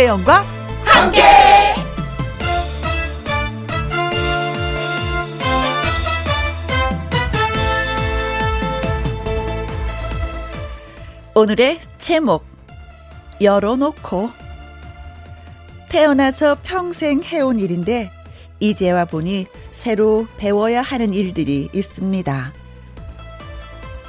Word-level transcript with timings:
김혜영과 0.00 0.46
함께. 0.82 1.22
오늘의 11.34 11.80
제목 11.98 12.46
열어놓고 13.42 14.30
태어나서 15.90 16.56
평생 16.62 17.22
해온 17.22 17.60
일인데 17.60 18.10
이제와 18.58 19.04
보니 19.04 19.48
새로 19.72 20.26
배워야 20.38 20.80
하는 20.80 21.12
일들이 21.12 21.68
있습니다. 21.74 22.54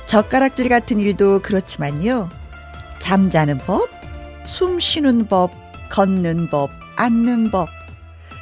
젓가락질 0.05 0.69
같은 0.69 1.01
일도 1.01 1.41
그렇지만요. 1.41 2.29
잠자는 2.99 3.57
법, 3.59 3.89
숨 4.45 4.79
쉬는 4.79 5.27
법, 5.27 5.60
걷는 5.91 6.47
법, 6.47 6.71
앉는 6.95 7.51
법. 7.51 7.67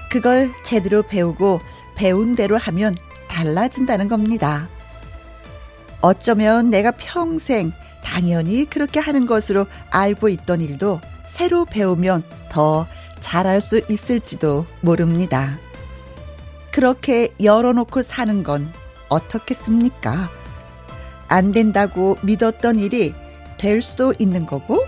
그걸 0.09 0.51
제대로 0.63 1.01
배우고 1.01 1.59
배운 1.95 2.35
대로 2.35 2.57
하면 2.57 2.95
달라진다는 3.27 4.07
겁니다. 4.07 4.69
어쩌면 6.01 6.69
내가 6.69 6.91
평생 6.91 7.73
당연히 8.03 8.65
그렇게 8.65 8.99
하는 8.99 9.25
것으로 9.25 9.65
알고 9.89 10.29
있던 10.29 10.61
일도 10.61 11.01
새로 11.27 11.65
배우면 11.65 12.23
더 12.49 12.87
잘할 13.19 13.61
수 13.61 13.81
있을지도 13.89 14.65
모릅니다. 14.81 15.59
그렇게 16.71 17.33
열어놓고 17.41 18.01
사는 18.03 18.43
건 18.43 18.71
어떻겠습니까? 19.09 20.29
안 21.27 21.51
된다고 21.51 22.17
믿었던 22.23 22.79
일이 22.79 23.13
될 23.57 23.81
수도 23.81 24.13
있는 24.17 24.45
거고, 24.45 24.85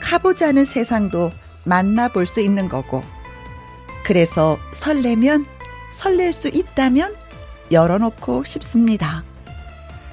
가보지 0.00 0.44
않은 0.44 0.64
세상도 0.64 1.30
만나볼 1.64 2.26
수 2.26 2.40
있는 2.40 2.68
거고, 2.68 3.02
그래서 4.04 4.58
설레면, 4.72 5.46
설렐 5.98 6.32
수 6.32 6.48
있다면 6.48 7.14
열어놓고 7.70 8.44
싶습니다. 8.44 9.24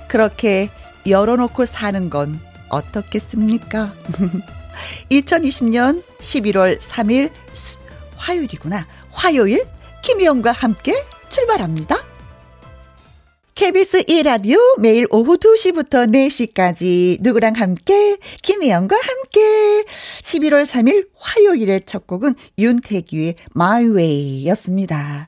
그렇게 0.07 0.69
열어놓고 1.07 1.65
사는 1.65 2.09
건 2.09 2.39
어떻겠습니까? 2.69 3.91
2020년 5.11 6.03
11월 6.19 6.79
3일 6.79 7.31
화요일이구나. 8.15 8.87
화요일 9.11 9.65
김희영과 10.03 10.51
함께 10.51 11.03
출발합니다. 11.29 11.97
KBS 13.59 14.03
1라디오 14.03 14.79
매일 14.79 15.05
오후 15.11 15.35
2시부터 15.35 16.09
4시까지 16.09 17.17
누구랑 17.19 17.55
함께 17.57 18.15
김희영과 18.41 18.95
함께 18.95 19.83
11월 20.23 20.63
3일 20.65 21.09
화요일의 21.13 21.81
첫 21.85 22.07
곡은 22.07 22.35
윤태규의 22.57 23.35
My 23.53 23.83
Way였습니다. 23.89 25.27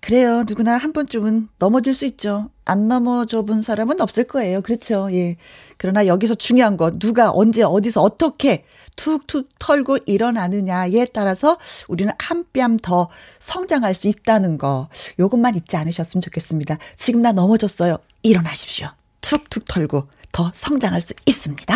그래요. 0.00 0.42
누구나 0.48 0.78
한 0.78 0.92
번쯤은 0.92 1.50
넘어질 1.60 1.94
수 1.94 2.06
있죠. 2.06 2.50
안 2.64 2.88
넘어져 2.88 3.42
본 3.42 3.62
사람은 3.62 4.00
없을 4.00 4.24
거예요. 4.24 4.62
그렇죠. 4.62 5.08
예. 5.12 5.36
그러나 5.76 6.08
여기서 6.08 6.34
중요한 6.34 6.76
건 6.76 6.98
누가 6.98 7.30
언제 7.32 7.62
어디서 7.62 8.00
어떻게 8.00 8.64
툭툭 9.04 9.48
털고 9.58 9.98
일어나느냐에 10.04 11.06
따라서 11.14 11.56
우리는 11.88 12.12
한뼘더 12.18 13.08
성장할 13.38 13.94
수 13.94 14.08
있다는 14.08 14.58
거. 14.58 14.88
요것만 15.18 15.54
잊지 15.54 15.76
않으셨으면 15.78 16.20
좋겠습니다. 16.20 16.76
지금 16.98 17.22
나 17.22 17.32
넘어졌어요. 17.32 17.96
일어나십시오. 18.22 18.88
툭툭 19.22 19.64
털고 19.64 20.04
더 20.32 20.50
성장할 20.54 21.00
수 21.00 21.14
있습니다. 21.24 21.74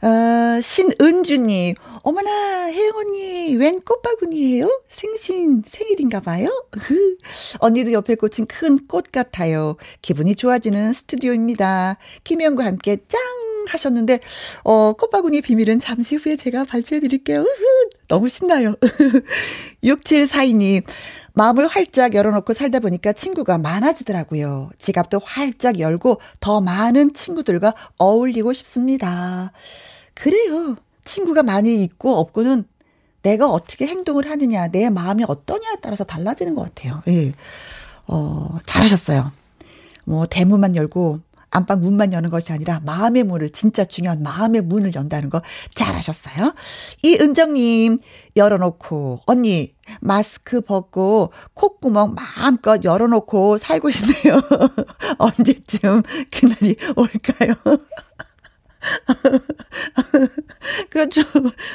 어, 0.00 0.60
신은주님, 0.60 1.74
어머나, 2.02 2.66
혜영 2.66 2.96
언니, 2.96 3.56
웬 3.56 3.80
꽃바구니예요? 3.80 4.82
생신 4.88 5.62
생일인가 5.68 6.20
봐요? 6.20 6.48
언니도 7.58 7.92
옆에 7.92 8.14
꽂힌 8.16 8.46
큰 8.46 8.86
꽃 8.88 9.10
같아요. 9.12 9.76
기분이 10.02 10.34
좋아지는 10.34 10.92
스튜디오입니다. 10.92 11.96
김혜영과 12.24 12.64
함께 12.64 12.96
짱! 13.08 13.20
하셨는데, 13.68 14.20
어, 14.64 14.92
꽃바구니 14.92 15.42
비밀은 15.42 15.78
잠시 15.80 16.16
후에 16.16 16.36
제가 16.36 16.64
발표해 16.64 17.00
드릴게요. 17.00 17.44
너무 18.08 18.28
신나요. 18.28 18.74
6742님, 19.84 20.82
마음을 21.34 21.68
활짝 21.68 22.14
열어놓고 22.14 22.52
살다 22.52 22.80
보니까 22.80 23.12
친구가 23.12 23.58
많아지더라고요. 23.58 24.70
지갑도 24.78 25.20
활짝 25.22 25.78
열고 25.78 26.20
더 26.40 26.60
많은 26.60 27.12
친구들과 27.12 27.74
어울리고 27.96 28.52
싶습니다. 28.52 29.52
그래요. 30.14 30.74
친구가 31.04 31.42
많이 31.44 31.82
있고 31.84 32.18
없고는 32.18 32.64
내가 33.22 33.48
어떻게 33.48 33.86
행동을 33.86 34.28
하느냐, 34.30 34.68
내 34.68 34.90
마음이 34.90 35.24
어떠냐에 35.26 35.76
따라서 35.80 36.04
달라지는 36.04 36.54
것 36.54 36.62
같아요. 36.62 37.02
예. 37.08 37.32
어, 38.06 38.58
잘하셨어요. 38.64 39.32
뭐, 40.06 40.26
대문만 40.26 40.74
열고, 40.76 41.20
안방 41.50 41.80
문만 41.80 42.12
여는 42.12 42.30
것이 42.30 42.52
아니라 42.52 42.80
마음의 42.84 43.24
문을 43.24 43.50
진짜 43.50 43.84
중요한 43.84 44.22
마음의 44.22 44.62
문을 44.62 44.94
연다는 44.94 45.30
거 45.30 45.42
잘하셨어요. 45.74 46.54
이은정님 47.02 47.98
열어놓고 48.36 49.22
언니 49.26 49.74
마스크 50.00 50.60
벗고 50.60 51.32
콧구멍 51.54 52.14
마음껏 52.14 52.84
열어놓고 52.84 53.58
살고 53.58 53.90
싶네요. 53.90 54.40
언제쯤 55.18 56.02
그날이 56.30 56.76
올까요? 56.96 57.54
그렇죠. 60.90 61.22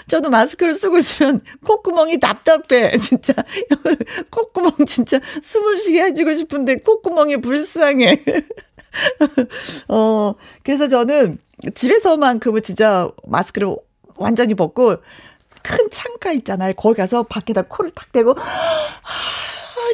저도 0.07 0.29
마스크를 0.29 0.73
쓰고 0.73 0.97
있으면 0.99 1.41
콧구멍이 1.65 2.19
답답해. 2.19 2.97
진짜. 2.99 3.33
콧구멍 4.31 4.85
진짜 4.87 5.19
숨을 5.41 5.79
쉬게 5.79 6.03
해주고 6.03 6.33
싶은데 6.33 6.77
콧구멍이 6.77 7.37
불쌍해. 7.37 8.23
어, 9.89 10.33
그래서 10.63 10.87
저는 10.87 11.37
집에서만큼은 11.75 12.61
진짜 12.61 13.09
마스크를 13.25 13.75
완전히 14.15 14.53
벗고 14.53 14.97
큰 15.61 15.89
창가 15.91 16.31
있잖아요. 16.33 16.73
거기 16.73 16.97
가서 16.97 17.23
밖에다 17.23 17.61
코를 17.63 17.91
탁 17.91 18.11
대고, 18.11 18.31
아, 18.31 18.35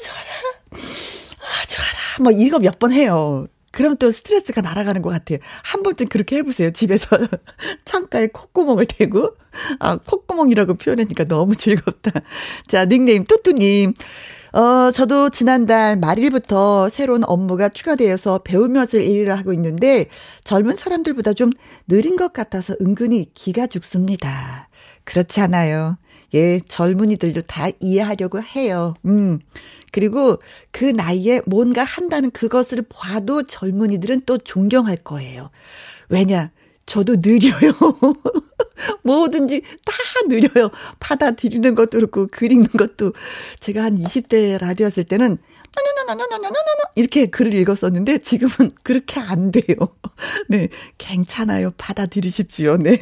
좋아라. 0.03 0.81
아, 0.81 1.65
좋아라. 1.67 1.89
뭐 2.21 2.31
이거 2.31 2.59
몇 2.59 2.79
번 2.79 2.91
해요. 2.91 3.47
그럼 3.71 3.97
또 3.97 4.09
스트레스가 4.09 4.61
날아가는 4.61 5.03
것 5.03 5.11
같아요. 5.11 5.37
한 5.63 5.83
번쯤 5.83 6.07
그렇게 6.07 6.37
해보세요. 6.37 6.71
집에서 6.71 7.05
창가에 7.85 8.27
콧구멍을 8.27 8.85
대고. 8.87 9.35
아, 9.79 9.97
콧구멍이라고 9.97 10.73
표현하니까 10.73 11.25
너무 11.25 11.55
즐겁다. 11.55 12.11
자, 12.67 12.85
닉네임 12.85 13.25
뚜뚜님. 13.25 13.93
어, 14.51 14.91
저도 14.91 15.29
지난달 15.29 15.97
말일부터 15.97 16.89
새로운 16.89 17.23
업무가 17.25 17.69
추가되어서 17.69 18.39
배우면서 18.39 18.99
일을 18.99 19.37
하고 19.37 19.53
있는데 19.53 20.07
젊은 20.43 20.75
사람들보다 20.75 21.33
좀 21.33 21.51
느린 21.87 22.15
것 22.15 22.33
같아서 22.33 22.75
은근히 22.81 23.31
기가 23.33 23.67
죽습니다. 23.67 24.69
그렇지 25.03 25.41
않아요. 25.41 25.97
예, 26.33 26.59
젊은이들도 26.67 27.41
다 27.43 27.67
이해하려고 27.79 28.41
해요. 28.41 28.93
음. 29.05 29.39
그리고 29.91 30.37
그 30.71 30.85
나이에 30.85 31.41
뭔가 31.47 31.83
한다는 31.83 32.29
그것을 32.31 32.83
봐도 32.87 33.43
젊은이들은 33.43 34.21
또 34.25 34.37
존경할 34.37 34.97
거예요. 34.97 35.49
왜냐? 36.09 36.51
저도 36.85 37.17
느려요. 37.17 37.73
뭐든지 39.03 39.61
다 39.85 39.93
느려요. 40.27 40.69
받아들이는 40.99 41.75
것도 41.75 41.97
그렇고, 41.97 42.27
그리는 42.31 42.65
것도. 42.65 43.13
제가 43.59 43.83
한 43.83 43.97
20대 43.97 44.59
라디오 44.59 44.85
했을 44.85 45.03
때는, 45.03 45.37
이렇게 46.95 47.27
글을 47.27 47.53
읽었었는데, 47.53 48.19
지금은 48.19 48.71
그렇게 48.83 49.19
안 49.19 49.51
돼요. 49.51 49.75
네. 50.49 50.69
괜찮아요. 50.97 51.71
받아들이십시오. 51.77 52.77
네. 52.77 52.97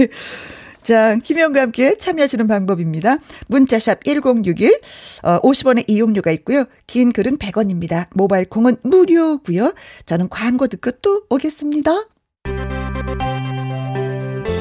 자, 0.88 1.18
김혜영과 1.18 1.64
함께 1.64 1.98
참여하시는 1.98 2.48
방법입니다. 2.48 3.18
문자샵 3.48 4.06
1061, 4.06 4.80
어, 5.24 5.40
50원의 5.42 5.84
이용료가 5.90 6.32
있고요. 6.32 6.64
긴 6.88 7.12
글은 7.12 7.40
100원입니다. 7.40 8.08
모바일 8.14 8.46
콩은 8.48 8.78
무료고요. 8.84 9.74
저는 10.06 10.30
광고 10.30 10.68
듣고 10.68 10.92
또 11.02 11.24
오겠습니다. 11.30 11.92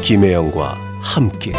김혜영과 0.03 0.86
함께. 1.07 1.53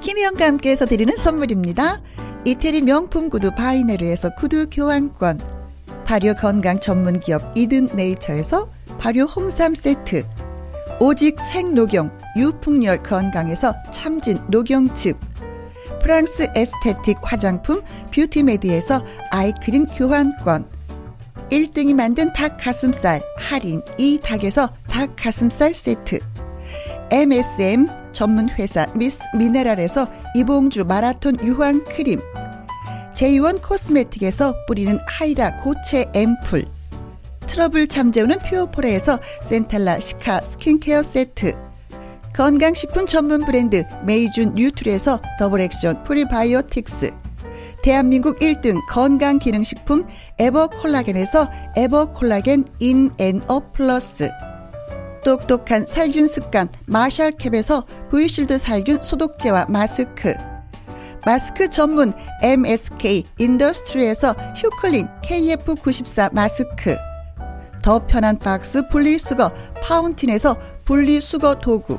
김혜영과 0.00 0.46
함께해서 0.46 0.86
드리는 0.86 1.14
선물입니다. 1.16 2.00
이태리 2.44 2.82
명품 2.82 3.28
구두 3.28 3.50
바이네르에서 3.50 4.34
구두 4.36 4.68
교환권. 4.70 5.40
발효 6.04 6.34
건강 6.34 6.78
전문 6.78 7.20
기업 7.20 7.42
이든 7.56 7.88
네이처에서 7.94 8.70
발효 8.98 9.24
홍삼 9.24 9.74
세트. 9.74 10.24
오직 11.00 11.38
생녹용 11.40 12.10
유풍열 12.36 13.02
건강에서 13.02 13.74
참진 13.90 14.38
녹용즙. 14.48 15.18
프랑스 16.00 16.48
에스테틱 16.54 17.18
화장품 17.22 17.82
뷰티메디에서 18.12 19.04
아이크림 19.30 19.86
교환권 19.86 20.81
1등이 21.50 21.94
만든 21.94 22.32
닭 22.32 22.56
가슴살 22.58 23.22
할인 23.36 23.82
이 23.98 24.18
닭에서 24.22 24.70
닭 24.88 25.14
가슴살 25.16 25.74
세트. 25.74 26.18
MSM 27.10 27.86
전문 28.12 28.48
회사 28.50 28.86
미스 28.94 29.20
미네랄에서 29.36 30.06
이봉주 30.34 30.84
마라톤 30.84 31.38
유황 31.44 31.84
크림. 31.84 32.20
제이원 33.14 33.60
코스메틱에서 33.60 34.64
뿌리는 34.66 34.98
하이라 35.06 35.58
고체 35.58 36.06
앰플. 36.14 36.64
트러블 37.46 37.86
잠재우는 37.86 38.38
퓨어포레에서 38.38 39.18
Centella 39.42 40.00
cica 40.00 40.40
skincare 40.40 41.02
세트. 41.02 41.54
건강식품 42.34 43.04
전문 43.04 43.44
브랜드 43.44 43.84
메이준 44.04 44.54
뉴트리에서 44.54 45.20
double 45.38 45.60
action 45.60 46.02
프리바이오틱스. 46.02 47.21
대한민국 47.82 48.38
1등 48.38 48.80
건강기능식품 48.88 50.06
에버콜라겐에서 50.38 51.48
에버콜라겐 51.76 52.64
인앤업 52.78 53.72
플러스. 53.72 54.30
똑똑한 55.24 55.86
살균 55.86 56.28
습관 56.28 56.68
마샬캡에서 56.86 57.84
브이실드 58.10 58.58
살균 58.58 59.02
소독제와 59.02 59.66
마스크. 59.68 60.32
마스크 61.26 61.68
전문 61.70 62.12
MSK 62.42 63.24
인더스트리에서 63.38 64.34
휴클린 64.56 65.08
KF94 65.24 66.32
마스크. 66.32 66.96
더 67.82 68.06
편한 68.06 68.38
박스 68.38 68.86
분리수거 68.88 69.50
파운틴에서 69.82 70.56
분리수거 70.84 71.56
도구. 71.56 71.98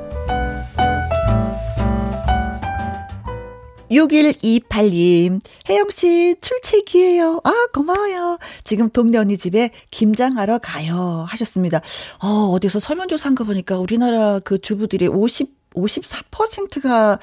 6128님, 3.91 5.41
혜영씨 5.69 6.35
출첵이에요. 6.41 7.41
아, 7.43 7.51
고마워요. 7.73 8.37
지금 8.63 8.89
동네 8.89 9.17
언니 9.17 9.37
집에 9.37 9.71
김장하러 9.91 10.59
가요. 10.59 11.25
하셨습니다. 11.27 11.81
어, 12.23 12.27
어디서 12.53 12.79
설문조사 12.79 13.27
한 13.29 13.35
거 13.35 13.43
보니까 13.43 13.77
우리나라 13.79 14.39
그 14.39 14.59
주부들이 14.59 15.07
50, 15.07 15.71
54%가 15.73 17.19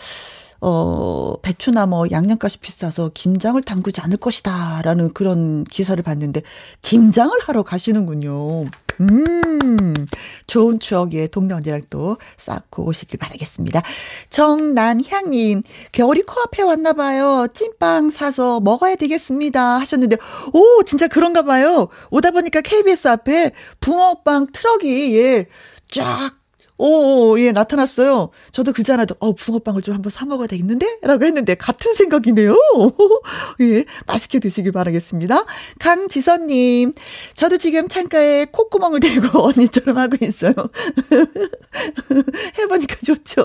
어, 0.60 1.34
배추나 1.42 1.86
뭐 1.86 2.06
양념값이 2.10 2.58
비싸서 2.58 3.12
김장을 3.14 3.62
담그지 3.62 4.00
않을 4.00 4.16
것이다. 4.16 4.82
라는 4.82 5.12
그런 5.12 5.64
기사를 5.64 6.02
봤는데, 6.02 6.42
김장을 6.82 7.38
하러 7.44 7.62
가시는군요. 7.62 8.64
음, 9.00 9.94
좋은 10.46 10.78
추억에 10.80 11.28
동네 11.28 11.54
언니랑 11.54 11.82
또 11.90 12.16
쌓고 12.36 12.84
오시길 12.86 13.18
바라겠습니다. 13.18 13.82
정난향님, 14.30 15.62
겨울이 15.92 16.22
코앞에 16.22 16.62
왔나 16.62 16.92
봐요. 16.92 17.46
찐빵 17.52 18.10
사서 18.10 18.60
먹어야 18.60 18.96
되겠습니다. 18.96 19.78
하셨는데, 19.78 20.16
오, 20.52 20.82
진짜 20.84 21.06
그런가 21.06 21.42
봐요. 21.42 21.88
오다 22.10 22.32
보니까 22.32 22.60
KBS 22.60 23.08
앞에 23.08 23.52
붕어빵 23.80 24.48
트럭이, 24.52 25.16
예, 25.16 25.46
쫙 25.90 26.38
오, 26.78 27.38
예, 27.40 27.50
나타났어요. 27.52 28.30
저도 28.52 28.72
글자 28.72 28.92
하나 28.94 29.04
더, 29.04 29.14
어, 29.18 29.32
붕어빵을 29.34 29.82
좀 29.82 29.94
한번 29.94 30.10
사먹어야 30.10 30.46
되겠는데? 30.46 30.98
라고 31.02 31.24
했는데, 31.24 31.54
같은 31.56 31.92
생각이네요. 31.94 32.54
예, 33.62 33.84
맛있게 34.06 34.38
드시길 34.38 34.70
바라겠습니다. 34.72 35.44
강지선님, 35.80 36.92
저도 37.34 37.58
지금 37.58 37.88
창가에 37.88 38.46
콧구멍을 38.52 39.00
대고 39.00 39.42
언니처럼 39.48 39.98
하고 39.98 40.16
있어요. 40.24 40.54
해보니까 42.58 42.96
좋죠. 43.04 43.44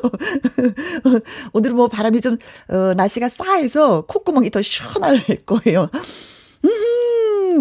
오늘 1.53 1.71
은 1.71 1.75
뭐 1.75 1.87
바람이 1.87 2.21
좀, 2.21 2.37
어, 2.69 2.93
날씨가 2.95 3.29
싸해서 3.29 4.01
콧구멍이 4.05 4.51
더 4.51 4.61
시원할 4.61 5.17
거예요. 5.47 5.89
음, 6.65 6.69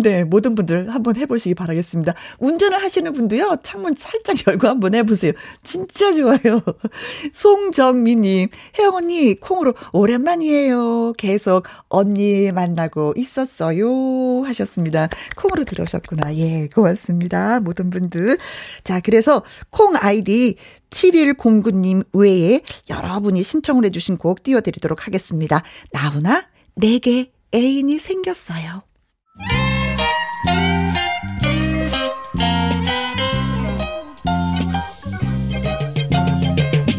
네, 0.00 0.24
모든 0.24 0.54
분들 0.54 0.92
한번 0.94 1.16
해보시기 1.16 1.54
바라겠습니다. 1.54 2.14
운전을 2.38 2.82
하시는 2.82 3.12
분도요, 3.12 3.58
창문 3.62 3.94
살짝 3.96 4.36
열고 4.46 4.68
한번 4.68 4.94
해보세요. 4.94 5.32
진짜 5.62 6.12
좋아요. 6.14 6.60
송정미님, 7.32 8.48
혜영 8.78 8.94
언니, 8.94 9.34
콩으로 9.34 9.74
오랜만이에요. 9.92 11.14
계속 11.18 11.64
언니 11.88 12.52
만나고 12.52 13.14
있었어요. 13.16 14.42
하셨습니다. 14.44 15.08
콩으로 15.36 15.64
들어오셨구나. 15.64 16.36
예, 16.36 16.68
고맙습니다. 16.74 17.60
모든 17.60 17.90
분들. 17.90 18.38
자, 18.84 19.00
그래서 19.00 19.42
콩 19.70 19.94
아이디 19.96 20.56
7109님 20.90 22.04
외에 22.12 22.60
여러분이 22.88 23.42
신청을 23.42 23.86
해주신 23.86 24.18
곡 24.18 24.42
띄워드리도록 24.42 25.06
하겠습니다. 25.06 25.62
나훈아, 25.92 26.44
내게 26.74 27.32
애인이 27.54 27.98
생겼어요. 27.98 28.82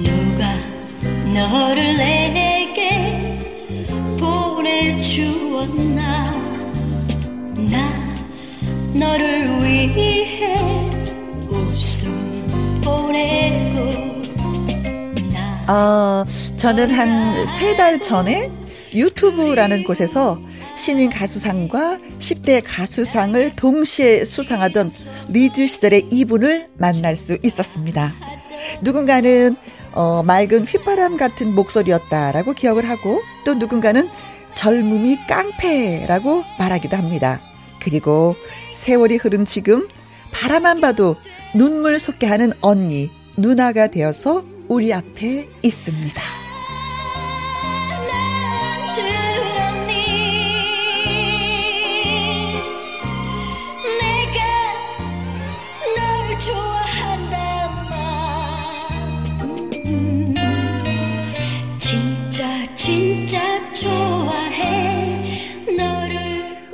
누가 0.03 0.53
너를 1.33 1.97
내게 1.97 3.39
보내주었나? 4.19 6.03
나 7.69 7.89
너를 8.93 9.61
위해 9.63 10.55
웃음 11.49 12.47
보내고 12.83 13.83
어, 15.67 16.25
저는 16.57 16.91
한 16.91 17.33
세 17.45 17.75
달 17.77 17.99
전에 17.99 18.49
유튜브라는 18.93 19.83
곳에서 19.85 20.39
신인 20.75 21.09
가수상과 21.09 21.99
10대 22.19 22.61
가수상을 22.65 23.55
동시에 23.55 24.25
수상하던 24.25 24.91
리즈 25.29 25.67
시절의 25.67 26.07
이분을 26.11 26.67
만날 26.77 27.15
수 27.15 27.37
있었습니다. 27.43 28.13
누군가는 28.81 29.55
어, 29.93 30.23
맑은 30.23 30.65
휘바람 30.65 31.17
같은 31.17 31.53
목소리였다라고 31.53 32.53
기억을 32.53 32.89
하고 32.89 33.21
또 33.45 33.53
누군가는 33.53 34.09
젊음이 34.55 35.19
깡패라고 35.27 36.43
말하기도 36.57 36.97
합니다. 36.97 37.39
그리고 37.79 38.35
세월이 38.71 39.17
흐른 39.17 39.45
지금 39.45 39.87
바라만 40.31 40.81
봐도 40.81 41.15
눈물 41.53 41.99
솟게 41.99 42.25
하는 42.25 42.51
언니, 42.61 43.11
누나가 43.37 43.87
되어서 43.87 44.43
우리 44.67 44.93
앞에 44.93 45.47
있습니다. 45.61 46.42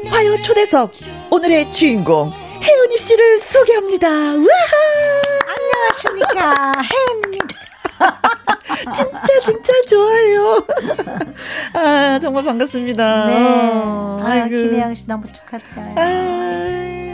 화요 0.10 0.42
초대석 0.42 0.92
오늘의 1.32 1.72
주인공 1.72 2.32
혜은이 2.62 2.98
씨를 2.98 3.40
소개합니다. 3.40 4.08
우와! 4.10 4.48
안녕하십니까 5.48 6.72
혜은입니다. 6.84 7.56
진짜 8.94 9.40
진짜 9.46 9.74
좋아요. 9.90 10.66
아 11.74 12.20
정말 12.20 12.44
반갑습니다. 12.44 13.28
네. 13.28 13.34
아, 14.22 14.48
김혜영 14.50 14.94
씨 14.94 15.08
너무 15.08 15.26
축하드려요. 15.32 15.94
아, 15.96 17.09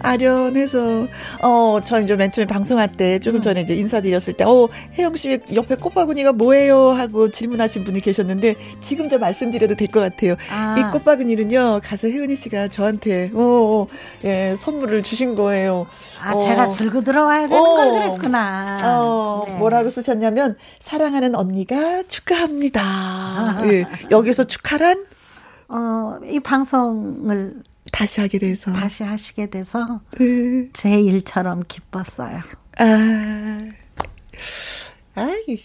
아련해서 0.00 1.06
어 1.42 1.80
저 1.84 2.00
이제 2.00 2.16
맨 2.16 2.30
처음에 2.30 2.46
방송할 2.46 2.90
때 2.92 3.18
조금 3.18 3.40
전에 3.40 3.60
이제 3.62 3.74
인사드렸을 3.74 4.34
때 4.34 4.44
어 4.44 4.68
혜영 4.98 5.14
씨 5.16 5.38
옆에 5.54 5.76
꽃바구니가 5.76 6.32
뭐예요 6.32 6.90
하고 6.90 7.30
질문하신 7.30 7.84
분이 7.84 8.00
계셨는데 8.00 8.54
지금 8.80 9.08
저 9.08 9.18
말씀드려도 9.18 9.74
될 9.74 9.88
것 9.88 10.00
같아요. 10.00 10.34
아. 10.50 10.76
이 10.78 10.92
꽃바구니는요 10.92 11.80
가수 11.82 12.08
혜은이 12.08 12.36
씨가 12.36 12.68
저한테 12.68 13.30
어, 13.34 13.40
어 13.40 13.86
예, 14.24 14.54
선물을 14.58 15.02
주신 15.02 15.34
거예요. 15.34 15.86
아 16.22 16.32
어. 16.34 16.40
제가 16.40 16.72
들고 16.72 17.02
들어와야 17.04 17.48
되는 17.48 17.56
어. 17.56 17.76
걸 17.76 17.90
그랬구나. 17.92 18.76
어 18.82 19.44
네. 19.46 19.54
뭐라고 19.56 19.88
쓰셨냐면 19.90 20.56
사랑하는 20.80 21.34
언니가 21.34 22.02
축하합니다. 22.08 22.80
아. 22.82 23.60
예, 23.66 23.86
여기서 24.10 24.44
축하란 24.44 25.04
어, 25.68 26.18
이 26.28 26.40
방송을 26.40 27.54
다시 27.92 28.20
하게 28.20 28.38
돼서 28.38 28.72
다시 28.72 29.02
하시게 29.02 29.50
돼서 29.50 29.96
네. 30.18 30.68
제 30.72 31.00
일처럼 31.00 31.62
기뻤어요. 31.66 32.40
아 32.78 33.58
아이, 35.18 35.58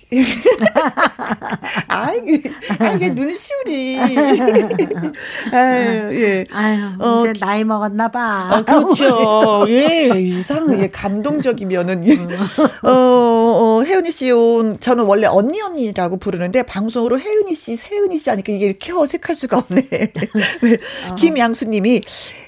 아이, 1.88 2.41
아이, 2.79 3.10
눈시울이. 3.12 4.00
아유, 5.51 6.15
예. 6.15 6.45
아유, 6.51 6.81
어, 7.00 7.22
이제 7.22 7.33
나이 7.39 7.63
먹었나 7.63 8.10
봐. 8.10 8.50
아, 8.51 8.63
그렇죠. 8.63 9.65
예, 9.69 10.10
이상, 10.19 10.79
예, 10.79 10.88
감동적이면은, 10.88 12.07
예. 12.07 12.13
어, 12.88 12.91
어, 12.91 13.83
혜은이 13.86 14.12
씨 14.12 14.31
온, 14.31 14.79
저는 14.79 15.03
원래 15.03 15.27
언니 15.27 15.62
언니라고 15.62 16.17
부르는데, 16.17 16.63
방송으로 16.63 17.19
혜은이 17.19 17.53
씨, 17.53 17.75
세은이 17.75 18.17
씨 18.17 18.29
하니까 18.29 18.51
이게 18.53 18.65
이렇게 18.65 18.91
어색할 18.91 19.36
수가 19.36 19.60
없네. 19.60 19.81
어. 21.12 21.15
김양수 21.15 21.69
님이, 21.69 22.01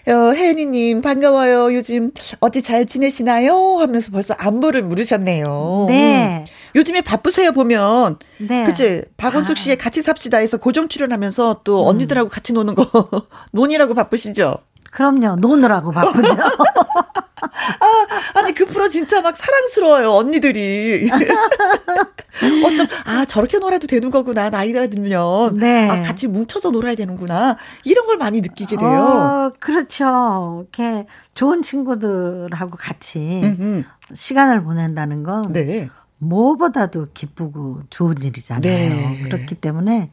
어, 0.07 0.33
혜은이님, 0.33 1.01
반가워요. 1.01 1.73
요즘 1.73 2.11
어찌 2.39 2.61
잘 2.61 2.85
지내시나요? 2.85 3.77
하면서 3.79 4.11
벌써 4.11 4.35
안부를 4.35 4.83
물으셨네요. 4.83 5.85
네. 5.89 6.45
음. 6.45 6.45
요즘에 6.75 7.01
바쁘세요 7.01 7.53
보면 7.53 8.19
네. 8.37 8.65
그치 8.65 9.01
박원숙 9.17 9.57
씨의 9.57 9.77
같이 9.77 10.01
삽시다에서 10.01 10.57
고정 10.57 10.89
출연하면서 10.89 11.61
또 11.63 11.83
음. 11.83 11.87
언니들하고 11.87 12.29
같이 12.29 12.51
노는 12.53 12.75
거 12.75 12.85
논이라고 13.53 13.93
바쁘시죠? 13.93 14.57
그럼요. 14.91 15.37
노느라고 15.37 15.91
바쁘죠. 15.91 16.35
아, 17.79 18.39
아니 18.39 18.53
그 18.53 18.65
프로 18.65 18.87
진짜 18.89 19.21
막 19.21 19.35
사랑스러워요 19.35 20.11
언니들이. 20.11 21.09
어쩜 22.65 22.85
아 23.05 23.25
저렇게 23.25 23.59
놀아도 23.59 23.87
되는 23.87 24.09
거구나 24.09 24.49
나이가 24.49 24.87
들면. 24.87 25.57
네. 25.57 25.89
아 25.89 26.01
같이 26.01 26.27
뭉쳐서 26.27 26.71
놀아야 26.71 26.95
되는구나 26.95 27.57
이런 27.83 28.05
걸 28.05 28.17
많이 28.17 28.41
느끼게 28.41 28.77
돼요. 28.77 28.89
어, 28.89 29.51
그렇죠. 29.59 30.65
이렇게 30.73 31.07
좋은 31.33 31.61
친구들하고 31.61 32.77
같이 32.77 33.41
음흠. 33.43 33.83
시간을 34.13 34.63
보낸다는 34.63 35.23
건 35.23 35.53
네. 35.53 35.89
무엇보다도 36.17 37.07
기쁘고 37.13 37.81
좋은 37.89 38.21
일이잖아요. 38.21 38.61
네. 38.61 39.21
그렇기 39.23 39.55
때문에 39.55 40.11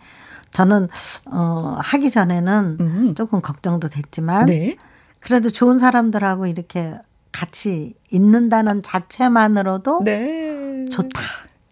저는 0.50 0.88
어 1.26 1.76
하기 1.80 2.10
전에는 2.10 2.76
음. 2.80 3.14
조금 3.14 3.40
걱정도 3.40 3.88
됐지만 3.88 4.46
네. 4.46 4.76
그래도 5.20 5.50
좋은 5.50 5.78
사람들하고 5.78 6.46
이렇게 6.46 6.94
같이 7.32 7.94
있는다는 8.10 8.82
자체만으로도 8.82 10.02
네. 10.04 10.84
좋다 10.90 11.20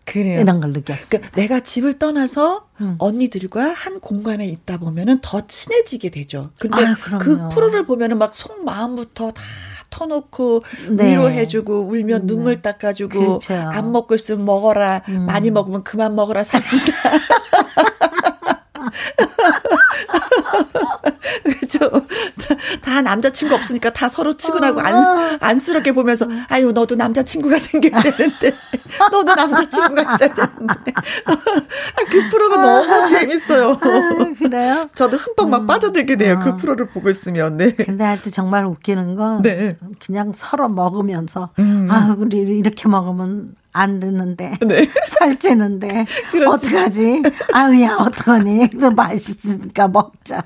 그래요. 0.07 0.41
이런 0.41 0.61
걸 0.61 0.73
느꼈어요. 0.73 1.09
그러니까 1.11 1.31
내가 1.37 1.61
집을 1.61 1.99
떠나서 1.99 2.67
음. 2.81 2.97
언니들과 2.99 3.63
한 3.71 4.01
공간에 4.01 4.47
있다 4.47 4.79
보면은 4.79 5.19
더 5.23 5.47
친해지게 5.47 6.11
되죠. 6.11 6.51
근데 6.59 6.95
그럼요. 6.95 7.19
그 7.23 7.49
프로를 7.51 7.85
보면은 7.87 8.19
막 8.19 8.33
속 8.35 8.65
마음부터 8.65 9.31
다 9.33 9.43
터놓고 9.91 10.63
네. 10.93 11.11
위로해주고 11.13 11.83
울면 11.89 12.23
음. 12.23 12.27
눈물 12.27 12.61
닦아주고 12.63 13.19
그렇죠. 13.39 13.55
안 13.55 13.93
먹고 13.93 14.15
있으면 14.17 14.45
먹어라 14.45 15.03
음. 15.09 15.27
많이 15.27 15.51
먹으면 15.51 15.85
그만 15.85 16.15
먹어라 16.17 16.43
살찐다. 16.45 16.93
그죠? 21.71 21.89
다, 21.91 22.57
다 22.83 23.03
남자친구 23.03 23.55
없으니까 23.55 23.91
다 23.91 24.09
서로 24.09 24.37
치고나고 24.37 24.81
안, 24.81 25.39
안쓰럽게 25.41 25.93
보면서, 25.93 26.27
아유, 26.49 26.73
너도 26.73 26.97
남자친구가 26.97 27.59
생겨야 27.59 28.03
되는데, 28.03 28.53
너도 29.13 29.35
남자친구가 29.35 30.03
있어야 30.03 30.35
되는데. 30.35 30.93
아, 31.27 32.05
그 32.09 32.29
프로가 32.31 32.57
너무 32.57 33.09
재밌어요. 33.09 33.71
아, 33.81 34.33
그래요? 34.37 34.87
저도 34.95 35.17
흠뻑 35.17 35.49
막 35.49 35.67
빠져들게 35.67 36.17
돼요. 36.17 36.41
어. 36.41 36.45
그 36.45 36.57
프로를 36.57 36.89
보고 36.89 37.09
있으면, 37.09 37.57
네. 37.57 37.73
근데 37.75 38.05
하여튼 38.05 38.33
정말 38.33 38.67
웃기는 38.67 39.15
건 39.15 39.43
네. 39.43 39.77
그냥 40.05 40.33
서로 40.35 40.69
먹으면서 40.69 41.51
음. 41.59 41.89
아 41.91 42.15
우리 42.19 42.39
이렇게 42.39 42.89
먹으면 42.89 43.55
안 43.73 44.01
되는데 44.01 44.57
네. 44.67 44.89
살찌는데 45.07 46.07
그렇지. 46.33 46.67
어떡하지? 46.67 47.23
아우야 47.53 47.97
어떡하니? 47.97 48.71
또 48.81 48.91
맛있으니까 48.91 49.89
먹자. 49.89 50.43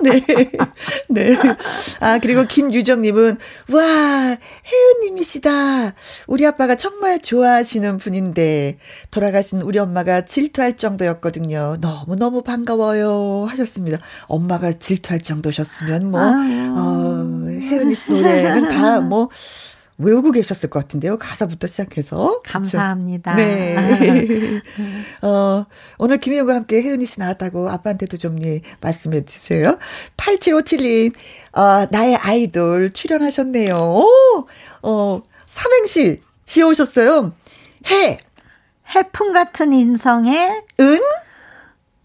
네. 0.00 0.20
네. 1.08 1.36
아, 2.00 2.18
그리고 2.18 2.44
김유정님은, 2.44 3.38
와, 3.72 4.36
혜은님이시다. 4.66 5.94
우리 6.26 6.46
아빠가 6.46 6.76
정말 6.76 7.20
좋아하시는 7.20 7.98
분인데, 7.98 8.78
돌아가신 9.10 9.62
우리 9.62 9.78
엄마가 9.78 10.24
질투할 10.24 10.76
정도였거든요. 10.76 11.78
너무너무 11.80 12.42
반가워요. 12.42 13.46
하셨습니다. 13.48 13.98
엄마가 14.26 14.72
질투할 14.72 15.20
정도셨으면 15.20 16.10
뭐, 16.10 16.20
아유. 16.20 16.74
어, 16.76 17.48
혜은이 17.48 17.94
씨 17.94 18.10
노래는 18.10 18.68
다 18.68 19.00
뭐, 19.00 19.28
외우고 19.98 20.30
계셨을 20.30 20.68
것 20.68 20.78
같은데요. 20.80 21.18
가사부터 21.18 21.66
시작해서. 21.66 22.40
그쵸? 22.40 22.42
감사합니다. 22.44 23.34
네. 23.34 23.76
어, 25.22 25.64
오늘 25.98 26.18
김혜영과 26.18 26.54
함께 26.54 26.82
혜은이 26.82 27.06
씨 27.06 27.20
나왔다고 27.20 27.70
아빠한테도 27.70 28.16
좀 28.18 28.42
예, 28.44 28.60
말씀해 28.80 29.24
주세요. 29.24 29.78
8757님, 30.16 31.14
어, 31.52 31.86
나의 31.90 32.16
아이돌 32.16 32.90
출연하셨네요. 32.90 33.74
오, 33.74 34.46
어, 34.82 35.22
삼행시 35.46 36.20
지어오셨어요. 36.44 37.32
해, 37.90 38.18
해풍 38.94 39.32
같은 39.32 39.72
인성에 39.72 40.62
은, 40.80 40.98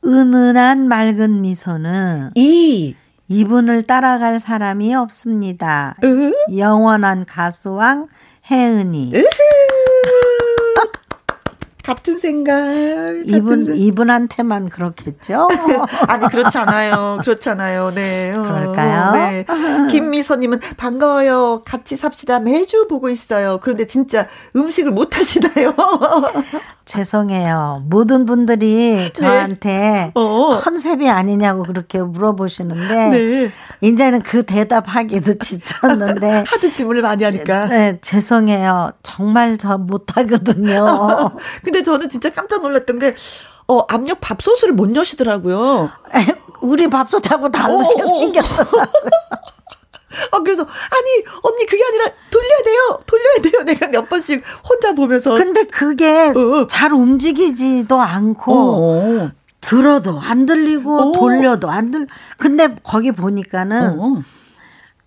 은은한 0.05 0.87
맑은 0.87 1.41
미소는 1.41 2.31
이, 2.35 2.95
이분을 3.31 3.83
따라갈 3.83 4.41
사람이 4.41 4.93
없습니다. 4.93 5.95
으, 6.03 6.33
영원한 6.57 7.25
가수왕 7.25 8.07
혜은이. 8.51 9.13
같은 11.83 12.19
생각. 12.19 12.53
같은 12.53 13.23
이분 13.27 13.65
생각. 13.65 13.79
이분한테만 13.79 14.69
그렇겠죠? 14.69 15.47
아니 16.07 16.27
그렇지 16.27 16.57
않아요. 16.57 17.19
그렇지 17.21 17.49
않아요. 17.49 17.91
네. 17.93 18.33
어, 18.35 18.41
그럴까요? 18.41 19.11
네. 19.11 19.45
김미선님은 19.89 20.59
반가워요. 20.77 21.63
같이 21.65 21.95
삽시다. 21.95 22.39
매주 22.39 22.87
보고 22.87 23.09
있어요. 23.09 23.59
그런데 23.61 23.85
진짜 23.85 24.27
음식을 24.55 24.91
못 24.91 25.17
하시나요? 25.17 25.75
죄송해요. 26.85 27.83
모든 27.87 28.25
분들이 28.25 29.11
저한테 29.13 29.69
네. 29.69 30.11
어. 30.15 30.59
컨셉이 30.61 31.09
아니냐고 31.09 31.63
그렇게 31.63 32.01
물어보시는데 32.01 33.09
네. 33.09 33.49
이제는 33.81 34.21
그 34.23 34.43
대답하기도 34.43 35.35
지쳤는데 35.37 36.43
하도 36.47 36.69
질문을 36.69 37.01
많이 37.01 37.23
하니까. 37.23 37.67
네, 37.67 37.97
죄송해요. 38.01 38.91
정말 39.03 39.57
저 39.57 39.77
못하거든요. 39.77 41.31
근데 41.71 41.83
저는 41.83 42.09
진짜 42.09 42.29
깜짝 42.29 42.61
놀랐던 42.61 42.99
게 42.99 43.15
어, 43.69 43.85
압력 43.87 44.19
밥솥을 44.19 44.73
못 44.73 44.93
여시더라고요. 44.93 45.89
우리 46.59 46.89
밥솥하고 46.89 47.49
다르게 47.49 48.01
어, 48.01 48.05
어. 48.05 48.19
생겼어요. 48.19 48.67
아, 50.31 50.39
그래서, 50.39 50.63
아니, 50.63 51.25
언니, 51.41 51.65
그게 51.65 51.81
아니라, 51.87 52.05
돌려야 52.29 52.57
돼요! 52.65 52.99
돌려야 53.05 53.35
돼요! 53.41 53.63
내가 53.65 53.87
몇 53.87 54.09
번씩 54.09 54.43
혼자 54.67 54.91
보면서. 54.91 55.35
근데 55.35 55.63
그게 55.63 56.33
어. 56.35 56.67
잘 56.67 56.91
움직이지도 56.91 57.99
않고 57.99 58.53
어. 58.53 59.31
들어도 59.61 60.19
안 60.19 60.45
들리고 60.45 60.97
어. 60.97 61.11
돌려도 61.13 61.69
안 61.69 61.91
들. 61.91 62.07
근데 62.37 62.75
거기 62.83 63.13
보니까는 63.13 63.99
어. 63.99 64.21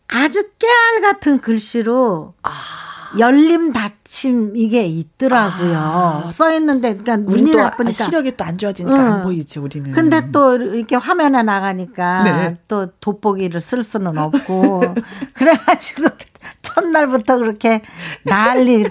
아주 0.09 0.49
깨알 0.59 1.03
같은 1.03 1.41
글씨로 1.43 2.33
아. 2.43 2.51
열림 3.19 3.73
닫힘 3.73 4.57
이게 4.57 4.87
있더라고요. 4.87 6.25
써 6.29 6.53
있는데 6.55 6.97
그러니까 6.97 7.17
눈이 7.17 7.53
또 7.53 7.59
나쁘니까. 7.59 7.93
시력이 8.05 8.37
또 8.37 8.45
안 8.45 8.59
좋아지니까 8.59 8.95
응. 8.97 9.13
안 9.13 9.23
보이지, 9.23 9.59
우리는. 9.59 9.91
근데 9.93 10.31
또 10.31 10.57
이렇게 10.57 10.97
화면에 10.97 11.43
나가니까 11.43 12.23
네. 12.25 12.55
또 12.69 12.87
돋보기를 13.01 13.61
쓸 13.61 13.83
수는 13.83 14.19
없고 14.19 14.83
그래가지고 15.35 16.09
첫날부터 16.63 17.39
그렇게 17.39 17.83
난리 18.25 18.85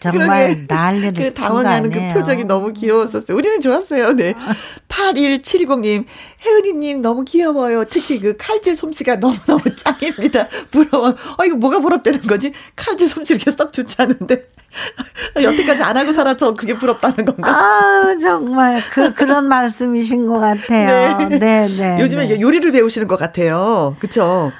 정말. 0.00 0.64
난리를 0.68 1.12
그친 1.12 1.34
당황하는 1.34 1.90
거 1.90 2.00
그. 2.00 2.14
표정이 2.14 2.44
너무 2.44 2.72
귀여웠었어요. 2.72 3.36
우리는 3.36 3.60
좋았어요. 3.60 4.12
네. 4.14 4.34
8170님, 4.88 6.04
혜은이님 6.44 7.02
너무 7.02 7.24
귀여워요. 7.24 7.84
특히 7.84 8.18
그 8.20 8.34
칼질 8.38 8.76
솜씨가 8.76 9.16
너무너무 9.16 9.62
짱입니다. 9.76 10.48
부러워. 10.70 11.08
어, 11.10 11.44
이거 11.44 11.56
뭐가 11.56 11.80
부럽다는 11.80 12.20
거지? 12.22 12.52
칼질 12.74 13.08
솜씨 13.08 13.34
이렇게 13.34 13.50
썩 13.50 13.72
좋지 13.72 13.96
않은데. 13.98 14.48
여태까지 15.42 15.82
안 15.82 15.96
하고 15.96 16.12
살아서 16.12 16.52
그게 16.54 16.74
부럽다는 16.76 17.24
건가? 17.24 17.50
아 17.50 18.16
정말 18.20 18.80
그 18.92 19.14
그런 19.14 19.46
말씀이신 19.48 20.26
것 20.26 20.38
같아요. 20.38 21.28
네, 21.28 21.38
네. 21.68 21.98
요즘에 22.00 22.26
네. 22.28 22.40
요리를 22.40 22.72
배우시는 22.72 23.08
것 23.08 23.18
같아요. 23.18 23.96
그쵸? 23.98 24.52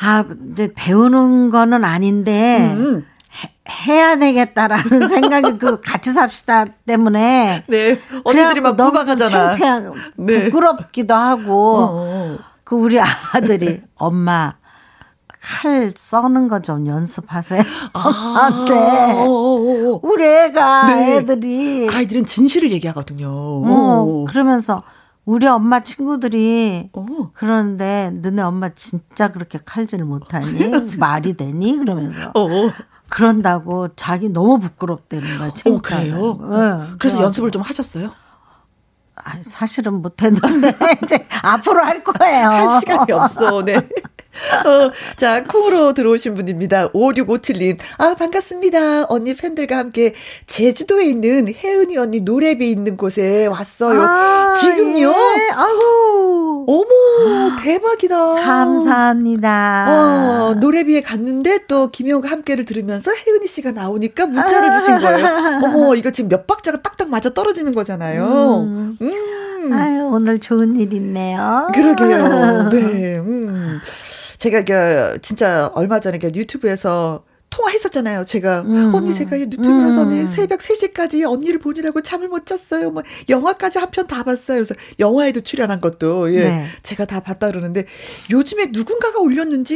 아 0.00 0.24
이제 0.52 0.70
배우는 0.74 1.50
거는 1.50 1.84
아닌데 1.84 2.72
음. 2.74 3.04
해, 3.32 3.54
해야 3.86 4.18
되겠다라는 4.18 5.06
생각이 5.08 5.58
그 5.58 5.80
같이 5.80 6.12
삽시다 6.12 6.64
때문에 6.86 7.64
네. 7.68 8.00
언니들이 8.24 8.60
막 8.60 8.76
부박하잖아. 8.76 9.56
창피하고 9.56 9.94
네. 10.16 10.44
부끄럽기도 10.44 11.14
하고 11.14 11.76
어, 11.76 11.88
어. 11.92 12.38
그 12.64 12.76
우리 12.76 12.98
아들이 13.00 13.82
엄마 13.96 14.54
칼 15.42 15.90
써는 15.96 16.48
거 16.48 16.60
좀 16.60 16.86
연습하세요. 16.86 17.62
아, 17.94 18.50
네. 18.68 19.12
어, 19.14 19.24
어, 19.24 19.94
어. 19.94 20.00
우리 20.02 20.26
애가 20.26 20.86
네. 20.86 21.16
애들이 21.16 21.88
아이들은 21.90 22.26
진실을 22.26 22.70
얘기하거든요. 22.72 23.28
어, 23.28 23.64
어. 23.66 24.24
그러면서 24.28 24.82
우리 25.24 25.46
엄마 25.46 25.80
친구들이 25.82 26.90
어. 26.92 27.06
그러는데 27.32 28.10
너네 28.22 28.42
엄마 28.42 28.68
진짜 28.74 29.32
그렇게 29.32 29.58
칼질 29.64 30.04
못하니 30.04 30.70
말이 30.98 31.34
되니 31.36 31.78
그러면서 31.78 32.32
어, 32.34 32.40
어. 32.42 32.70
그런다고 33.10 33.88
자기 33.96 34.28
너무 34.28 34.58
부끄럽다는 34.60 35.38
거야. 35.38 35.48
어, 35.48 35.78
그래요? 35.82 36.38
거. 36.38 36.44
예, 36.44 36.58
그래서 36.68 36.96
그래가지고. 36.98 37.22
연습을 37.24 37.50
좀 37.50 37.62
하셨어요? 37.62 38.12
아, 39.16 39.32
사실은 39.42 39.94
못했는데 40.00 40.74
이제 41.04 41.26
앞으로 41.42 41.84
할 41.84 42.02
거예요. 42.02 42.46
할 42.48 42.80
시간이 42.80 43.12
없어, 43.12 43.62
네. 43.64 43.76
어, 44.64 44.90
자, 45.16 45.44
콩으로 45.44 45.92
들어오신 45.92 46.34
분입니다. 46.34 46.88
5657님. 46.88 47.78
아, 47.98 48.14
반갑습니다. 48.14 49.06
언니 49.08 49.34
팬들과 49.34 49.76
함께 49.76 50.14
제주도에 50.46 51.06
있는 51.06 51.52
혜은이 51.52 51.96
언니 51.98 52.20
노래비 52.20 52.70
있는 52.70 52.96
곳에 52.96 53.46
왔어요. 53.46 54.02
아, 54.02 54.52
지금요? 54.52 55.08
예. 55.08 55.50
아우 55.54 56.64
어머, 56.66 57.56
대박이다. 57.62 58.16
감사합니다. 58.34 59.86
어, 59.88 60.54
노래비에 60.54 61.00
갔는데 61.00 61.66
또 61.66 61.90
김영과 61.90 62.30
함께를 62.30 62.64
들으면서 62.64 63.10
혜은이 63.12 63.46
씨가 63.48 63.72
나오니까 63.72 64.26
문자를 64.26 64.78
주신 64.78 65.00
거예요. 65.00 65.26
어머, 65.64 65.94
이거 65.96 66.10
지금 66.10 66.28
몇 66.28 66.46
박자가 66.46 66.80
딱딱 66.82 67.08
맞아 67.08 67.30
떨어지는 67.30 67.74
거잖아요. 67.74 68.64
음. 68.66 68.96
음. 69.00 69.72
아유 69.72 70.08
오늘 70.10 70.38
좋은 70.38 70.76
일 70.76 70.92
있네요. 70.94 71.68
그러게요. 71.74 72.68
네. 72.72 73.18
음. 73.18 73.80
제가 74.40 74.62
그 74.64 75.18
진짜 75.20 75.70
얼마 75.74 76.00
전에 76.00 76.18
그 76.18 76.32
유튜브에서 76.34 77.24
통화했었잖아요. 77.50 78.24
제가 78.24 78.62
음. 78.62 78.94
언니 78.94 79.12
제가 79.12 79.38
유튜브로서 79.38 80.04
음. 80.04 80.26
새벽 80.26 80.60
3시까지 80.60 81.28
언니를 81.30 81.58
보느라고 81.58 82.00
잠을 82.00 82.28
못 82.28 82.46
잤어요. 82.46 82.90
뭐 82.90 83.02
영화까지 83.28 83.78
한 83.78 83.90
편 83.90 84.06
다 84.06 84.22
봤어요. 84.22 84.58
그래서 84.58 84.74
영화에도 84.98 85.40
출연한 85.40 85.80
것도 85.80 86.32
예. 86.34 86.48
네. 86.48 86.66
제가 86.82 87.04
다 87.04 87.20
봤다 87.20 87.48
그러는데 87.48 87.84
요즘에 88.30 88.68
누군가가 88.70 89.18
올렸는지 89.20 89.74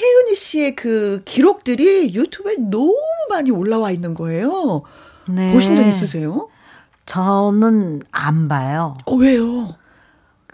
혜은이 0.00 0.34
씨의 0.36 0.74
그 0.76 1.20
기록들이 1.26 2.14
유튜브에 2.14 2.54
너무 2.58 2.94
많이 3.28 3.50
올라와 3.50 3.90
있는 3.90 4.14
거예요. 4.14 4.82
네. 5.28 5.52
보신 5.52 5.76
적 5.76 5.84
있으세요? 5.86 6.48
저는 7.04 8.00
안 8.12 8.48
봐요. 8.48 8.96
어, 9.06 9.14
왜요? 9.16 9.74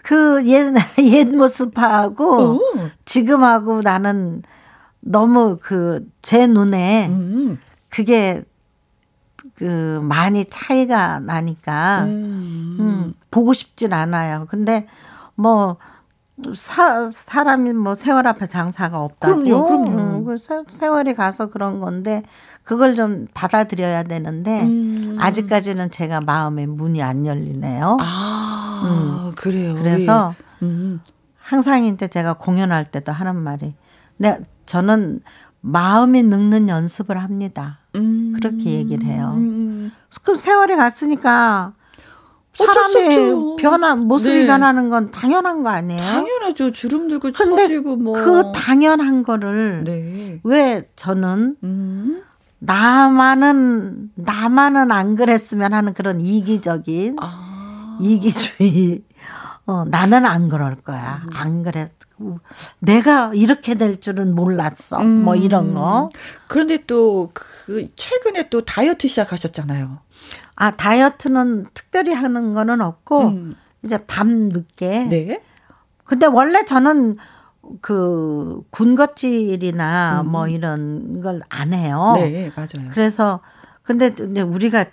그 0.05 0.47
옛, 0.47 0.73
옛 1.03 1.25
모습하고 1.25 2.41
어. 2.41 2.59
지금하고 3.05 3.81
나는 3.83 4.43
너무 5.01 5.59
그 5.61 6.07
제 6.25 6.47
눈에 6.47 7.09
음. 7.11 7.59
그게 7.91 8.43
그 9.57 10.01
많이 10.03 10.47
차이가 10.47 11.21
나니까 11.21 12.05
음. 12.05 12.77
음, 12.81 13.15
보고 13.31 13.53
싶진 13.53 13.93
않아요. 13.93 14.47
근데 14.49 14.87
뭐 15.35 15.77
사, 16.55 17.07
사람이 17.07 17.75
뭐 17.75 17.95
세월 17.95 18.27
앞에 18.27 18.47
장사가 18.47 18.99
없다고. 18.99 19.43
그럼요, 19.43 19.67
그럼요. 19.67 20.03
음, 20.03 20.25
그 20.25 20.39
세, 20.39 20.63
세월이 20.67 21.15
가서 21.15 21.51
그런 21.51 21.79
건데 21.79 22.23
그걸 22.65 22.97
좀 22.97 23.29
받아들여야 23.35 24.05
되는데 24.05 24.63
음. 24.63 25.19
아직까지는 25.21 25.91
제가 25.91 26.23
마음에 26.23 26.65
문이 26.67 27.03
안 27.03 27.27
열리네요. 27.27 27.99
아, 28.01 28.54
그래요. 29.37 29.75
그래서 29.75 30.35
예. 30.63 30.67
음. 30.67 31.01
항상 31.39 31.85
이제 31.85 32.09
제가 32.09 32.35
공연할 32.35 32.91
때도 32.91 33.13
하는 33.13 33.37
말이 33.37 33.75
네, 34.17 34.39
저는 34.67 35.21
마음이 35.61 36.23
늙는 36.23 36.69
연습을 36.69 37.23
합니다. 37.23 37.79
음. 37.95 38.33
그렇게 38.35 38.73
얘기를 38.73 39.05
해요. 39.07 39.35
음. 39.37 39.93
그럼 40.23 40.37
세월이 40.37 40.77
갔으니까. 40.77 41.73
사람의 42.55 43.57
변화 43.59 43.97
모습이 43.97 44.43
네. 44.43 44.47
변하는 44.47 44.89
건 44.89 45.11
당연한 45.11 45.65
거 45.65 45.71
아니에요? 45.71 46.01
당연하죠. 46.01 46.71
주름 46.71 47.09
들고 47.09 47.33
처지고 47.33 47.97
뭐. 47.97 48.15
그 48.15 48.53
당연한 48.55 49.25
거를 49.25 49.83
네. 49.85 50.41
왜 50.45 50.89
저는 50.95 51.57
음. 51.65 52.23
나만은 52.61 54.11
나만은 54.15 54.93
안 54.93 55.17
그랬으면 55.17 55.75
하는 55.75 55.95
그런 55.95 56.21
이기적인 56.21 57.17
아. 57.21 57.44
이기주의. 58.01 59.03
어, 59.67 59.85
나는 59.87 60.27
안 60.27 60.49
그럴 60.49 60.75
거야. 60.77 61.23
음. 61.25 61.31
안 61.33 61.63
그랬. 61.63 61.93
내가 62.79 63.33
이렇게 63.35 63.75
될 63.75 64.01
줄은 64.01 64.35
몰랐어. 64.35 65.01
음. 65.01 65.25
뭐 65.25 65.35
이런 65.35 65.75
거. 65.75 66.11
그런데 66.49 66.85
또 66.87 67.31
그 67.33 67.89
최근에 67.97 68.51
또 68.51 68.65
다이어트 68.65 69.09
시작하셨잖아요. 69.09 69.99
아 70.57 70.71
다이어트는 70.77 71.67
특별히 71.75 72.13
하는 72.13 72.53
거는 72.55 72.81
없고 72.83 73.29
음. 73.29 73.57
이제 73.83 74.05
밤 74.07 74.49
늦게. 74.51 75.05
네. 75.07 75.43
근데 76.05 76.27
원래 76.27 76.65
저는 76.67 77.17
그 77.81 78.61
군것질이나 78.71 80.23
뭐 80.25 80.47
이런 80.49 81.21
걸 81.23 81.41
안 81.49 81.73
해요. 81.73 82.15
음. 82.19 82.21
네, 82.21 82.53
맞아요. 82.55 82.91
그래서 82.93 83.41
근데 83.83 84.13
우리가 84.43 84.85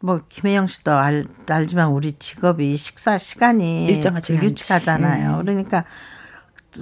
뭐 0.00 0.20
김혜영 0.28 0.66
씨도 0.66 0.92
알, 0.92 1.24
알지만 1.48 1.88
우리 1.88 2.12
직업이 2.12 2.76
식사 2.76 3.18
시간이 3.18 3.86
일정하지가 3.86 4.38
불규칙하잖아요. 4.38 5.30
않지. 5.30 5.42
그러니까 5.44 5.84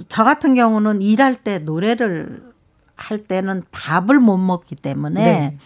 저 0.09 0.23
같은 0.23 0.55
경우는 0.55 1.01
일할 1.01 1.35
때 1.35 1.59
노래를 1.59 2.53
할 2.95 3.19
때는 3.19 3.63
밥을 3.71 4.19
못 4.19 4.37
먹기 4.37 4.75
때문에 4.75 5.23
네. 5.23 5.57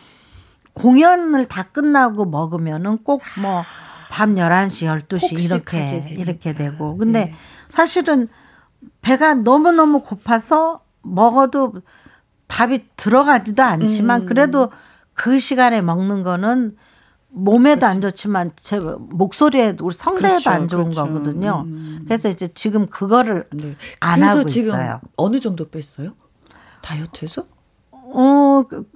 공연을 0.74 1.48
다 1.48 1.64
끝나고 1.64 2.26
먹으면은 2.26 3.04
꼭뭐 3.04 3.64
밤 4.10 4.36
11시, 4.36 5.08
12시 5.08 5.32
폭식하게 5.32 5.98
이렇게. 5.98 6.14
이렇게 6.14 6.54
되고. 6.54 6.98
근데 6.98 7.26
네. 7.26 7.36
사실은 7.68 8.28
배가 9.02 9.36
너무너무 9.36 10.02
고파서 10.02 10.82
먹어도 11.02 11.74
밥이 12.48 12.86
들어가지도 12.96 13.62
않지만 13.62 14.22
음. 14.22 14.26
그래도 14.26 14.72
그 15.14 15.38
시간에 15.38 15.82
먹는 15.82 16.24
거는 16.24 16.76
몸에도 17.32 17.86
안 17.86 18.02
좋지만 18.02 18.52
제 18.56 18.80
목소리에도 18.80 19.86
우리 19.86 19.94
성대에도 19.94 20.28
그렇죠, 20.39 20.50
안 20.50 20.68
좋은 20.68 20.84
그렇죠. 20.92 21.04
거거든요. 21.06 21.63
음. 21.68 22.02
그래서 22.06 22.28
이제 22.30 22.48
지금 22.54 22.88
그거를 22.88 23.46
네. 23.54 23.76
안 24.00 24.20
그래서 24.20 24.39
하고 24.39 24.50
지금 24.50 24.70
있어요. 24.74 25.02
어느 25.15 25.39
정도 25.39 25.70
뺐어요? 25.70 26.13
다이어트에서? 26.82 27.46
어, 27.92 28.63
그, 28.68 28.89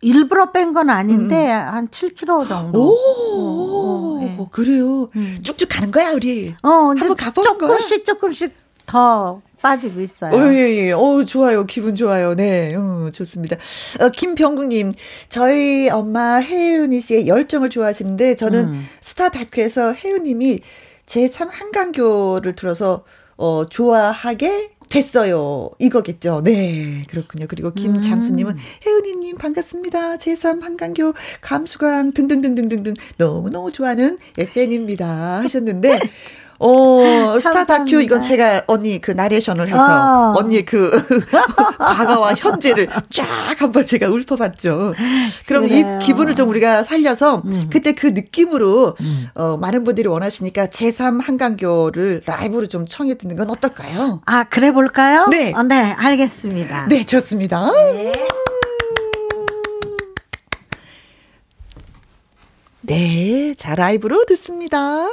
일부러 0.00 0.50
뺀 0.52 0.72
건 0.72 0.88
아닌데 0.88 1.48
한 1.50 1.88
7kg 1.88 2.48
정도. 2.48 2.88
음. 2.90 2.94
오, 2.94 4.18
어, 4.18 4.22
예. 4.22 4.46
그래요. 4.50 5.08
쭉쭉 5.42 5.68
가는 5.70 5.90
거야, 5.92 6.12
우리. 6.12 6.54
어, 6.62 6.68
한번 6.68 7.14
가보는? 7.14 7.46
조금씩 7.46 8.04
조금씩 8.06 8.54
더 8.86 9.42
빠지고 9.62 10.00
있어요. 10.00 10.32
어, 10.32 10.52
예, 10.52 10.86
예. 10.86 10.92
어, 10.92 11.24
좋아요. 11.24 11.64
기분 11.66 11.94
좋아요. 11.94 12.34
네. 12.34 12.74
어, 12.74 13.10
좋습니다. 13.12 13.56
어, 14.00 14.08
김병국님, 14.08 14.92
저희 15.28 15.88
엄마 15.90 16.40
혜은이 16.40 17.00
씨의 17.00 17.26
열정을 17.28 17.70
좋아하시는데, 17.70 18.36
저는 18.36 18.68
음. 18.68 18.86
스타 19.00 19.28
다큐에서 19.28 19.92
혜은님이 19.92 20.60
제3 21.06 21.48
한강교를 21.50 22.54
들어서, 22.54 23.04
어, 23.36 23.66
좋아하게 23.68 24.70
됐어요. 24.90 25.70
이거겠죠. 25.78 26.42
네. 26.44 27.04
그렇군요. 27.08 27.46
그리고 27.48 27.72
김장수님은 27.72 28.56
혜은이님 28.84 29.38
반갑습니다. 29.38 30.16
제3 30.16 30.62
한강교 30.62 31.14
감수강 31.40 32.12
등등등등등등 32.12 32.94
너무너무 33.16 33.70
좋아하는 33.70 34.18
팬입니다. 34.34 35.42
하셨는데, 35.42 36.00
어, 36.62 37.38
스타 37.40 37.64
다큐. 37.64 38.00
이건 38.02 38.20
제가 38.20 38.62
언니 38.66 39.00
그 39.00 39.10
나레이션을 39.10 39.68
해서 39.68 39.78
어. 39.80 40.34
언니의 40.36 40.64
그 40.66 40.90
과거와 41.78 42.34
현재를 42.34 42.88
쫙 43.08 43.26
한번 43.58 43.84
제가 43.84 44.06
읊어봤죠. 44.08 44.94
그럼 45.46 45.66
그래요. 45.66 45.98
이 46.00 46.04
기분을 46.04 46.34
좀 46.36 46.50
우리가 46.50 46.82
살려서 46.82 47.42
음. 47.46 47.70
그때 47.70 47.92
그 47.92 48.08
느낌으로 48.08 48.94
어, 49.34 49.56
많은 49.56 49.84
분들이 49.84 50.06
원하시니까 50.06 50.66
제3 50.66 51.22
한강교를 51.22 52.22
라이브로 52.26 52.66
좀 52.66 52.86
청해 52.86 53.14
듣는 53.14 53.36
건 53.36 53.48
어떨까요? 53.50 54.20
아, 54.26 54.44
그래 54.44 54.70
볼까요? 54.72 55.26
네. 55.28 55.52
어, 55.56 55.62
네, 55.62 55.92
알겠습니다. 55.92 56.86
네, 56.88 57.04
좋습니다. 57.04 57.70
네, 62.82 63.54
자 63.56 63.74
라이브로 63.74 64.24
듣습니다. 64.26 65.06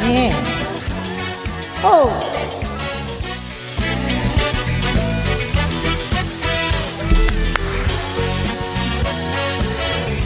네. 0.00 0.32
오. 1.84 2.10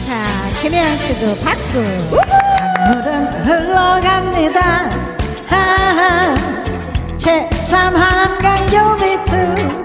자, 0.05 0.49
김혜영 0.61 0.97
씨도 0.97 1.35
박수. 1.43 1.83
강물은 2.85 3.45
흘러갑니다 3.45 4.89
하하 5.47 6.35
제3 7.17 7.71
한강교 7.93 8.95
밑은 8.95 9.84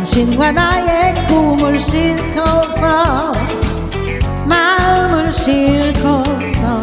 당신과 0.00 0.52
나의 0.52 1.26
꿈을 1.26 1.78
싣고서 1.78 3.32
마음을 4.46 5.30
싣고서. 5.30 6.80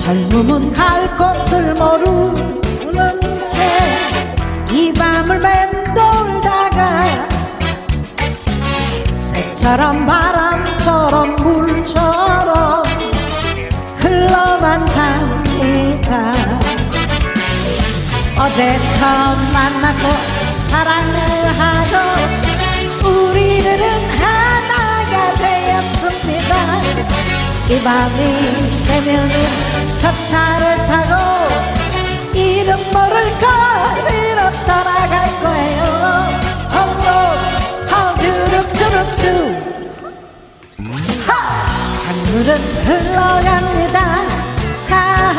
젊음은 0.00 0.70
갈 0.70 1.16
곳을 1.16 1.74
모르는 1.74 3.20
채이 4.70 4.92
밤을 4.92 5.40
맴돌다가 5.40 7.28
새처럼 9.12 10.06
바람처럼 10.06 11.34
물처럼 11.34 12.84
흘러만 13.96 14.86
갑니다. 14.86 16.32
어제 18.38 18.78
처음 18.96 19.52
만나서 19.52 20.35
사랑을 20.76 21.18
하고 21.58 21.94
우리들은 23.08 23.82
하나가 24.10 25.34
되었습니다. 25.36 26.52
이 27.70 27.82
밤이 27.82 28.72
새면은 28.72 29.34
첫 29.96 30.20
차를 30.20 30.86
타고 30.86 31.14
이름 32.34 32.76
모를 32.92 33.14
거리로 33.40 34.40
떠나갈 34.66 35.14
거예요. 35.40 35.80
홈로 36.74 37.06
홈두룩두룩두 37.90 39.24
하! 41.26 41.30
강물은 42.04 42.50
흘러갑니다. 42.84 43.98
하하. 44.90 45.38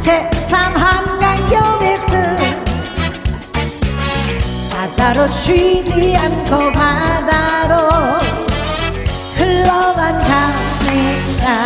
제3 0.00 0.50
한강교 0.74 1.54
밑은 1.78 1.97
바다로 4.78 5.26
쉬지 5.26 6.16
않고 6.16 6.70
바다로 6.70 7.88
흘러만 9.34 10.22
갑니다 10.22 11.58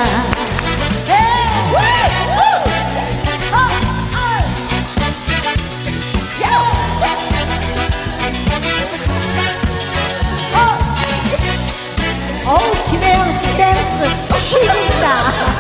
어우 12.46 12.85
김혜영 12.90 13.31
씨 13.33 13.40
댄스 13.59 14.07
힘이다 14.38 15.53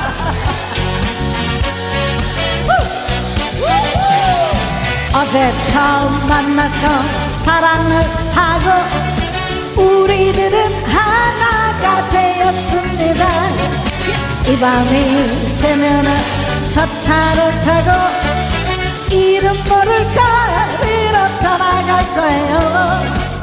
어제 5.14 5.52
처음 5.70 6.26
만나서 6.26 7.31
사랑을 7.44 8.02
하고 8.34 8.66
우리들은 9.80 10.84
하나가 10.84 12.06
되었습니다. 12.08 13.22
이 14.48 14.58
밤이 14.60 15.46
새면은 15.48 16.16
첫 16.68 16.88
차를 16.98 17.60
타고 17.60 17.90
이름 19.10 19.56
모를 19.68 20.04
거리로 20.14 21.16
떠나갈 21.40 22.14
거예요. 22.14 22.52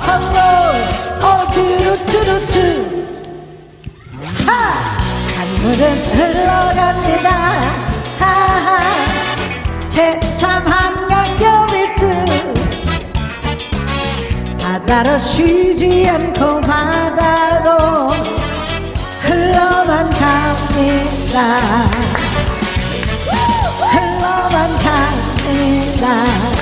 홀로 0.06 0.38
어두루뚜루뚜 1.28 2.56
하! 4.46 4.98
강물은 5.36 5.82
흘러갑니다. 6.16 7.30
하하! 8.20 8.80
제3 9.88 10.64
한강교 10.66 11.59
바다로 14.86 15.18
쉬지 15.18 16.08
않고 16.10 16.62
바다로 16.62 18.08
흘러만 19.22 20.10
갑니다. 20.10 21.60
흘러만 23.92 24.76
갑니다 24.78 26.59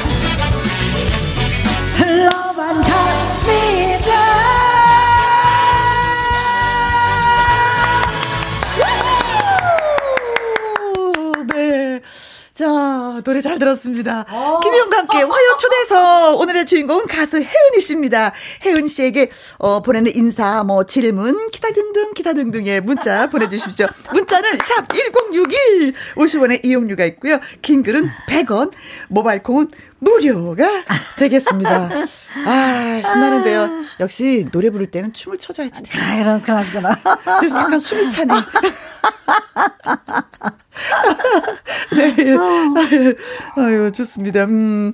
노래 13.27 13.41
잘 13.41 13.59
들었습니다. 13.59 14.23
김희영과 14.63 14.99
함께 14.99 15.17
화요 15.17 15.57
초대서 15.59 16.37
오늘의 16.37 16.65
주인공은 16.65 17.07
가수 17.07 17.35
혜은이 17.35 17.81
씨입니다. 17.81 18.31
혜은 18.63 18.87
씨에게 18.87 19.29
어, 19.57 19.81
보내는 19.81 20.15
인사, 20.15 20.63
뭐 20.63 20.85
질문, 20.85 21.49
기타 21.51 21.71
등등, 21.71 22.13
기타 22.13 22.31
등등의 22.31 22.79
문자 22.79 23.27
보내주십시오. 23.29 23.87
문자는 24.13 24.49
샵 24.63 24.87
1061, 24.87 25.93
50원의 26.15 26.65
이용료가 26.65 27.03
있고요. 27.03 27.39
긴 27.61 27.83
글은 27.83 28.09
100원, 28.29 28.71
모바일 29.09 29.43
콩은 29.43 29.71
무료가 29.99 30.65
되겠습니다. 31.17 31.89
아, 32.45 33.01
신나는데요. 33.03 33.69
역시 33.99 34.47
노래 34.51 34.69
부를 34.69 34.87
때는 34.87 35.13
춤을 35.13 35.37
춰줘야지. 35.37 35.83
돼. 35.83 35.99
아, 35.99 36.15
이런, 36.15 36.41
그런, 36.41 36.63
그런. 36.69 36.95
그래서 37.39 37.59
약간 37.59 37.79
숨이 37.79 38.09
차네. 38.09 38.33
네. 41.95 42.35
아유, 43.55 43.91
좋습니다. 43.91 44.43
음, 44.45 44.93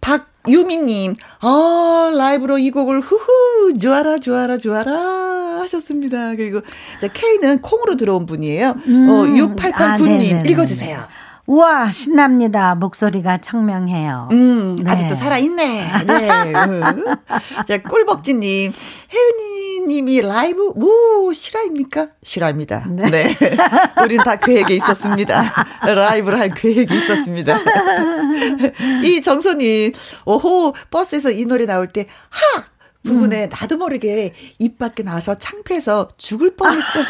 박 0.00 0.28
유미님, 0.48 1.14
아, 1.42 2.12
라이브로 2.16 2.58
이 2.58 2.70
곡을 2.70 3.00
후후, 3.02 3.76
좋아라, 3.78 4.18
좋아라, 4.18 4.56
좋아라 4.56 5.60
하셨습니다. 5.60 6.34
그리고, 6.36 6.62
자, 7.00 7.08
K는 7.08 7.60
콩으로 7.60 7.96
들어온 7.96 8.24
분이에요. 8.24 8.68
어, 8.68 8.74
음. 8.86 9.56
6889님, 9.56 10.38
아. 10.38 10.42
읽어주세요. 10.48 11.06
우와, 11.48 11.90
신납니다. 11.90 12.74
목소리가 12.74 13.38
청명해요. 13.38 14.28
음, 14.32 14.76
네. 14.76 14.90
아직도 14.90 15.14
살아있네. 15.14 16.04
네. 16.06 16.52
음. 16.54 17.04
자, 17.66 17.82
꿀벅지님, 17.82 18.70
혜은이님이 19.10 20.20
라이브, 20.20 20.72
오, 20.74 21.32
실화입니까? 21.32 22.08
실화입니다. 22.22 22.84
네. 22.90 23.34
우린 24.04 24.22
다 24.22 24.36
계획에 24.36 24.74
있었습니다. 24.74 25.42
라이브를 25.86 26.38
할 26.38 26.50
계획이 26.50 26.94
있었습니다. 26.94 27.58
이 29.04 29.22
정선님, 29.22 29.92
오호, 30.26 30.74
버스에서 30.90 31.30
이 31.30 31.46
노래 31.46 31.64
나올 31.64 31.88
때, 31.88 32.06
하! 32.28 32.64
부분에 33.04 33.44
음. 33.44 33.48
나도 33.48 33.78
모르게 33.78 34.34
입 34.58 34.76
밖에 34.76 35.02
나와서 35.02 35.34
창피해서 35.34 36.10
죽을 36.18 36.56
뻔했어. 36.56 37.00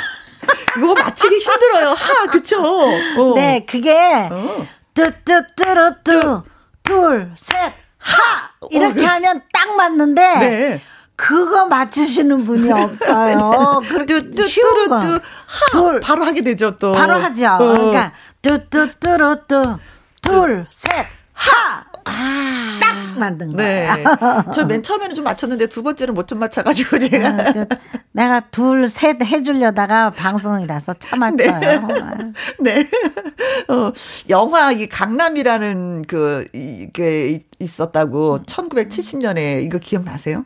이거 0.77 0.95
맞히기 0.95 1.37
힘들어요. 1.39 1.91
하, 1.91 2.27
그쵸? 2.27 2.61
어. 2.63 3.35
네, 3.35 3.65
그게 3.69 4.29
어. 4.31 4.67
뚜뚜뚜루뚜 4.95 6.43
둘, 6.83 7.33
셋, 7.37 7.57
하! 7.99 8.51
이렇게 8.71 9.05
어, 9.05 9.09
하면 9.11 9.43
딱 9.53 9.75
맞는데 9.77 10.23
네. 10.39 10.81
그거 11.17 11.67
맞히시는 11.67 12.45
분이 12.45 12.71
없어요. 12.73 13.81
그렇게 13.89 14.15
쉬운 14.49 14.89
거. 14.89 15.01
뚜뚜뚜루뚜 15.01 15.21
하 15.47 15.71
둘. 15.73 16.01
바로 16.01 16.25
하게 16.25 16.43
되죠 16.43 16.77
또 16.77 16.93
바로 16.93 17.15
하죠. 17.15 17.47
어. 17.47 17.59
그러니까 17.59 18.13
뚜뚜뚜루뚜 18.43 19.79
둘, 20.23 20.67
셋, 20.71 21.07
하! 21.33 21.85
아. 22.09 22.79
딱 22.81 23.19
만든 23.19 23.51
네. 23.51 23.87
거야. 23.87 24.45
저맨 24.53 24.83
처음에는 24.83 25.15
좀 25.15 25.25
맞췄는데 25.25 25.67
두 25.67 25.83
번째는 25.83 26.15
못 26.15 26.29
좀 26.29 26.39
맞춰가지고 26.39 26.99
제가. 26.99 27.29
어, 27.29 27.53
그 27.53 27.67
내가 28.13 28.41
둘, 28.51 28.89
셋 28.89 29.23
해주려다가 29.23 30.11
방송이라서 30.11 30.95
참았어요. 30.95 31.89
네. 32.61 32.87
어, 33.69 33.93
영화 34.29 34.73
이 34.73 34.87
강남이라는 34.87 36.05
그, 36.07 36.47
이게 36.53 37.41
있었다고 37.59 38.41
1970년에 38.47 39.63
이거 39.65 39.79
기억나세요? 39.79 40.45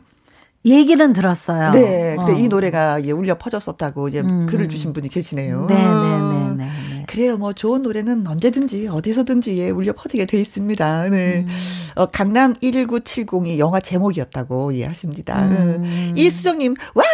얘기는 0.65 1.13
들었어요. 1.13 1.71
네. 1.71 2.15
근데 2.17 2.31
어. 2.31 2.35
이 2.35 2.47
노래가 2.47 3.03
예, 3.03 3.11
울려 3.11 3.37
퍼졌었다고 3.37 4.07
이제 4.09 4.21
음. 4.21 4.45
글을 4.47 4.69
주신 4.69 4.93
분이 4.93 5.09
계시네요. 5.09 5.65
네, 5.67 5.75
네, 5.75 5.81
네, 5.83 6.55
네, 6.55 6.65
네. 6.65 7.05
그래요. 7.07 7.37
뭐 7.37 7.53
좋은 7.53 7.81
노래는 7.81 8.25
언제든지 8.25 8.87
어디서든지 8.87 9.57
예, 9.57 9.69
울려 9.69 9.93
퍼지게 9.93 10.25
돼 10.25 10.39
있습니다. 10.39 11.09
네. 11.09 11.45
음. 11.47 11.47
어, 11.95 12.05
강남 12.07 12.53
11970이 12.55 13.57
영화 13.59 13.79
제목이었다고 13.79 14.73
예, 14.75 14.85
하십니다. 14.85 15.45
음. 15.45 15.83
음. 15.83 16.13
이수정님, 16.15 16.75
와우! 16.95 17.05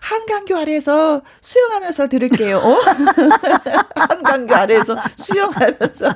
한강교 0.00 0.56
아래에서 0.56 1.22
수영하면서 1.40 2.08
들을게요. 2.08 2.58
어? 2.58 2.76
한강교 3.96 4.54
아래에서 4.54 4.96
수영하면서. 5.16 6.14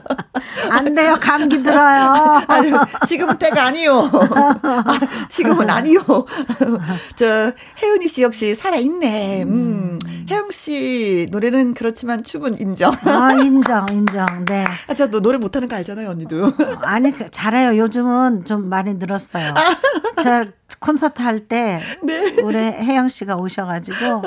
안 0.71 0.95
돼요. 0.95 1.17
감기 1.21 1.63
들어요. 1.63 2.43
아니, 2.49 2.71
지금은 3.07 3.39
때가 3.39 3.67
아니요. 3.67 4.11
아, 4.63 4.99
지금은 5.29 5.69
아니요. 5.71 6.01
저, 7.17 7.53
혜은이 7.83 8.09
씨 8.09 8.23
역시 8.23 8.55
살아있네. 8.55 9.45
음. 9.45 9.99
혜영 10.31 10.51
씨 10.53 11.29
노래는 11.31 11.75
그렇지만 11.75 12.25
춤은 12.25 12.59
인정. 12.59 12.93
아, 13.05 13.33
인정, 13.33 13.87
인정. 13.91 14.45
네. 14.47 14.65
아, 14.87 14.95
저도 14.95 15.21
노래 15.21 15.39
못하는 15.39 15.69
거 15.69 15.77
알잖아요, 15.77 16.09
언니도. 16.09 16.53
아니, 16.83 17.13
그, 17.13 17.31
잘해요. 17.31 17.77
요즘은 17.77 18.45
좀 18.45 18.69
많이 18.69 18.95
늘었어요. 18.95 19.53
저 20.23 20.47
콘서트 20.81 21.21
할 21.23 21.41
때, 21.41 21.81
네. 22.03 22.37
우리 22.43 22.57
혜영 22.59 23.09
씨가 23.09 23.37
오 23.37 23.49
셔가지고, 23.55 24.23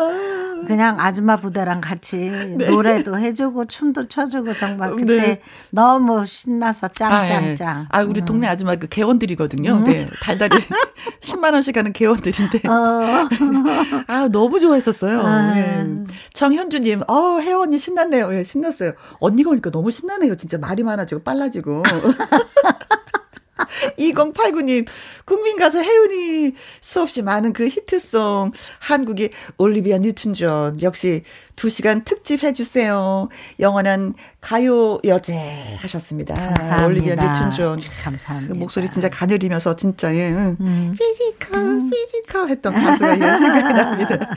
그냥 0.66 1.00
아줌마 1.00 1.36
부대랑 1.38 1.82
같이 1.82 2.18
네. 2.58 2.68
노래도 2.70 3.18
해주고, 3.18 3.66
춤도 3.66 4.08
춰주고, 4.08 4.56
정말 4.56 4.96
그때 4.96 5.18
네. 5.18 5.42
너무 5.70 6.26
신나서 6.26 6.88
짱짱짱. 6.90 7.78
음. 7.82 7.86
아, 7.90 8.02
우리 8.02 8.22
동네 8.22 8.48
아줌마 8.48 8.76
그 8.76 8.88
계원들이거든요. 8.88 9.80
네. 9.82 10.08
다달이 10.24 10.58
10만 11.22 11.54
원씩 11.54 11.78
하는 11.78 11.94
계원들인데. 11.94 12.68
어, 12.68 13.28
아, 14.08 14.28
너무 14.32 14.60
좋아했었어요. 14.60 15.22
아. 15.24 15.58
예. 15.58 15.86
정현주님, 16.34 17.04
어, 17.08 17.40
혜은 17.40 17.68
언니 17.68 17.78
신났네요. 17.78 18.34
예, 18.34 18.44
신났어요. 18.44 18.94
언니가 19.20 19.52
오니까 19.52 19.70
너무 19.70 19.92
신나네요. 19.92 20.36
진짜 20.38 20.58
말이 20.58 20.84
많아지고 20.84 21.22
빨라지고. 21.24 21.84
2089님, 23.98 24.88
국민 25.26 25.58
가수 25.58 25.80
혜은이 25.80 26.54
수없이 26.82 27.22
많은 27.22 27.54
그 27.54 27.68
히트송, 27.68 28.52
한국의 28.80 29.32
올리비아 29.58 29.98
뉴튼 29.98 30.34
존, 30.34 30.82
역시 30.82 31.24
2시간 31.58 32.06
특집 32.06 32.44
해주세요. 32.44 33.30
영원한 33.60 34.14
가요 34.40 35.00
여제 35.04 35.76
하셨습니다. 35.80 36.36
감사합니다. 36.36 36.86
올리비아 36.86 37.16
뉴튼 37.16 37.50
존. 37.50 37.80
감사합니다. 38.04 38.54
그 38.54 38.60
목소리 38.60 38.88
진짜 38.90 39.10
가늘면서 39.10 39.76
진짜 39.76 40.14
예. 40.16 40.30
음. 40.60 40.96
physical 40.98 41.90
physical 41.90 42.50
했던 42.50 42.74
가수가 42.76 43.10
예, 43.12 43.16
생각이 43.38 43.74
납니다. 43.74 44.30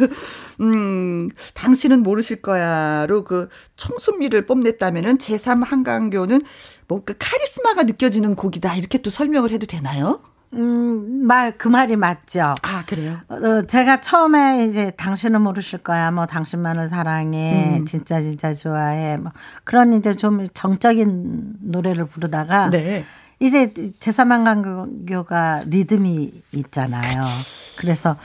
음, 0.60 1.30
당신은 1.54 2.02
모르실 2.02 2.42
거야로 2.42 3.22
그 3.24 3.48
청순미를 3.76 4.44
뽐냈다면은 4.46 5.18
제3 5.18 5.64
한강교는 5.64 6.40
뭐 6.88 7.02
그 7.06 7.14
카리스마가 7.18 7.84
느껴지는 7.84 8.34
곡이다 8.34 8.74
이렇게 8.74 8.98
또 8.98 9.10
설명을 9.10 9.52
해도 9.52 9.66
되나요? 9.66 10.20
음, 10.54 11.26
말, 11.26 11.56
그 11.58 11.68
말이 11.68 11.96
맞죠. 11.96 12.54
아 12.62 12.84
그래요? 12.86 13.18
어, 13.28 13.62
제가 13.66 14.00
처음에 14.00 14.64
이제 14.66 14.90
당신은 14.92 15.40
모르실 15.42 15.80
거야. 15.80 16.10
뭐 16.10 16.26
당신만을 16.26 16.88
사랑해. 16.88 17.78
음. 17.80 17.86
진짜 17.86 18.20
진짜 18.20 18.54
좋아해. 18.54 19.16
뭐 19.16 19.32
그런 19.64 19.92
이제 19.92 20.14
좀 20.14 20.46
정적인 20.48 21.56
노래를 21.60 22.06
부르다가 22.06 22.70
네. 22.70 23.04
이제 23.38 23.72
제3한 23.74 24.44
강교가 24.44 25.62
리듬이 25.66 26.30
있잖아요. 26.52 27.22
그래서 27.78 28.16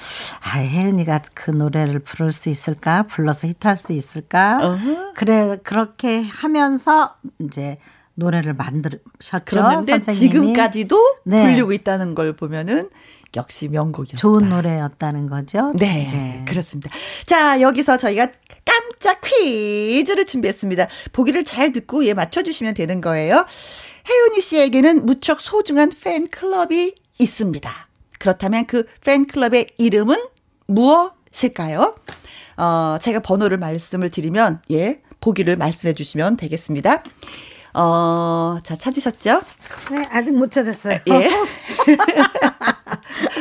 아, 0.41 0.60
혜은이가 0.60 1.21
그 1.34 1.51
노래를 1.51 1.99
부를 1.99 2.31
수 2.31 2.47
있을까? 2.49 3.03
불러서 3.03 3.47
히트할 3.47 3.75
수 3.75 3.91
있을까? 3.91 4.60
어허. 4.62 5.13
그래 5.15 5.57
그렇게 5.63 6.23
하면서 6.23 7.15
이제 7.39 7.77
노래를 8.15 8.54
만드셨죠. 8.54 9.43
그런데. 9.45 10.00
지금까지도 10.00 11.17
네. 11.26 11.43
불리고 11.43 11.74
있다는 11.74 12.15
걸 12.15 12.36
보면은 12.36 12.89
역시 13.36 13.69
명곡이었다. 13.69 14.17
좋은 14.17 14.50
노래였다는 14.50 15.28
거죠. 15.28 15.71
네, 15.76 16.43
그렇습니다. 16.47 16.89
자, 17.26 17.62
여기서 17.62 17.97
저희가 17.97 18.28
깜짝 18.65 19.21
퀴즈를 19.21 20.26
준비했습니다. 20.26 20.88
보기를 21.13 21.45
잘 21.45 21.71
듣고 21.71 22.06
예 22.06 22.13
맞춰주시면 22.13 22.74
되는 22.74 23.00
거예요. 23.00 23.45
혜은이 24.10 24.41
씨에게는 24.41 25.06
무척 25.06 25.39
소중한 25.39 25.89
팬클럽이 25.89 26.93
있습니다. 27.19 27.88
그렇다면 28.19 28.65
그 28.67 28.86
팬클럽의 29.06 29.69
이름은 29.78 30.17
무엇일까요? 30.67 31.95
어, 32.58 32.97
제가 33.02 33.19
번호를 33.19 33.58
말씀을 33.58 34.10
드리면, 34.10 34.62
예, 34.71 35.00
보기를 35.19 35.56
말씀해 35.56 35.93
주시면 35.93 36.38
되겠습니다. 36.38 37.04
어, 37.73 38.57
자, 38.63 38.75
찾으셨죠? 38.75 39.41
네, 39.91 40.01
아직 40.12 40.31
못 40.31 40.51
찾았어요. 40.51 40.99
예. 41.07 41.29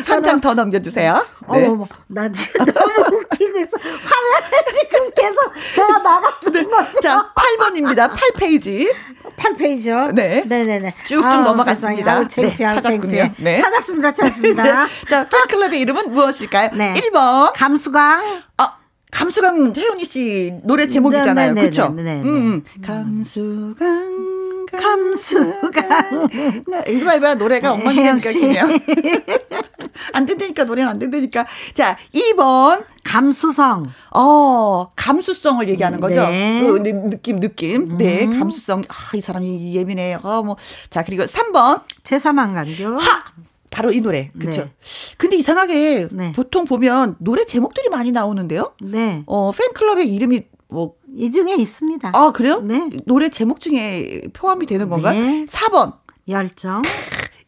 한장더 0.07 0.55
넘겨주세요. 0.55 1.15
네. 1.53 1.65
어머머, 1.67 1.87
나 2.09 2.31
지금 2.31 2.65
너무 2.73 3.17
웃기고 3.17 3.59
있어. 3.61 3.71
화면에 3.79 4.57
지금 4.81 5.11
계속 5.13 5.53
제가 5.75 5.99
나가는 5.99 6.71
거죠. 6.71 7.01
자, 7.01 7.33
8번입니다. 7.35 8.13
8페이지. 8.13 8.93
8페이지요? 9.37 10.13
네. 10.13 10.45
네네네. 10.47 10.95
쭉쭉 11.05 11.43
넘어갔습니다. 11.43 12.13
아우, 12.13 12.29
창피해, 12.29 12.57
네, 12.57 12.75
찾았군요. 12.75 13.01
창피해. 13.01 13.33
네. 13.39 13.61
찾았습니다, 13.61 14.13
찾았습니다. 14.13 14.87
자, 15.09 15.29
팬클럽의 15.29 15.81
이름은 15.81 16.13
무엇일까요? 16.13 16.71
네. 16.75 16.95
1번. 16.95 17.53
감수광. 17.55 18.43
아, 18.59 18.77
감수강 19.11 19.73
혜은이 19.77 20.05
씨 20.05 20.53
노래 20.63 20.87
제목이잖아요. 20.87 21.55
네, 21.55 21.55
네, 21.55 21.61
그렇죠? 21.63 21.93
네, 21.95 22.03
네, 22.03 22.15
네. 22.15 22.21
음, 22.23 22.29
음. 22.29 22.65
감수강. 22.83 24.67
감수강. 24.73 26.29
네, 26.69 26.85
이거 26.89 27.05
봐, 27.07 27.15
이봐. 27.17 27.35
노래가 27.35 27.73
네, 27.73 27.75
엉망이니까. 27.75 28.33
그냥. 28.33 28.69
안 30.13 30.27
된다니까, 30.27 30.65
노래는 30.65 30.89
안 30.91 30.99
된다니까. 30.99 31.45
자, 31.75 31.97
2번. 32.15 32.85
감수성. 33.03 33.87
어, 34.15 34.91
감수성을 34.95 35.69
얘기하는 35.71 35.99
거죠. 36.01 36.27
네. 36.29 36.61
그 36.65 36.83
느- 36.83 37.11
느낌, 37.11 37.41
느낌. 37.41 37.99
네, 37.99 38.27
감수성. 38.27 38.83
아, 38.89 39.17
이 39.17 39.21
사람이 39.21 39.75
예민해. 39.75 40.19
어, 40.23 40.43
뭐. 40.45 40.57
자, 40.89 41.03
그리고 41.03 41.25
3번. 41.25 41.83
제3한강교. 42.05 42.99
하! 43.01 43.25
바로 43.71 43.93
이 43.93 44.01
노래. 44.01 44.31
그쵸. 44.39 44.63
네. 44.63 44.73
근데 45.17 45.37
이상하게 45.37 46.09
네. 46.11 46.33
보통 46.33 46.65
보면 46.65 47.17
노래 47.19 47.45
제목들이 47.45 47.89
많이 47.89 48.13
나오는데요. 48.13 48.75
네. 48.81 49.23
어, 49.27 49.53
팬클럽의 49.53 50.13
이름이 50.13 50.47
뭐, 50.69 50.95
이 51.17 51.31
중에 51.31 51.55
있습니다. 51.55 52.13
아, 52.15 52.33
그래요? 52.33 52.61
네. 52.61 52.89
노래 53.07 53.29
제목 53.29 53.61
중에 53.61 54.23
포함이 54.33 54.67
되는 54.67 54.89
건가요? 54.89 55.21
네. 55.21 55.45
4번. 55.47 55.99
열정. 56.29 56.83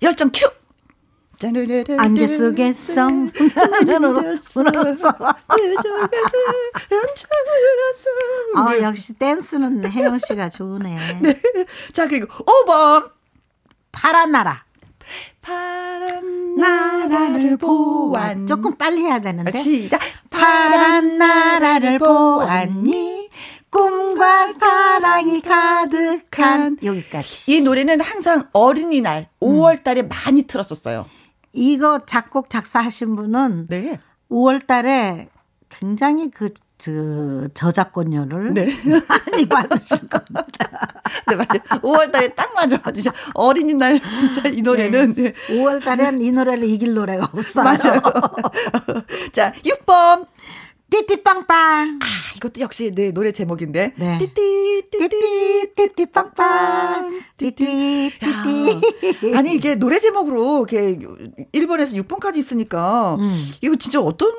열정 0.03 0.31
큐! 0.33 0.49
안개 1.99 2.27
속에서 2.29 3.07
울었어. 4.57 5.09
아, 8.57 8.79
역시 8.81 9.15
댄스는 9.15 9.85
혜영 9.91 10.19
씨가 10.19 10.51
좋으네. 10.51 10.97
자, 11.93 12.07
그리고 12.07 12.27
5번. 12.45 13.11
파란 13.91 14.31
나라. 14.31 14.65
파란 15.43 16.55
나라를 16.57 17.57
보았니. 17.57 18.47
조금 18.47 18.77
빨리 18.77 19.03
해야 19.03 19.19
되는데. 19.19 19.61
시작. 19.61 20.01
파란 20.31 21.19
나라를 21.19 21.99
보았니? 21.99 23.29
꿈과 23.71 24.49
사랑이 24.49 25.41
가득한 25.41 26.79
여기까지. 26.83 27.53
이 27.53 27.61
노래는 27.63 28.01
항상 28.01 28.49
어린이날 28.53 29.29
5월 29.41 29.83
달에 29.83 30.03
많이 30.03 30.43
틀었었어요. 30.43 31.07
이거 31.53 32.01
작곡 32.07 32.49
작사하신 32.49 33.17
분은 33.17 33.67
네. 33.69 33.99
5월 34.31 34.67
달에 34.67 35.29
굉장히 35.69 36.31
그, 36.31 36.51
그 36.85 37.49
저작권료를 37.55 38.55
네. 38.55 38.67
많이 39.09 39.47
받으실 39.47 40.09
겁니다. 40.09 41.03
네, 41.29 41.37
맞아요. 41.37 41.81
5월 41.81 42.11
달에 42.11 42.29
딱 42.35 42.53
맞아. 42.55 42.79
진짜 42.93 43.13
어린이날 43.35 44.01
진짜 44.01 44.49
이 44.49 44.63
노래는. 44.63 45.15
네. 45.15 45.33
5월 45.49 45.83
달엔 45.83 46.21
이 46.21 46.33
노래를 46.33 46.65
이길 46.65 46.95
노래가 46.95 47.31
없어요. 47.33 47.65
맞아요. 47.65 48.01
자, 49.33 49.53
6번. 49.65 50.27
띠띠빵빵. 50.91 52.01
아, 52.03 52.07
이것도 52.37 52.61
역시 52.61 52.91
네, 52.91 53.13
노래 53.13 53.33
제목인데. 53.33 53.95
네. 53.97 54.19
띠띠, 54.19 54.83
띠띠, 54.91 55.09
띠띠, 55.09 55.95
띠띠빵빵. 55.95 57.23
띠띠, 57.39 58.13
띠띠. 58.21 59.33
야, 59.33 59.39
아니, 59.39 59.55
이게 59.55 59.75
노래 59.75 59.99
제목으로 59.99 60.67
이렇게 60.69 60.99
1번에서 61.55 61.95
6번까지 62.05 62.37
있으니까 62.37 63.15
음. 63.15 63.49
이거 63.63 63.77
진짜 63.77 64.01
어떤 64.03 64.31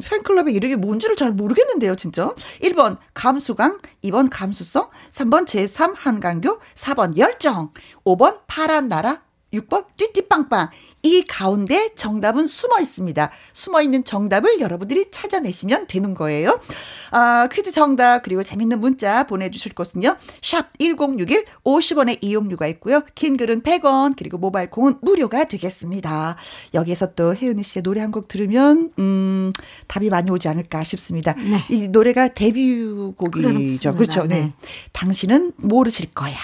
팬클럽의 0.00 0.54
이름이 0.54 0.76
뭔지를 0.76 1.16
잘 1.16 1.32
모르겠는데요, 1.32 1.96
진짜. 1.96 2.34
1번 2.62 2.98
감수강, 3.14 3.80
2번 4.04 4.28
감수성, 4.30 4.88
3번 5.10 5.46
제3 5.46 5.94
한강교, 5.96 6.58
4번 6.74 7.16
열정, 7.16 7.72
5번 8.04 8.40
파란 8.46 8.88
나라, 8.88 9.22
6번 9.52 9.86
띠띠빵빵. 9.96 10.70
이 11.04 11.24
가운데 11.24 11.90
정답은 11.96 12.46
숨어 12.46 12.78
있습니다. 12.80 13.30
숨어 13.52 13.82
있는 13.82 14.04
정답을 14.04 14.60
여러분들이 14.60 15.10
찾아내시면 15.10 15.88
되는 15.88 16.14
거예요. 16.14 16.60
아, 17.10 17.48
퀴즈 17.50 17.72
정답 17.72 18.22
그리고 18.22 18.44
재밌는 18.44 18.78
문자 18.78 19.24
보내주실 19.24 19.74
곳은요. 19.74 20.16
샵 20.40 20.70
1061 20.78 21.44
50원의 21.64 22.18
이용료가 22.20 22.68
있고요. 22.68 23.02
긴 23.16 23.36
글은 23.36 23.62
100원 23.62 24.14
그리고 24.16 24.38
모바일 24.38 24.70
콩은 24.70 24.98
무료가 25.02 25.42
되겠습니다. 25.44 26.36
여기서 26.72 27.14
또 27.14 27.34
혜은이 27.34 27.62
씨의 27.64 27.82
노래 27.82 28.00
한 28.00 28.12
곡 28.12 28.28
들으면 28.28 28.92
음, 28.98 29.52
답이 29.88 30.10
많이 30.10 30.30
오지 30.30 30.46
않을까 30.46 30.84
싶습니다. 30.84 31.32
네. 31.32 31.64
이 31.70 31.88
노래가 31.88 32.28
데뷔곡이죠. 32.28 33.94
그렇죠. 33.96 34.26
네. 34.26 34.40
네. 34.40 34.52
당신은 34.92 35.54
모르실 35.56 36.12
거야. 36.12 36.36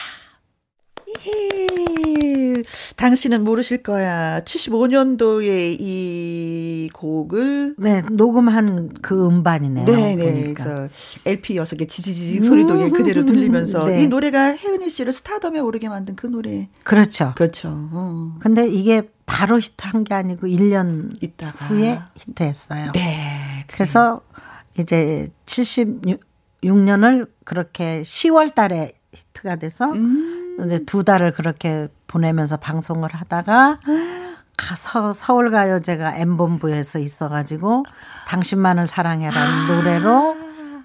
예, 1.27 2.63
당신은 2.97 3.45
모르실 3.45 3.83
거야. 3.83 4.41
75년도에 4.41 5.77
이 5.79 6.91
곡을 6.93 7.75
네, 7.79 8.03
녹음한 8.11 8.95
그 9.03 9.27
음반이네요. 9.27 9.87
네네. 9.87 10.17
보니까. 10.17 10.65
그래서 10.65 10.89
LP 11.25 11.57
여섯 11.57 11.77
개 11.77 11.87
지지지직 11.87 12.45
소리도 12.45 12.83
예, 12.83 12.89
그대로 12.91 13.25
들리면서 13.25 13.87
네. 13.87 14.03
이 14.03 14.09
노래가 14.09 14.55
혜은이 14.57 14.91
씨를 14.91 15.13
스타덤에 15.13 15.61
오르게 15.61 15.89
만든 15.89 16.17
그 16.17 16.27
노래. 16.27 16.69
그렇죠. 16.85 17.33
그렇죠. 17.37 17.69
어. 17.93 18.37
근데 18.41 18.67
이게 18.69 19.09
바로 19.27 19.59
히트한 19.59 20.05
게 20.05 20.15
아니고 20.15 20.47
1년 20.47 21.23
이따가 21.23 21.67
후에 21.67 21.99
히트했어요. 22.17 22.93
네. 22.93 23.65
그래서 23.67 24.23
이제 24.79 25.31
76년을 25.47 27.29
그렇게 27.45 28.03
10월 28.03 28.55
달에 28.55 28.93
히트가 29.13 29.57
돼서 29.57 29.87
음. 29.93 30.48
이제 30.65 30.79
두 30.85 31.05
달을 31.05 31.33
그렇게 31.33 31.89
보내면서 32.07 32.57
방송을 32.57 33.15
하다가 33.15 33.81
가서 34.57 35.13
서울가요제가 35.13 36.17
M본부에서 36.17 36.99
있어가지고 36.99 37.85
당신만을 38.27 38.87
사랑해라는 38.87 39.69
노래로 39.69 40.37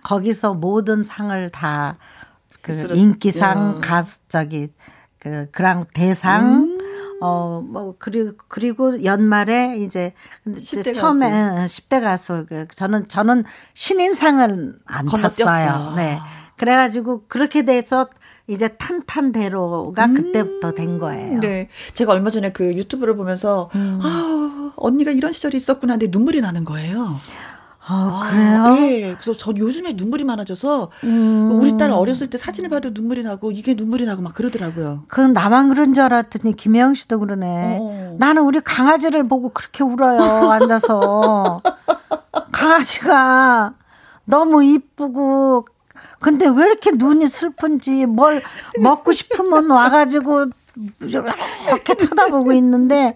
거기서 0.03 0.53
모든 0.53 1.03
상을 1.03 1.49
다 1.49 1.97
그 2.63 2.87
인기상 2.95 3.75
야. 3.75 3.79
가수 3.81 4.21
저기 4.27 4.69
그 5.19 5.47
그랑 5.51 5.85
대상 5.93 6.79
어뭐 7.21 7.95
그리고 7.99 8.35
그리고 8.47 9.03
연말에 9.03 9.77
이제, 9.77 10.13
이제 10.47 10.81
10대 10.81 10.93
처음에 10.93 11.29
10대 11.65 12.01
가수 12.01 12.45
그 12.47 12.65
저는 12.73 13.07
저는 13.09 13.43
신인상을 13.73 14.77
안 14.85 15.05
건너뛰었어. 15.05 15.45
탔어요. 15.45 15.95
네. 15.95 16.17
그래가지고 16.57 17.25
그렇게 17.27 17.63
돼서 17.65 18.07
이제 18.47 18.67
탄탄대로가 18.67 20.07
그때부터 20.07 20.73
된 20.73 20.99
거예요. 20.99 21.39
네. 21.39 21.69
제가 21.93 22.11
얼마 22.11 22.29
전에 22.29 22.51
그 22.51 22.73
유튜브를 22.73 23.15
보면서 23.15 23.69
음. 23.75 23.99
아, 24.03 24.71
언니가 24.75 25.11
이런 25.11 25.31
시절이 25.31 25.55
있었구나 25.57 25.93
하는데 25.93 26.07
눈물이 26.11 26.41
나는 26.41 26.65
거예요. 26.65 27.19
아, 27.85 28.29
그래요? 28.29 28.77
예. 28.87 29.13
그래서 29.15 29.33
전 29.33 29.57
요즘에 29.57 29.93
눈물이 29.93 30.23
많아져서 30.23 30.89
음. 31.03 31.51
우리 31.51 31.77
딸 31.77 31.91
어렸을 31.91 32.29
때 32.29 32.37
사진을 32.37 32.69
봐도 32.69 32.91
눈물이 32.93 33.23
나고 33.23 33.51
이게 33.51 33.73
눈물이 33.73 34.05
나고 34.05 34.21
막 34.21 34.33
그러더라고요. 34.33 35.03
그건 35.07 35.33
나만 35.33 35.69
그런 35.69 35.93
줄 35.93 36.03
알았더니 36.03 36.55
김혜영 36.55 36.93
씨도 36.93 37.19
그러네. 37.19 37.77
어. 37.81 38.15
나는 38.19 38.43
우리 38.43 38.61
강아지를 38.61 39.23
보고 39.23 39.49
그렇게 39.49 39.83
울어요. 39.83 40.19
앉아서. 40.51 41.61
강아지가 42.51 43.73
너무 44.25 44.63
이쁘고 44.63 45.65
근데 46.23 46.47
왜 46.47 46.65
이렇게 46.65 46.91
눈이 46.93 47.27
슬픈지 47.27 48.05
뭘 48.05 48.41
먹고 48.79 49.11
싶으면 49.11 49.69
와가지고 49.69 50.45
이렇게 51.01 51.93
쳐다보고 51.93 52.51
있는데 52.53 53.13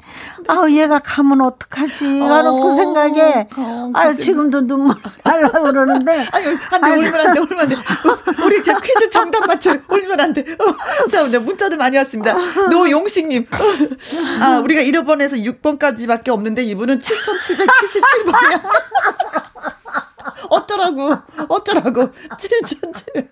아우 0.47 0.69
얘가 0.69 0.99
가면 0.99 1.41
어떡하지 1.41 2.19
하는 2.19 2.51
어, 2.51 2.63
그 2.63 2.73
생각에 2.75 3.47
어, 3.57 3.91
아유 3.95 4.11
그 4.15 4.17
지금도 4.21 4.67
눈물 4.67 4.95
날라 5.23 5.49
그러는데 5.49 6.23
아유, 6.33 6.55
안 6.71 6.81
돼, 6.81 6.95
울면 6.95 7.15
안 7.15 7.33
돼, 7.33 7.39
울면 7.39 7.59
안 7.59 7.67
돼. 7.67 7.75
어, 7.75 8.45
우리 8.45 8.61
저 8.61 8.77
퀴즈 8.79 9.09
정답 9.09 9.47
맞춰. 9.47 9.75
울면 9.89 10.19
안 10.19 10.33
돼. 10.33 10.41
어, 10.41 11.07
자, 11.09 11.23
문자들 11.39 11.77
많이 11.77 11.97
왔습니다. 11.97 12.35
노용식님. 12.69 13.47
어, 13.51 14.43
아, 14.43 14.59
우리가 14.59 14.81
1번에서 14.81 15.43
6번까지밖에 15.61 16.29
없는데 16.29 16.63
이분은 16.63 16.99
7777번이야. 16.99 18.61
어쩌라고, 20.49 21.15
어쩌라고. 21.47 22.11
7777. 22.37 23.31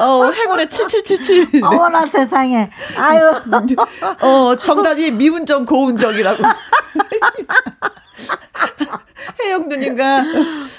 어, 0.00 0.04
어, 0.04 0.30
행운의 0.30 0.68
7777. 0.68 1.50
네. 1.52 1.60
어머나 1.62 2.06
세상에 2.06 2.70
아유 2.96 3.32
어, 4.20 4.56
정답이 4.56 5.10
미운정, 5.12 5.64
고운정이라고. 5.64 6.42
혜영 9.42 9.68
누님과 9.68 10.18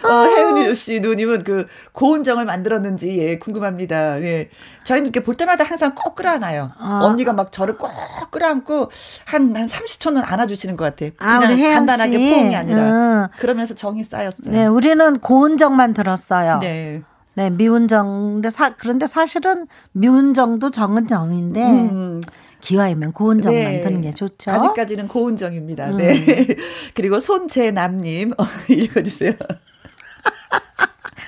어, 0.04 0.26
혜은이 0.26 0.76
씨 0.76 1.00
누님은 1.00 1.44
그 1.44 1.68
고운정을 1.94 2.46
만들었는지 2.46 3.18
예, 3.20 3.38
궁금합니다. 3.40 4.22
예. 4.22 4.50
저희는 4.84 5.08
이렇게 5.08 5.22
볼 5.22 5.36
때마다 5.36 5.64
항상 5.64 5.94
꼭 5.96 6.16
끌어안아요. 6.16 6.72
아. 6.78 7.02
언니가 7.04 7.34
막 7.34 7.52
저를 7.52 7.78
꼭 7.78 7.92
끌어안고 8.32 8.92
한, 9.26 9.56
한 9.56 9.68
30초는 9.68 10.24
안아주시는 10.26 10.78
것 10.78 10.86
같아요. 10.86 11.12
아, 11.20 11.40
그냥 11.40 11.54
우리 11.54 11.74
간단하게 11.74 12.20
씨. 12.20 12.34
포옹이 12.34 12.56
아니라. 12.56 12.82
응. 12.92 13.28
그러면서 13.38 13.74
정이 13.74 14.04
쌓였어요. 14.04 14.52
네 14.52 14.66
우리는 14.66 15.20
고운정만 15.20 15.94
들었어요. 15.94 16.60
네. 16.60 17.02
네, 17.36 17.50
미운정. 17.50 18.34
근데 18.36 18.50
사, 18.50 18.70
그런데 18.78 19.08
사실은 19.08 19.68
미운정도 19.94 20.70
정은 20.70 21.08
정인데, 21.08 21.62
음. 21.64 22.22
기왕이면 22.64 23.12
고운정만 23.12 23.62
네. 23.62 23.82
드는 23.82 24.02
게 24.02 24.12
좋죠. 24.12 24.52
아직까지는 24.52 25.10
고운정입니다. 25.10 25.92
음. 25.92 25.98
네. 25.98 26.16
그리고 26.96 27.20
손재남님, 27.20 28.32
어, 28.38 28.44
읽어주세요. 28.72 29.34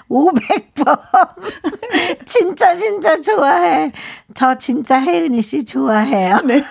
500번. 0.10 0.98
진짜, 2.26 2.76
진짜 2.78 3.20
좋아해. 3.20 3.92
저 4.34 4.58
진짜 4.58 5.02
혜은이 5.02 5.42
씨 5.42 5.66
좋아해요. 5.66 6.38
네. 6.46 6.64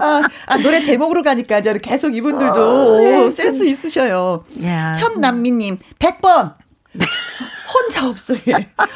아, 0.00 0.22
아, 0.46 0.56
노래 0.58 0.82
제목으로 0.82 1.22
가니까 1.22 1.60
계속 1.60 2.14
이분들도 2.14 2.52
어, 2.52 2.98
네, 2.98 3.16
오, 3.16 3.30
센스 3.30 3.64
있으셔요. 3.64 4.44
야. 4.64 4.96
현남미님, 4.98 5.78
100번! 5.98 6.56
혼자 7.74 8.08
없어, 8.08 8.34
예. 8.46 8.52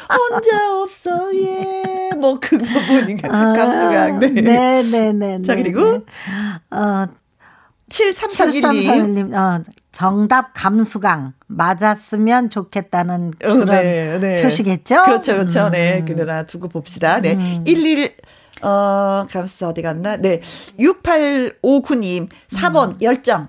혼자 0.09 0.81
없어, 0.81 1.35
예. 1.35 2.11
뭐, 2.17 2.39
그거 2.39 2.63
보니까. 2.87 3.27
감수강, 3.27 4.19
네. 4.19 4.27
아, 4.27 4.81
네, 4.81 4.81
네, 4.81 5.13
네. 5.13 5.41
자, 5.41 5.55
네, 5.55 5.63
그리고 5.63 5.91
네. 5.91 5.99
어, 6.71 7.07
7331님. 7.89 8.61
7331님, 8.61 9.33
어, 9.33 9.63
정답 9.91 10.53
감수강. 10.53 11.33
맞았으면 11.47 12.51
좋겠다는 12.51 13.33
어, 13.43 13.53
그런 13.53 13.65
네, 13.65 14.19
네. 14.19 14.43
표시겠죠? 14.43 15.01
그렇죠, 15.03 15.33
그렇죠. 15.33 15.65
음. 15.65 15.71
네. 15.71 16.03
그러나 16.07 16.43
두고 16.43 16.67
봅시다. 16.69 17.19
네. 17.19 17.61
11, 17.65 18.15
어, 18.61 19.25
감수 19.29 19.67
어디 19.67 19.81
갔나? 19.81 20.17
네. 20.17 20.41
6859님, 20.79 22.29
4번, 22.51 22.89
음. 22.91 22.95
열정. 23.01 23.47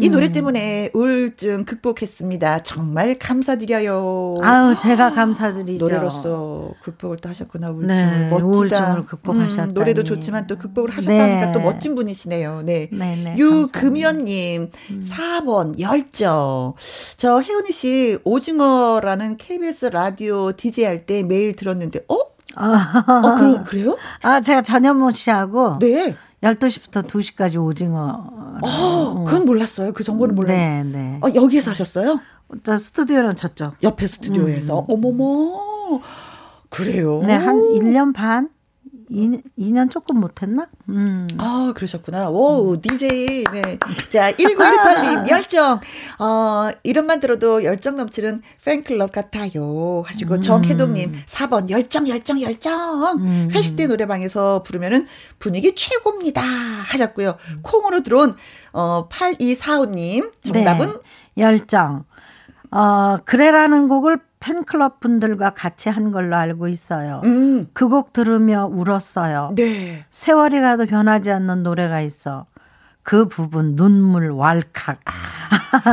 아, 0.00 0.04
이 0.04 0.08
노래 0.08 0.32
때문에 0.32 0.90
우울증 0.94 1.64
극복했습니다. 1.64 2.62
정말 2.62 3.14
감사드려요. 3.18 4.36
아유, 4.42 4.74
제가 4.80 5.12
감사드리죠. 5.12 5.84
노래로서 5.84 6.70
극복을 6.82 7.18
또 7.18 7.28
하셨구나 7.28 7.70
우울증을 7.70 7.86
네, 8.20 8.28
멋지다. 8.30 8.46
우울증을 8.46 9.04
극복하셨다니. 9.06 9.72
음, 9.72 9.74
노래도 9.74 10.04
좋지만 10.04 10.46
또 10.46 10.56
극복을 10.56 10.90
하셨다니까 10.90 11.46
네. 11.46 11.52
또 11.52 11.60
멋진 11.60 11.94
분이시네요. 11.94 12.62
네. 12.64 12.88
네, 12.92 13.16
네, 13.22 13.36
유금연 13.36 14.24
님 14.24 14.70
음. 14.90 15.00
4번 15.02 15.78
열정. 15.78 16.72
저 17.16 17.40
혜은이 17.40 17.72
씨 17.72 18.18
오징어라는 18.24 19.36
KBS 19.36 19.86
라디오 19.86 20.52
DJ 20.52 20.84
할 20.84 21.00
때 21.06 21.22
매일 21.22 21.56
들었는데 21.56 22.00
어? 22.08 22.14
어 22.14 23.34
그러, 23.36 23.64
그래요? 23.64 23.96
아, 24.22 24.40
제가 24.40 24.60
전현무 24.62 25.12
씨하고 25.12 25.78
네. 25.80 26.14
12시부터 26.42 27.06
2시까지 27.06 27.62
오징어. 27.62 28.24
어, 28.62 29.24
그건 29.24 29.44
몰랐어요. 29.44 29.92
그 29.92 30.04
정보는 30.04 30.34
몰라요. 30.34 30.56
네, 30.56 30.82
네. 30.84 31.18
어, 31.22 31.28
여기에서 31.34 31.70
하셨어요? 31.70 32.20
저 32.62 32.76
스튜디오는 32.78 33.36
저쪽. 33.36 33.74
옆에 33.82 34.06
스튜디오에서. 34.06 34.86
어머머. 34.88 36.00
그래요? 36.70 37.20
음. 37.20 37.26
네, 37.26 37.34
한 37.34 37.56
1년 37.56 38.14
반? 38.14 38.48
2, 39.10 39.42
2년 39.58 39.90
조금 39.90 40.20
못했나? 40.20 40.68
음. 40.88 41.26
아, 41.38 41.72
그러셨구나. 41.74 42.30
오, 42.30 42.80
DJ. 42.80 43.44
네. 43.52 43.78
자, 44.10 44.30
1918님, 44.32 45.28
열정. 45.30 45.80
어, 46.18 46.70
이름만 46.84 47.20
들어도 47.20 47.64
열정 47.64 47.96
넘치는 47.96 48.40
팬클럽 48.64 49.10
같아요. 49.10 50.02
하시고, 50.06 50.34
음. 50.36 50.40
정혜동님, 50.40 51.22
4번, 51.26 51.70
열정, 51.70 52.08
열정, 52.08 52.40
열정. 52.40 53.18
음. 53.18 53.48
회식 53.52 53.76
때 53.76 53.86
노래방에서 53.86 54.62
부르면은 54.62 55.06
분위기 55.38 55.74
최고입니다. 55.74 56.40
하셨고요. 56.42 57.36
콩으로 57.62 58.02
들어온, 58.02 58.36
어, 58.72 59.08
8245님, 59.08 60.32
정답은 60.42 60.86
네, 61.34 61.42
열정. 61.42 62.04
어, 62.70 63.18
그래라는 63.24 63.88
곡을 63.88 64.20
팬클럽 64.40 65.00
분들과 65.00 65.50
같이 65.50 65.88
한 65.90 66.10
걸로 66.10 66.34
알고 66.36 66.68
있어요. 66.68 67.20
음. 67.24 67.68
그곡 67.74 68.12
들으며 68.12 68.66
울었어요. 68.66 69.52
네. 69.54 70.04
세월이 70.10 70.60
가도 70.60 70.86
변하지 70.86 71.30
않는 71.30 71.62
노래가 71.62 72.00
있어. 72.00 72.46
그 73.02 73.28
부분 73.28 73.76
눈물 73.76 74.30
왈칵. 74.30 74.98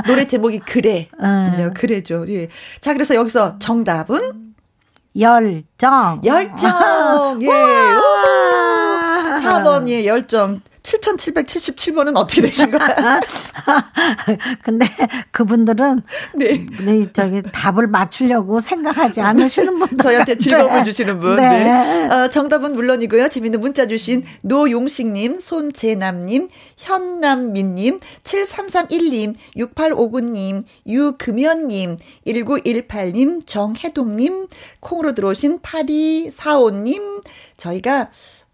노래 0.08 0.26
제목이 0.26 0.60
그래. 0.60 1.10
음. 1.20 1.52
그죠? 1.52 1.72
그래죠. 1.76 2.26
예. 2.30 2.48
자, 2.80 2.94
그래서 2.94 3.16
여기서 3.16 3.60
정답은 3.60 4.54
열정. 5.20 6.22
열정. 6.24 7.40
예. 7.44 7.48
와. 7.48 9.40
4번 9.42 9.90
예, 9.90 10.06
열정. 10.06 10.62
7777번은 10.88 12.16
어떻게 12.16 12.42
되신 12.42 12.72
거예요? 12.72 13.20
근데 14.64 14.88
그분들은 15.32 16.02
네. 16.36 16.66
네, 16.86 17.12
저기 17.12 17.42
답을 17.42 17.88
맞추려고 17.88 18.62
생각하지 18.62 19.20
않으시는 19.22 19.78
분들 19.80 19.98
저희한테. 19.98 20.38
즐거움을 20.38 20.84
주시는 20.86 21.20
분. 21.20 21.36
네. 21.36 21.50
네. 21.50 22.08
어, 22.08 22.30
정답은 22.30 22.74
물론이고요. 22.74 23.28
재밌는 23.28 23.60
문자 23.60 23.86
주신 23.86 24.24
노용식님, 24.42 25.40
손재남님, 25.40 26.48
현남민님, 26.78 28.00
7331님, 28.24 29.36
6859님, 29.58 30.64
유금연님, 30.88 31.98
1918님, 32.26 33.46
정혜동님, 33.46 34.48
콩으로 34.80 35.14
들어오신 35.14 35.60
8245님, 35.60 37.24
저희가 37.58 38.10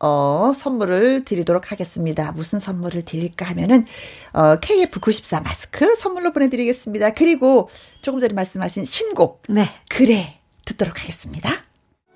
어, 0.05 0.51
선물을 0.53 1.23
드리도록 1.23 1.71
하겠습니다. 1.71 2.33
무슨 2.33 2.59
선물을 2.59 3.03
드릴까 3.03 3.45
하면은, 3.51 3.85
어, 4.33 4.57
KF94 4.57 5.41
마스크 5.41 5.95
선물로 5.95 6.33
보내드리겠습니다. 6.33 7.11
그리고 7.11 7.69
조금 8.01 8.19
전에 8.19 8.33
말씀하신 8.33 8.83
신곡, 8.83 9.43
네. 9.47 9.69
그래 9.89 10.41
듣도록 10.65 10.99
하겠습니다. 10.99 11.49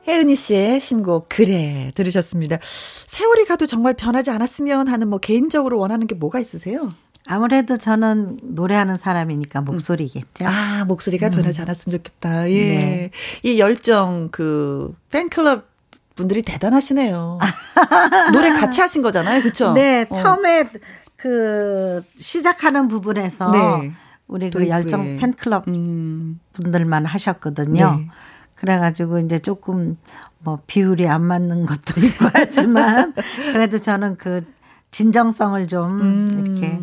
혜은이 0.06 0.36
씨의 0.36 0.82
신곡 0.82 1.28
그래 1.30 1.92
들으셨습니다. 1.96 2.58
세월이 3.08 3.46
가도 3.46 3.66
정말 3.66 3.94
변하지 3.94 4.32
않았으면 4.32 4.90
하는 4.90 5.10
뭐 5.10 5.20
개인적으로 5.20 5.80
원하는 5.80 6.08
게 6.08 6.16
뭐가 6.16 6.40
있으세요? 6.40 6.94
아무래도 7.26 7.78
저는 7.78 8.40
노래하는 8.42 8.98
사람이니까 8.98 9.62
목소리겠죠. 9.62 10.46
아 10.46 10.86
목소리가 10.86 11.30
변하지 11.30 11.62
않았으면 11.62 11.98
좋겠다. 11.98 12.50
예, 12.52 12.54
네. 12.54 13.12
이 13.44 13.60
열정 13.60 14.30
그 14.32 14.94
팬클럽 15.12 15.76
분들이 16.18 16.41
대단하시네요. 16.41 17.39
노래 18.34 18.51
같이 18.51 18.82
하신 18.82 19.01
거잖아요, 19.01 19.41
그렇죠? 19.41 19.72
네, 19.74 20.05
어. 20.09 20.13
처음에 20.13 20.70
그 21.15 22.03
시작하는 22.18 22.89
부분에서 22.89 23.51
네. 23.51 23.93
우리 24.28 24.49
그 24.49 24.59
도입부에. 24.59 24.70
열정 24.70 25.18
팬클럽 25.18 25.68
음, 25.70 26.39
분들만 26.53 27.05
하셨거든요. 27.05 27.95
네. 27.97 28.09
그래가지고 28.55 29.20
이제 29.20 29.39
조금 29.39 29.97
뭐 30.39 30.59
비율이 30.68 31.07
안 31.07 31.24
맞는 31.24 31.65
것도 31.65 32.01
있고 32.01 32.26
하지만 32.34 33.13
그래도 33.53 33.78
저는 33.78 34.18
그 34.18 34.43
진정성을 34.91 35.68
좀 35.68 36.01
음. 36.01 36.30
이렇게 36.34 36.80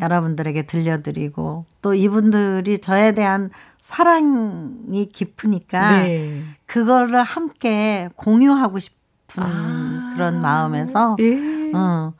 여러분들에게 0.00 0.66
들려드리고 0.66 1.66
또 1.82 1.94
이분들이 1.94 2.78
저에 2.78 3.12
대한 3.12 3.50
사랑이 3.78 5.08
깊으니까 5.12 6.02
네. 6.04 6.42
그거를 6.66 7.22
함께 7.22 8.08
공유하고 8.16 8.78
싶은 8.78 9.42
아. 9.42 10.12
그런 10.14 10.40
마음에서 10.40 11.16
예. 11.20 11.72
어, 11.74 12.12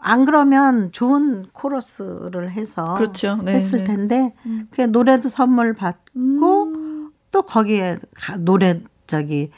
안 0.00 0.24
그러면 0.24 0.90
좋은 0.92 1.46
코러스를 1.52 2.50
해서 2.50 2.94
그렇죠. 2.94 3.36
네, 3.44 3.54
했을 3.54 3.80
네. 3.80 3.84
텐데 3.84 4.34
그 4.70 4.82
노래도 4.82 5.28
선물 5.28 5.74
받고 5.74 6.72
또 7.30 7.42
거기에 7.42 7.98
가- 8.14 8.36
노래 8.36 8.82
저기 9.06 9.50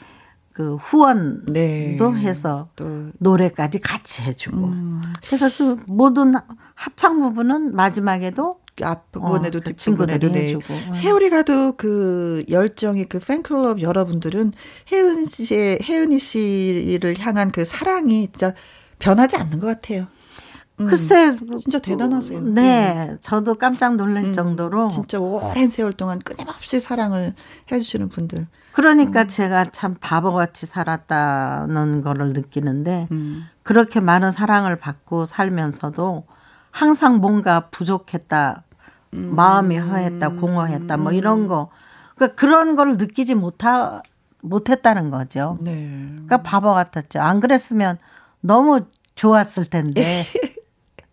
그 0.53 0.75
후원도 0.75 1.51
네. 1.51 1.97
해서 2.21 2.69
또 2.75 3.09
노래까지 3.19 3.79
같이 3.81 4.21
해주고 4.21 4.57
음. 4.57 5.01
그래서 5.27 5.49
그 5.57 5.81
모든 5.85 6.33
합창 6.75 7.19
부분은 7.19 7.75
마지막에도 7.75 8.59
앞부분에도 8.81 9.59
어, 9.59 9.61
그 9.63 9.73
뒷부분에도 9.73 10.31
네. 10.31 10.41
해주고. 10.41 10.65
응. 10.69 10.93
세월이 10.93 11.29
가도 11.29 11.73
그 11.77 12.43
열정이 12.49 13.05
그 13.05 13.19
팬클럽 13.19 13.81
여러분들은 13.81 14.53
혜은 14.91 15.27
씨의 15.27 15.79
혜은이 15.81 16.19
씨를 16.19 17.17
향한 17.19 17.51
그 17.51 17.63
사랑이 17.65 18.27
진짜 18.31 18.53
변하지 18.99 19.37
않는 19.37 19.59
것 19.59 19.67
같아요. 19.67 20.07
음, 20.81 20.87
글쎄 20.87 21.33
진짜 21.61 21.79
대단하세요. 21.79 22.41
네, 22.41 23.15
저도 23.21 23.55
깜짝 23.55 23.95
놀랄 23.95 24.25
음, 24.25 24.33
정도로 24.33 24.89
진짜 24.89 25.19
오랜 25.19 25.69
세월 25.69 25.93
동안 25.93 26.19
끊임없이 26.19 26.81
사랑을 26.81 27.33
해주시는 27.71 28.09
분들. 28.09 28.47
그러니까 28.73 29.21
음. 29.21 29.27
제가 29.29 29.71
참 29.71 29.95
바보같이 30.01 30.65
살았다는 30.65 32.01
거를 32.01 32.33
느끼는데 32.33 33.07
음. 33.11 33.45
그렇게 33.63 34.01
많은 34.01 34.33
사랑을 34.33 34.75
받고 34.75 35.23
살면서도 35.23 36.25
항상 36.75 37.19
뭔가 37.21 37.69
부족했다, 37.71 38.63
음. 39.13 39.33
마음이 39.33 39.77
허했다, 39.77 40.27
공허했다, 40.27 40.97
뭐 40.97 41.13
이런 41.13 41.47
거. 41.47 41.69
그러니까 42.15 42.35
그런 42.35 42.75
걸 42.75 42.97
느끼지 42.97 43.33
못하, 43.33 44.01
못했다는 44.41 45.09
거죠. 45.09 45.57
네. 45.61 45.89
그러니까 46.15 46.43
바보 46.43 46.73
같았죠. 46.73 47.21
안 47.21 47.39
그랬으면 47.39 47.97
너무 48.41 48.81
좋았을 49.15 49.69
텐데. 49.69 50.25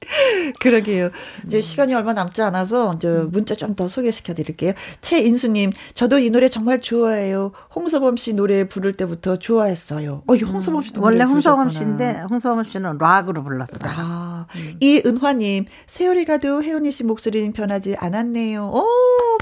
그러게요. 0.61 1.11
이제 1.47 1.59
음. 1.59 1.63
시간이 1.63 1.95
얼마 1.95 2.13
남지 2.13 2.43
않아서 2.43 2.95
이제 2.95 3.09
문자 3.31 3.55
좀 3.55 3.73
더 3.73 3.89
소개시켜 3.89 4.35
드릴게요. 4.35 4.73
최인수님, 5.01 5.73
저도 5.95 6.19
이 6.19 6.29
노래 6.29 6.49
정말 6.51 6.79
좋아해요. 6.81 7.53
홍서범 7.75 8.17
씨 8.19 8.35
노래 8.35 8.69
부를 8.69 8.93
때부터 8.93 9.37
좋아했어요. 9.37 10.23
어, 10.27 10.35
이 10.35 10.43
홍서범 10.43 10.83
씨도 10.83 11.01
음. 11.01 11.05
원래 11.05 11.25
홍서범. 11.25 11.71
씨인데 11.71 12.21
홍서범 12.29 12.65
씨는 12.65 12.99
락으로 12.99 13.43
불렀어요. 13.43 13.81
아, 13.85 14.47
음. 14.55 14.75
이은화님, 14.81 15.65
세월이 15.87 16.27
가도 16.27 16.63
혜원이 16.63 16.93
씨 16.93 17.03
목소리는 17.05 17.51
변하지 17.53 17.97
않았네요. 17.99 18.63
오, 18.75 18.85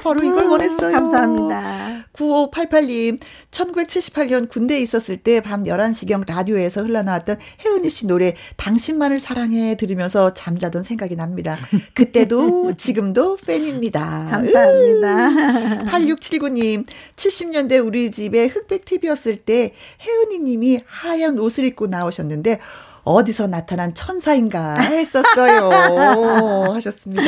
바로 0.01 0.23
이걸 0.23 0.45
음, 0.45 0.51
원했어요. 0.53 0.93
감사합니다. 0.93 2.05
9588님, 2.13 3.19
1978년 3.51 4.49
군대에 4.49 4.81
있었을 4.81 5.17
때 5.17 5.41
밤 5.41 5.65
11시경 5.65 6.25
라디오에서 6.27 6.83
흘러나왔던 6.83 7.39
혜은이 7.65 7.91
씨 7.91 8.07
노래, 8.07 8.37
당신만을 8.57 9.19
사랑해 9.21 9.77
들으면서 9.77 10.35
잠 10.35 10.50
자던 10.59 10.83
생각이 10.83 11.17
납니다. 11.17 11.57
그때도 11.95 12.75
지금도 12.79 13.37
팬입니다. 13.37 14.29
감사합니다. 14.31 15.85
8679님, 15.85 16.87
70년대 17.17 17.85
우리 17.85 18.11
집에 18.11 18.47
흑백 18.47 18.85
TV였을 18.85 19.37
때 19.37 19.75
혜은이 20.07 20.39
님이 20.41 20.81
하얀 20.87 21.39
옷을 21.39 21.65
입고 21.65 21.87
나오셨는데, 21.87 22.61
어디서 23.03 23.47
나타난 23.47 23.95
천사인가 23.95 24.79
했었어요. 24.79 25.71
하셨습니다. 26.75 27.23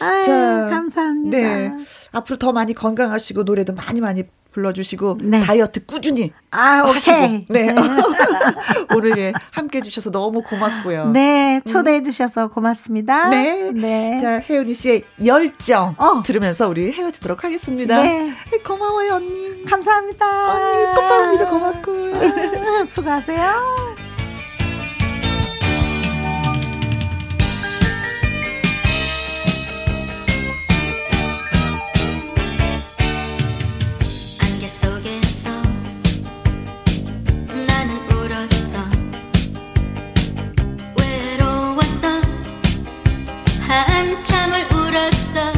아유, 0.00 0.26
감사합니다. 0.26 1.38
네. 1.38 1.72
앞으로 2.12 2.38
더 2.38 2.52
많이 2.52 2.74
건강하시고 2.74 3.42
노래도 3.44 3.72
많이 3.72 4.00
많이 4.00 4.24
불러주시고 4.54 5.18
네. 5.22 5.42
다이어트 5.42 5.84
꾸준히 5.84 6.32
아, 6.50 6.82
하시고 6.84 7.16
오케이. 7.16 7.46
네 7.48 7.74
오늘 8.94 9.18
예 9.18 9.32
함께 9.50 9.78
해주셔서 9.78 10.10
너무 10.10 10.42
고맙고요. 10.42 11.10
네, 11.10 11.60
초대해 11.66 12.02
주셔서 12.02 12.48
고맙습니다. 12.48 13.28
네. 13.28 13.72
네. 13.72 14.18
자 14.22 14.40
혜은이 14.40 14.74
씨의 14.74 15.02
열정 15.24 15.94
어. 15.98 16.22
들으면서 16.22 16.68
우리 16.68 16.92
헤어지도록 16.92 17.44
하겠습니다. 17.44 18.02
네. 18.02 18.32
고마워요 18.64 19.14
언니. 19.14 19.64
감사합니다. 19.64 20.54
언니 20.54 20.84
꽃밥 20.94 21.12
언니도 21.12 21.48
고맙고. 21.48 21.92
아, 22.14 22.84
수고하세요. 22.86 24.03
한참을 44.14 44.64
울었어. 44.72 45.52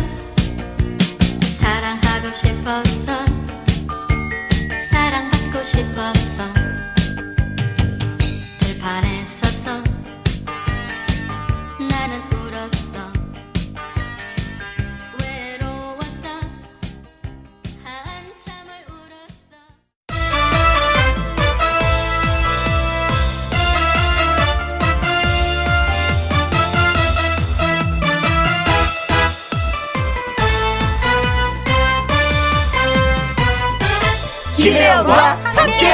사랑하고 1.42 2.32
싶었어 2.32 3.12
사랑받고 4.90 5.62
싶었어 5.62 6.54
들판에 8.60 9.24
서서 9.26 9.95
김혜영과 34.66 35.34
함께. 35.44 35.86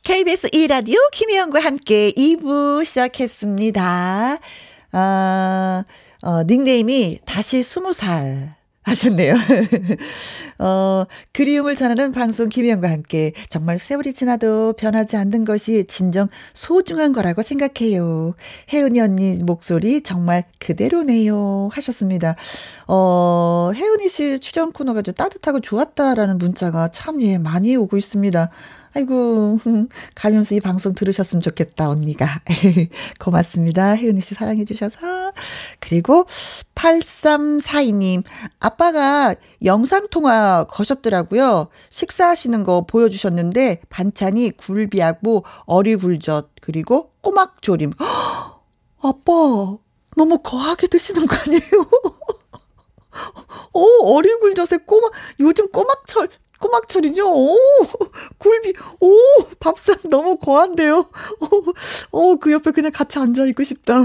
KBS 0.02 0.48
2라디오 0.48 0.96
김혜영과 1.12 1.60
함께 1.60 2.10
2부 2.12 2.86
시작했습니다. 2.86 4.38
아, 4.92 5.84
어, 6.22 6.42
닉네임이 6.44 7.18
다시 7.26 7.60
20살. 7.60 8.57
하셨네요. 8.82 9.34
어, 10.58 11.04
그리움을 11.32 11.76
전하는 11.76 12.12
방송 12.12 12.48
김혜영과 12.48 12.90
함께 12.90 13.32
정말 13.48 13.78
세월이 13.78 14.14
지나도 14.14 14.74
변하지 14.74 15.16
않는 15.16 15.44
것이 15.44 15.84
진정 15.86 16.28
소중한 16.54 17.12
거라고 17.12 17.42
생각해요. 17.42 18.34
혜은이 18.72 19.00
언니 19.00 19.34
목소리 19.36 20.02
정말 20.02 20.44
그대로네요. 20.58 21.68
하셨습니다. 21.72 22.36
어, 22.86 23.72
혜은이 23.74 24.08
씨 24.08 24.40
출연 24.40 24.72
코너가 24.72 25.02
좀 25.02 25.14
따뜻하고 25.14 25.60
좋았다라는 25.60 26.38
문자가 26.38 26.88
참, 26.88 27.20
예, 27.22 27.38
많이 27.38 27.76
오고 27.76 27.96
있습니다. 27.96 28.50
아이고, 28.94 29.58
가면서 30.14 30.54
이 30.54 30.60
방송 30.60 30.94
들으셨으면 30.94 31.42
좋겠다, 31.42 31.88
언니가. 31.88 32.40
고맙습니다. 33.20 33.96
혜은이 33.96 34.22
씨 34.22 34.34
사랑해주셔서. 34.34 35.32
그리고 35.80 36.26
8342님, 36.74 38.22
아빠가 38.60 39.34
영상통화 39.64 40.66
거셨더라고요. 40.68 41.68
식사하시는 41.90 42.64
거 42.64 42.86
보여주셨는데, 42.86 43.82
반찬이 43.88 44.50
굴비하고 44.52 45.44
어리굴젓, 45.66 46.50
그리고 46.60 47.12
꼬막조림. 47.20 47.92
아빠, 49.00 49.32
너무 50.16 50.38
거하게 50.42 50.88
드시는 50.88 51.26
거 51.26 51.36
아니에요? 51.36 51.60
어, 53.72 53.82
어리굴젓에 54.14 54.78
꼬막, 54.86 55.12
요즘 55.40 55.70
꼬막철, 55.70 56.28
꼬막철이죠? 56.58 57.24
오, 57.28 57.56
굴비, 58.38 58.74
오, 59.00 59.16
밥상 59.60 59.96
너무 60.10 60.36
고한데요? 60.36 61.08
오, 61.40 61.72
오, 62.32 62.36
그 62.38 62.52
옆에 62.52 62.72
그냥 62.72 62.90
같이 62.92 63.18
앉아있고 63.18 63.62
싶다. 63.64 64.00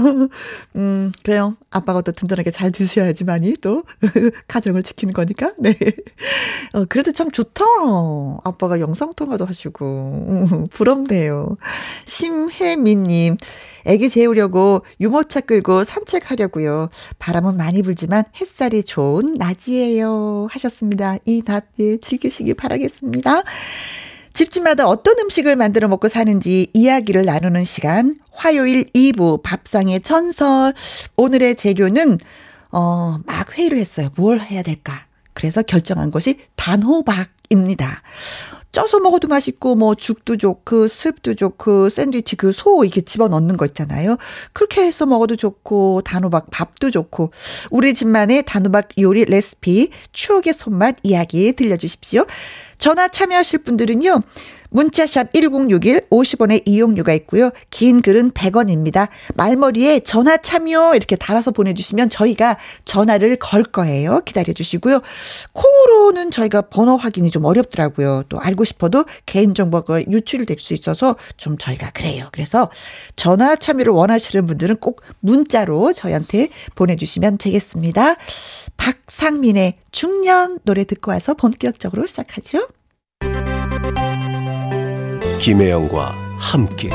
음, 0.76 1.12
그래요. 1.22 1.56
아빠가 1.70 2.00
또 2.00 2.12
든든하게 2.12 2.50
잘 2.50 2.70
드셔야지만이 2.70 3.54
또, 3.60 3.84
가정을 4.48 4.82
지키는 4.82 5.12
거니까, 5.14 5.52
네. 5.58 5.76
어, 6.74 6.84
그래도 6.88 7.12
참 7.12 7.30
좋다. 7.30 7.64
아빠가 8.44 8.80
영상통화도 8.80 9.44
하시고, 9.44 9.84
음, 9.84 10.66
부럽네요. 10.70 11.56
심혜민님, 12.06 13.36
애기 13.84 14.08
재우려고 14.08 14.84
유모차 15.00 15.40
끌고 15.40 15.84
산책하려고요. 15.84 16.88
바람은 17.18 17.56
많이 17.56 17.82
불지만 17.82 18.24
햇살이 18.40 18.82
좋은 18.82 19.34
낮이에요. 19.34 20.48
하셨습니다. 20.50 21.16
이낮 21.24 21.66
즐기시기 22.00 22.54
바라겠습니다. 22.54 23.42
집집마다 24.32 24.88
어떤 24.88 25.18
음식을 25.20 25.54
만들어 25.54 25.86
먹고 25.86 26.08
사는지 26.08 26.68
이야기를 26.72 27.24
나누는 27.24 27.64
시간. 27.64 28.18
화요일 28.32 28.90
2부 28.92 29.42
밥상의 29.42 30.00
전설. 30.00 30.74
오늘의 31.16 31.54
재료는 31.54 32.18
어, 32.72 33.18
막 33.24 33.56
회의를 33.56 33.78
했어요. 33.78 34.08
뭘 34.16 34.40
해야 34.40 34.62
될까? 34.62 35.06
그래서 35.34 35.62
결정한 35.62 36.10
것이 36.10 36.40
단호박입니다. 36.56 38.02
쪄서 38.74 38.98
먹어도 38.98 39.28
맛있고 39.28 39.76
뭐 39.76 39.94
죽도 39.94 40.36
좋고 40.36 40.88
습도 40.88 41.34
좋고 41.34 41.88
샌드위치 41.90 42.34
그 42.34 42.52
소 42.52 42.84
이렇게 42.84 43.00
집어 43.00 43.28
넣는 43.28 43.56
거 43.56 43.66
있잖아요. 43.66 44.16
그렇게 44.52 44.82
해서 44.82 45.06
먹어도 45.06 45.36
좋고 45.36 46.02
단호박 46.02 46.50
밥도 46.50 46.90
좋고 46.90 47.30
우리 47.70 47.94
집만의 47.94 48.42
단호박 48.46 48.88
요리 48.98 49.24
레시피 49.24 49.90
추억의 50.12 50.54
손맛 50.54 50.96
이야기 51.04 51.52
들려주십시오. 51.52 52.26
전화 52.78 53.06
참여하실 53.08 53.60
분들은요. 53.62 54.20
문자샵 54.74 55.32
1061 55.32 56.08
50원의 56.10 56.62
이용료가 56.66 57.12
있고요. 57.14 57.50
긴 57.70 58.02
글은 58.02 58.32
100원입니다. 58.32 59.08
말머리에 59.34 60.00
전화 60.00 60.36
참여 60.36 60.96
이렇게 60.96 61.14
달아서 61.14 61.52
보내주시면 61.52 62.10
저희가 62.10 62.58
전화를 62.84 63.36
걸 63.36 63.62
거예요. 63.62 64.20
기다려주시고요. 64.24 65.00
콩으로는 65.52 66.32
저희가 66.32 66.62
번호 66.62 66.96
확인이 66.96 67.30
좀 67.30 67.44
어렵더라고요. 67.44 68.24
또 68.28 68.40
알고 68.40 68.64
싶어도 68.64 69.04
개인정보가 69.26 70.02
유출될 70.10 70.58
수 70.58 70.74
있어서 70.74 71.14
좀 71.36 71.56
저희가 71.56 71.92
그래요. 71.92 72.28
그래서 72.32 72.68
전화 73.14 73.54
참여를 73.54 73.92
원하시는 73.92 74.44
분들은 74.48 74.76
꼭 74.78 75.02
문자로 75.20 75.92
저희한테 75.92 76.48
보내주시면 76.74 77.38
되겠습니다. 77.38 78.16
박상민의 78.76 79.74
중년 79.92 80.58
노래 80.64 80.82
듣고 80.82 81.12
와서 81.12 81.34
본격적으로 81.34 82.08
시작하죠. 82.08 82.66
김혜영과 85.44 86.14
함께 86.38 86.88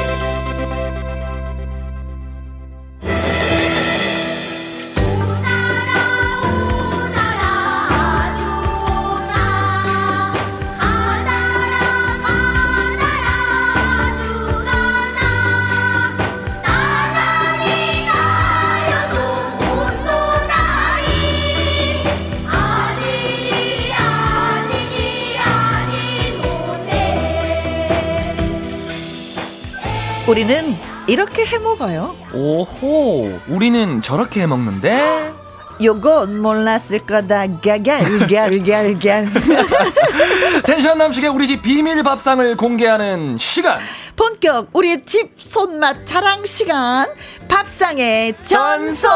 우리는 30.29 30.77
이렇게 31.07 31.43
해 31.43 31.57
먹어요. 31.57 32.15
오호, 32.35 33.39
우리는 33.47 33.99
저렇게 34.03 34.41
해 34.41 34.45
먹는데? 34.45 35.33
요건 35.81 36.39
몰랐을 36.39 36.99
거다. 36.99 37.47
갸갸갸갸갸. 37.61 39.25
텐션 40.65 40.99
남식의 40.99 41.31
우리 41.31 41.47
집 41.47 41.63
비밀 41.63 42.03
밥상을 42.03 42.57
공개하는 42.57 43.39
시간. 43.39 43.79
본격 44.15 44.69
우리 44.73 45.03
집 45.03 45.31
손맛 45.35 46.05
자랑 46.05 46.45
시간. 46.45 47.07
밥상의 47.47 48.35
전설. 48.43 49.09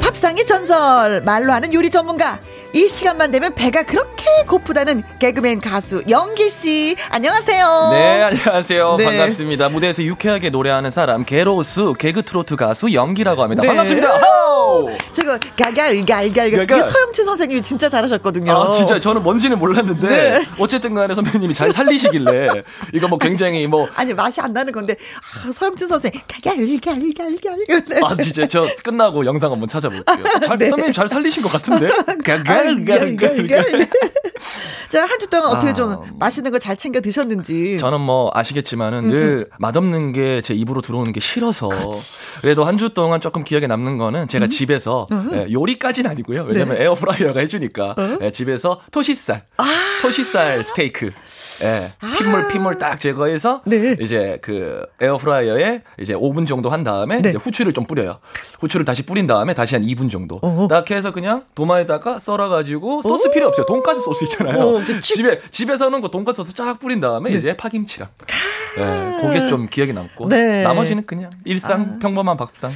밥상의 0.00 0.46
전설 0.46 1.22
말로 1.22 1.52
하는 1.52 1.74
요리 1.74 1.90
전문가 1.90 2.38
이 2.74 2.88
시간만 2.88 3.30
되면 3.30 3.54
배가 3.54 3.82
그렇게 3.82 4.24
고프다는 4.46 5.02
개그맨 5.18 5.60
가수 5.60 6.02
영기 6.08 6.48
씨 6.48 6.96
안녕하세요. 7.10 7.90
네, 7.92 8.22
안녕하세요. 8.22 8.96
네. 8.96 9.04
반갑습니다. 9.04 9.68
무대에서 9.68 10.02
유쾌하게 10.02 10.48
노래하는 10.48 10.90
사람 10.90 11.22
개로스 11.26 11.92
개그 11.98 12.22
트로트 12.22 12.56
가수 12.56 12.94
영기라고 12.94 13.42
합니다. 13.42 13.60
네. 13.60 13.68
반갑습니다. 13.68 14.08
하우! 14.18 14.88
저거 15.12 15.38
갈갈갈갈 15.58 16.26
이게 16.28 16.56
갈갈. 16.56 16.88
서영춘 16.88 17.26
선생님이 17.26 17.60
진짜 17.60 17.90
잘하셨거든요. 17.90 18.50
아, 18.50 18.70
진짜 18.70 18.98
저는 18.98 19.22
뭔지는 19.22 19.58
몰랐는데 19.58 20.08
네. 20.08 20.46
어쨌든 20.58 20.94
간에 20.94 21.14
선배님이 21.14 21.52
잘 21.52 21.74
살리시길래 21.74 22.48
이거 22.94 23.06
뭐 23.06 23.18
굉장히 23.18 23.66
뭐 23.66 23.86
아니 23.94 24.14
맛이 24.14 24.40
안 24.40 24.54
나는 24.54 24.72
건데 24.72 24.96
아, 25.46 25.52
서영춘 25.52 25.88
선생 25.88 26.10
갈갈갈갈 26.26 26.80
갈 26.80 28.02
아, 28.02 28.16
진짜 28.16 28.46
저 28.48 28.66
끝나고 28.82 29.26
영상 29.26 29.52
한번 29.52 29.68
찾아볼게요. 29.68 30.24
잘, 30.46 30.56
네. 30.58 30.70
선배님 30.70 30.92
잘 30.94 31.06
살리신 31.06 31.42
것 31.42 31.52
같은데. 31.52 31.88
갈 32.24 32.42
갈갈갈 32.62 33.88
자 34.92 35.06
한 35.06 35.18
주 35.18 35.30
동안 35.30 35.46
어떻게 35.56 35.70
아. 35.70 35.72
좀 35.72 35.96
맛있는 36.18 36.50
거 36.50 36.58
잘 36.58 36.76
챙겨 36.76 37.00
드셨는지. 37.00 37.78
저는 37.78 38.00
뭐 38.00 38.30
아시겠지만은 38.34 39.08
늘 39.08 39.48
맛없는 39.58 40.12
게 40.12 40.42
제 40.42 40.52
입으로 40.54 40.82
들어오는 40.82 41.12
게 41.12 41.20
싫어서 41.20 41.68
그래도 42.42 42.64
한 42.64 42.76
주 42.78 42.90
동안 42.94 43.20
조금 43.20 43.42
기억에 43.44 43.66
남는 43.66 43.96
거는 43.96 44.28
제가 44.28 44.48
집에서 44.48 45.06
예, 45.32 45.46
요리까지는 45.52 46.10
아니고요. 46.10 46.42
왜냐면 46.44 46.76
네. 46.76 46.82
에어프라이어가 46.84 47.40
해주니까 47.40 47.94
예, 48.22 48.30
집에서 48.32 48.80
토시살, 48.90 49.44
토시살 50.02 50.64
스테이크. 50.64 51.10
예, 51.62 51.92
핏물 52.18 52.48
핏물 52.48 52.78
딱 52.78 52.98
제거해서 52.98 53.62
네. 53.66 53.94
이제 54.00 54.38
그 54.42 54.84
에어프라이어에 55.00 55.82
이제 56.00 56.12
5분 56.14 56.48
정도 56.48 56.70
한 56.70 56.82
다음에 56.82 57.20
네. 57.22 57.28
이제 57.28 57.38
후추를 57.38 57.72
좀 57.72 57.84
뿌려요. 57.86 58.18
후추를 58.60 58.84
다시 58.84 59.02
뿌린 59.06 59.28
다음에 59.28 59.54
다시 59.54 59.76
한 59.76 59.84
2분 59.84 60.10
정도. 60.10 60.40
어허. 60.42 60.66
딱 60.66 60.90
해서 60.90 61.12
그냥 61.12 61.44
도마에다가 61.54 62.18
썰어 62.18 62.48
가지고 62.48 63.02
소스 63.02 63.30
필요 63.30 63.46
없어요. 63.46 63.64
돈가스 63.66 64.00
소스 64.00 64.24
있잖아요. 64.24 64.60
어, 64.60 64.82
그 64.84 64.98
치- 64.98 65.14
집에 65.14 65.40
집에서 65.52 65.88
넣은 65.88 66.00
거 66.00 66.08
돈가스 66.08 66.36
소스 66.38 66.52
쫙 66.54 66.80
뿌린 66.80 67.00
다음에 67.00 67.30
이제 67.30 67.56
파김치랑. 67.56 68.08
예, 68.78 69.20
그게 69.20 69.46
좀 69.48 69.66
기억에 69.66 69.92
남고 69.92 70.28
네. 70.30 70.62
나머지는 70.62 71.04
그냥 71.06 71.30
일상 71.44 71.98
평범한 72.00 72.36
밥상. 72.38 72.70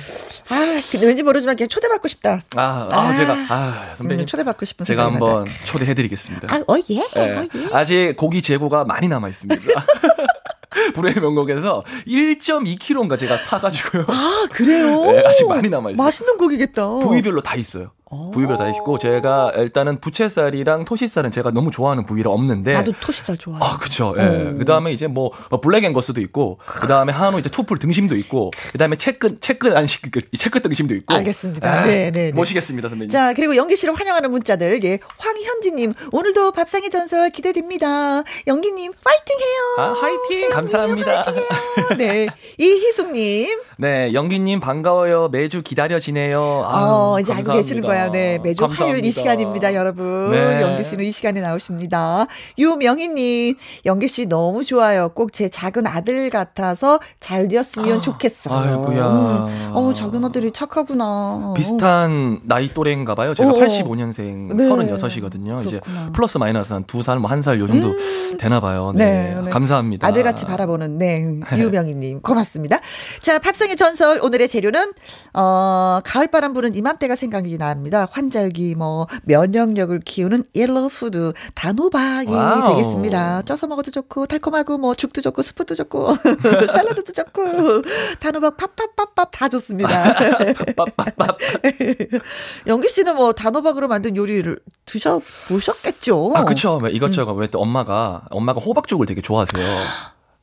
아 0.51 0.81
근데 0.93 1.07
왠지 1.07 1.23
모르지만 1.23 1.57
그냥 1.57 1.69
초대받고 1.69 2.07
싶다 2.07 2.43
아, 2.55 2.89
아, 2.93 2.97
아. 2.97 3.15
제가 3.15 3.35
아 3.49 3.95
선배님 3.97 4.25
음, 4.25 4.27
초대받고 4.27 4.65
싶은 4.67 4.85
제가 4.85 5.07
한번. 5.07 5.47
초대해드리겠습니다. 5.65 6.55
아, 6.55 6.61
어, 6.69 6.77
예. 6.91 7.03
예. 7.19 7.49
아직 7.73 8.15
고기 8.17 8.43
재고가 8.43 8.85
많이 8.85 9.09
남아 9.09 9.29
있습니다. 9.29 9.63
불의 10.95 11.15
명곡에서 11.15 11.83
1.2kg인가 12.07 13.19
제가 13.19 13.37
타가지고요. 13.37 14.05
아, 14.09 14.47
그래요? 14.53 15.11
네, 15.11 15.23
아직 15.27 15.49
많이 15.49 15.69
남아 15.69 15.91
있어요. 15.91 16.03
맛있는 16.03 16.37
고기겠다. 16.37 16.87
부위별로 16.89 17.41
다 17.41 17.57
있어요. 17.57 17.93
부위별로 18.11 18.57
다 18.57 18.69
있고 18.69 18.99
제가 18.99 19.53
일단은 19.57 20.01
부채살이랑 20.01 20.85
토시살은 20.85 21.33
제가 21.33 21.51
너무 21.51 21.73
좋아하는 21.73 22.07
부위라 22.07 22.31
없는데 22.31 22.73
나도 22.73 22.93
토시살 23.01 23.37
좋아해. 23.37 23.59
아, 23.61 23.79
그쵸. 23.79 24.15
예. 24.17 24.55
그 24.57 24.65
다음에 24.65 24.93
이제 24.93 25.09
뭐, 25.09 25.33
블랙 25.61 25.83
앵거스도 25.85 26.21
있고, 26.21 26.59
그 26.65 26.87
다음에 26.87 27.13
한우 27.13 27.41
이제 27.41 27.49
투풀 27.49 27.79
등심도 27.79 28.15
있고, 28.17 28.53
그 28.71 28.79
다음에 28.79 28.95
채끝, 28.97 29.41
채끝 29.41 29.77
안식, 29.77 30.03
그, 30.13 30.21
채끝 30.37 30.63
등심도 30.63 30.95
있고. 30.95 31.17
알겠습니다. 31.17 31.83
예. 31.83 31.87
네, 31.87 32.11
네, 32.13 32.27
네. 32.27 32.33
모시겠습니다, 32.33 32.89
선배님. 32.89 33.11
자, 33.11 33.33
그리고 33.35 33.57
연기 33.57 33.75
씨를 33.77 33.95
환영하는 33.99 34.31
문자들. 34.31 34.85
예. 34.85 35.01
황현지 35.19 35.73
님, 35.73 35.93
오늘도 36.13 36.53
밥상의 36.53 36.91
전설 36.91 37.31
기대됩니다. 37.31 38.23
연기 38.47 38.71
님, 38.71 38.93
파이팅 39.03 39.37
해요. 39.41 39.57
아, 39.79 39.93
화이팅! 40.01 40.51
감사합니다. 40.51 41.25
네. 41.99 42.29
이희숙 42.59 43.11
님, 43.13 43.49
네, 43.79 44.13
영기님 44.15 44.61
반가워요. 44.61 45.29
매주 45.29 45.63
기다려지네요. 45.63 46.65
아유, 46.67 46.85
어, 46.87 47.21
이제 47.21 47.33
알고 47.33 47.47
감사합니다. 47.47 47.53
계시는 47.55 47.83
거예요. 47.83 47.96
네. 48.13 48.39
매주 48.43 48.65
화요일 48.65 49.05
이 49.05 49.11
감사합니다. 49.11 49.11
시간입니다, 49.21 49.75
여러분. 49.75 50.31
네. 50.31 50.61
연기 50.63 50.85
씨는 50.85 51.05
이 51.05 51.13
시간에 51.13 51.41
나오십니다. 51.41 52.27
유명희님, 52.59 53.57
연기 53.87 54.09
씨 54.09 54.27
너무 54.27 54.65
좋아요. 54.65 55.09
꼭 55.11 55.31
제 55.37 55.49
작은 55.51 55.87
아들 55.87 56.31
같아서 56.31 56.99
잘 57.21 57.49
되었으면 57.49 58.01
좋겠어요. 58.01 58.57
아이고야. 58.57 59.07
음. 59.09 59.71
어우, 59.75 59.93
작은 59.93 60.25
아들이 60.25 60.51
착하구나. 60.53 61.53
비슷한 61.57 62.41
나이 62.45 62.73
또래인가 62.73 63.15
봐요. 63.15 63.35
제가 63.35 63.51
어. 63.51 63.53
85년생 63.55 64.55
네. 64.57 64.65
36이거든요. 64.69 65.67
이제 65.67 65.81
그렇구나. 65.81 66.07
음. 66.07 66.13
플러스 66.13 66.39
마이너스 66.39 66.73
한 66.73 66.85
두 66.87 67.03
살, 67.03 67.19
뭐 67.19 67.29
한 67.31 67.41
살 67.43 67.59
요 67.61 67.67
정도 67.67 67.95
되나 68.39 68.61
봐요. 68.61 68.93
네. 68.95 69.35
네, 69.35 69.43
네. 69.45 69.51
감사합니다. 69.51 70.07
아들같이 70.07 70.45
바라보는 70.47 70.97
네 70.99 71.23
유명희님 71.59 72.21
고맙습니다. 72.23 72.79
자 73.21 73.39
밥상의 73.39 73.77
전설 73.77 74.21
오늘의 74.23 74.49
재료는 74.49 74.93
어 75.35 76.01
가을바람 76.05 76.55
부는 76.55 76.75
이맘때가 76.77 77.15
생각이 77.17 77.59
납니다. 77.59 77.86
환절기 77.95 78.75
뭐 78.75 79.07
면역력을 79.25 80.01
키우는 80.01 80.45
yellow 80.55 80.89
food 80.89 81.33
단호박이 81.55 82.33
와우. 82.33 82.77
되겠습니다. 82.77 83.43
쪄서 83.43 83.67
먹어도 83.67 83.91
좋고 83.91 84.27
달콤하고 84.27 84.79
뭐 84.79 84.95
죽도 84.95 85.21
좋고 85.21 85.43
스프도 85.43 85.75
좋고 85.75 86.15
샐러드도 86.75 87.13
좋고 87.13 87.83
단호박 88.21 88.57
pappappap밥 88.57 89.31
다 89.33 89.49
좋습니다. 89.49 90.15
빡빡빡. 90.77 91.39
영기 92.67 92.89
씨는 92.89 93.17
뭐 93.17 93.33
단호박으로 93.33 93.89
만든 93.89 94.17
요리를 94.17 94.59
드셔 94.85 95.21
보셨겠죠? 95.49 96.33
아, 96.35 96.45
그쵸. 96.45 96.79
왜 96.83 96.91
이것저것 96.91 97.33
음. 97.33 97.39
왜또 97.39 97.61
엄마가, 97.61 98.23
엄마가 98.31 98.61
호박죽을 98.61 99.07
되게 99.07 99.21
좋아하세요. 99.21 99.65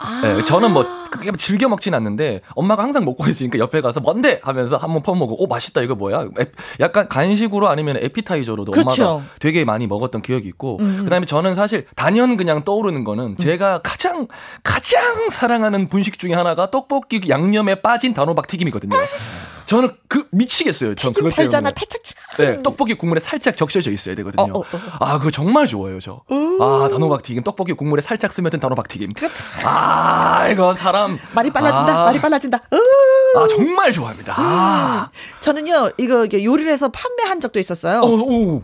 아. 0.04 0.22
네, 0.22 0.44
저는 0.44 0.72
뭐 0.74 0.86
그게 1.10 1.32
즐겨 1.38 1.70
먹진 1.70 1.94
않는데 1.94 2.42
엄마가 2.56 2.84
항상 2.84 3.06
먹고 3.06 3.26
있으니까 3.28 3.58
옆에 3.60 3.82
가서 3.82 4.00
뭔데 4.02 4.42
하면서 4.44 4.78
한번 4.78 5.02
퍼먹고 5.04 5.42
오 5.42 5.48
맛있다 5.48 5.82
이거 5.82 5.96
뭐야 5.96 6.24
에- 6.40 6.52
약간 6.80 7.08
간식으로 7.08 7.70
아니면 7.70 7.98
에피타이저로도 7.98 8.72
그렇죠. 8.72 9.04
엄마가 9.04 9.26
되게 9.40 9.64
많이 9.64 9.88
먹었던 9.88 10.22
기억이 10.22 10.48
있고 10.50 10.78
음. 10.82 11.02
그다음에 11.04 11.26
저는 11.26 11.56
사실 11.56 11.86
단연 11.96 12.36
그냥 12.36 12.64
떠오르는 12.64 13.04
거는 13.04 13.38
제가 13.38 13.80
가장 13.84 14.28
가장 14.64 15.30
사랑하는 15.30 15.88
분식 15.88 16.20
중에 16.20 16.34
하나가 16.34 16.70
떡볶이 16.70 17.22
양념에 17.30 17.76
빠진 17.76 18.14
단호박 18.14 18.48
튀김이거든요. 18.48 18.96
저는 19.66 19.96
그 20.08 20.28
미치겠어요. 20.32 20.96
전 20.96 21.12
튀김 21.14 21.30
그것 21.30 21.36
달잖아 21.36 21.70
때문에. 21.70 21.74
탈착착. 21.74 22.18
네, 22.38 22.64
떡볶이 22.64 22.94
국물에 22.96 23.20
살짝 23.20 23.56
적셔져 23.58 23.92
있어야 23.92 24.16
되거든요. 24.16 24.52
어, 24.54 24.60
어, 24.60 24.60
어. 24.60 24.80
아, 25.00 25.18
그거 25.18 25.32
정말 25.32 25.68
좋아요, 25.68 26.00
저. 26.00 26.22
아, 26.30 26.88
단호박 26.90 27.24
튀김. 27.24 27.44
떡볶이 27.44 27.74
국물에 27.74 28.02
살짝 28.02 28.32
스며든 28.32 28.60
단호박 28.60 28.88
튀김. 28.88 29.14
그렇죠. 29.14 29.44
아, 29.64 30.48
이거 30.50 30.74
사람. 30.76 31.18
말이 31.34 31.50
빨라진다. 31.52 32.02
아, 32.02 32.06
말이 32.06 32.20
빨라진다. 32.20 32.60
으. 32.74 33.38
아, 33.38 33.48
정말 33.48 33.92
좋아합니다. 33.92 34.36
아. 34.38 35.10
저는요 35.42 35.92
이거 35.98 36.28
요리를 36.32 36.72
해서 36.72 36.90
판매한 36.90 37.40
적도 37.42 37.60
있었어요. 37.60 38.02
어, 38.02 38.08
오. 38.08 38.62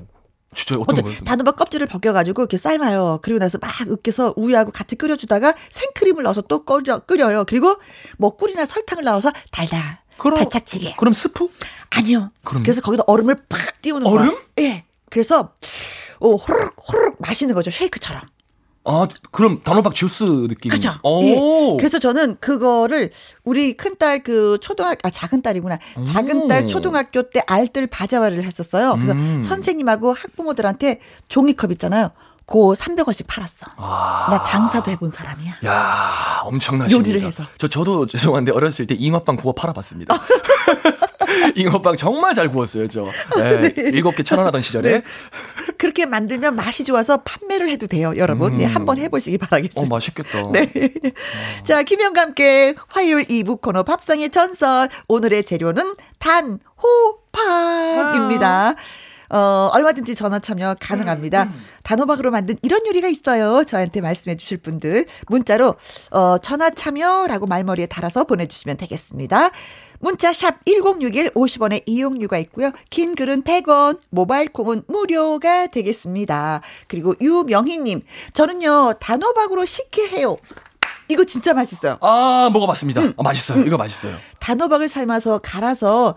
진짜 0.56 0.76
어떤 0.80 0.94
어떤 0.98 1.04
거예요? 1.06 1.20
단호박 1.26 1.56
껍질을 1.58 1.86
벗겨가지고 1.88 2.42
이렇게 2.42 2.58
삶아요. 2.58 3.20
그리고 3.22 3.40
나서 3.40 3.58
막 3.62 3.72
으깨서 3.82 4.34
우유하고 4.36 4.72
같이 4.72 4.96
끓여주다가 4.96 5.54
생크림을 5.70 6.24
넣어서 6.24 6.42
또 6.42 6.66
끓여, 6.66 7.00
끓여요. 7.00 7.46
그리고 7.48 7.76
뭐 8.18 8.36
꿀이나 8.36 8.66
설탕을 8.66 9.04
넣어서 9.04 9.32
달달 9.52 9.80
그럼- 10.20 10.38
달짝지게. 10.38 10.96
그럼 10.98 11.14
스프? 11.14 11.48
아니요. 11.90 12.32
그럼요? 12.44 12.64
그래서 12.64 12.82
거기다 12.82 13.04
얼음을 13.08 13.36
팍 13.50 13.82
띄우는 13.82 14.04
거예요. 14.04 14.20
얼음? 14.20 14.38
예. 14.60 14.84
그래서 15.10 15.54
오 16.20 16.36
호르륵 16.36 16.76
호르륵 16.88 17.16
마시는 17.20 17.56
거죠 17.56 17.72
쉐이크처럼. 17.72 18.22
아, 18.86 19.08
그럼 19.32 19.62
단호박 19.64 19.94
주스 19.94 20.24
느낌. 20.24 20.70
그렇죠. 20.70 20.92
오. 21.04 21.22
예. 21.24 21.36
그래서 21.78 22.00
저는 22.00 22.38
그거를 22.40 23.12
우리 23.44 23.74
큰딸 23.74 24.24
그 24.24 24.58
초등학 24.62 24.98
아 25.04 25.10
작은 25.10 25.42
딸이구나. 25.42 25.78
작은 26.08 26.48
딸 26.48 26.64
오. 26.64 26.68
초등학교 26.68 27.24
때 27.30 27.42
알뜰 27.46 27.88
바자회를 27.88 28.44
했었어요. 28.44 28.96
그래서 28.96 29.14
음. 29.14 29.42
선생님하고 29.42 30.14
학부모들한테 30.14 31.02
종이컵 31.28 31.72
있잖아요. 31.74 32.12
그 32.50 32.58
300원씩 32.74 33.28
팔았어. 33.28 33.68
아. 33.78 34.28
나 34.32 34.42
장사도 34.44 34.90
해본 34.92 35.12
사람이야. 35.12 35.58
야, 35.66 36.40
엄청나십니다. 36.44 36.98
요리를 37.10 37.28
해서. 37.28 37.44
저 37.60 37.68
저도 37.68 38.08
죄송한데 38.08 38.52
어렸을 38.52 38.88
때 38.88 38.96
잉어빵 38.98 39.36
구워 39.36 39.54
팔아봤습니다. 39.54 40.16
잉어빵 41.56 41.96
정말 41.98 42.34
잘 42.34 42.50
구웠어요, 42.50 42.88
저. 42.88 43.06
네, 43.38 43.72
일곱 43.78 44.16
개 44.16 44.24
천 44.24 44.40
원 44.40 44.48
하던 44.48 44.62
시절에. 44.64 44.90
네. 44.92 45.04
그렇게 45.78 46.06
만들면 46.08 46.56
맛이 46.56 46.84
좋아서 46.84 47.18
판매를 47.24 47.70
해도 47.70 47.86
돼요, 47.88 48.14
여러분. 48.18 48.58
네, 48.58 48.66
음. 48.66 48.76
한번 48.76 48.98
해보시기 48.98 49.38
어, 49.42 49.46
바라겠습니다. 49.46 49.94
맛있겠다. 49.96 50.44
네. 50.52 50.72
자, 51.64 51.84
김영과 51.84 52.22
함께 52.22 52.74
화요일 52.90 53.26
2부 53.28 53.62
코너 53.62 53.84
밥상의 53.84 54.32
전설. 54.32 54.90
오늘의 55.08 55.44
재료는 55.44 55.96
단호박입니다. 57.36 58.74
어, 59.30 59.70
얼마든지 59.74 60.16
전화 60.16 60.40
참여 60.40 60.76
가능합니다. 60.80 61.50
단호박으로 61.84 62.32
만든 62.32 62.56
이런 62.62 62.86
요리가 62.86 63.08
있어요. 63.08 63.64
저한테 63.64 64.02
말씀해 64.02 64.38
주실 64.38 64.58
분들. 64.58 65.06
문자로, 65.28 65.76
어, 66.12 66.38
전화 66.40 66.70
참여라고 66.70 67.46
말머리에 67.46 67.86
달아서 67.86 68.24
보내주시면 68.26 68.78
되겠습니다. 68.78 69.52
문자 70.00 70.32
샵 70.34 70.64
1061 70.66 71.32
50원의 71.32 71.84
이용료가 71.86 72.38
있고요. 72.40 72.72
긴 72.90 73.16
글은 73.16 73.44
100원, 73.44 74.00
모바일 74.10 74.50
콩은 74.50 74.84
무료가 74.88 75.68
되겠습니다. 75.68 76.62
그리고 76.88 77.14
유명희님, 77.20 78.02
저는요, 78.34 78.94
단호박으로 79.00 79.66
식혜 79.66 80.08
해요. 80.08 80.38
이거 81.10 81.24
진짜 81.26 81.54
맛있어요. 81.54 81.98
아, 82.02 82.50
먹어봤습니다. 82.54 83.02
아, 83.18 83.24
맛있어요. 83.24 83.64
이거 83.64 83.78
맛있어요. 83.78 84.16
단호박을 84.40 84.88
삶아서 84.88 85.40
갈아서 85.40 86.16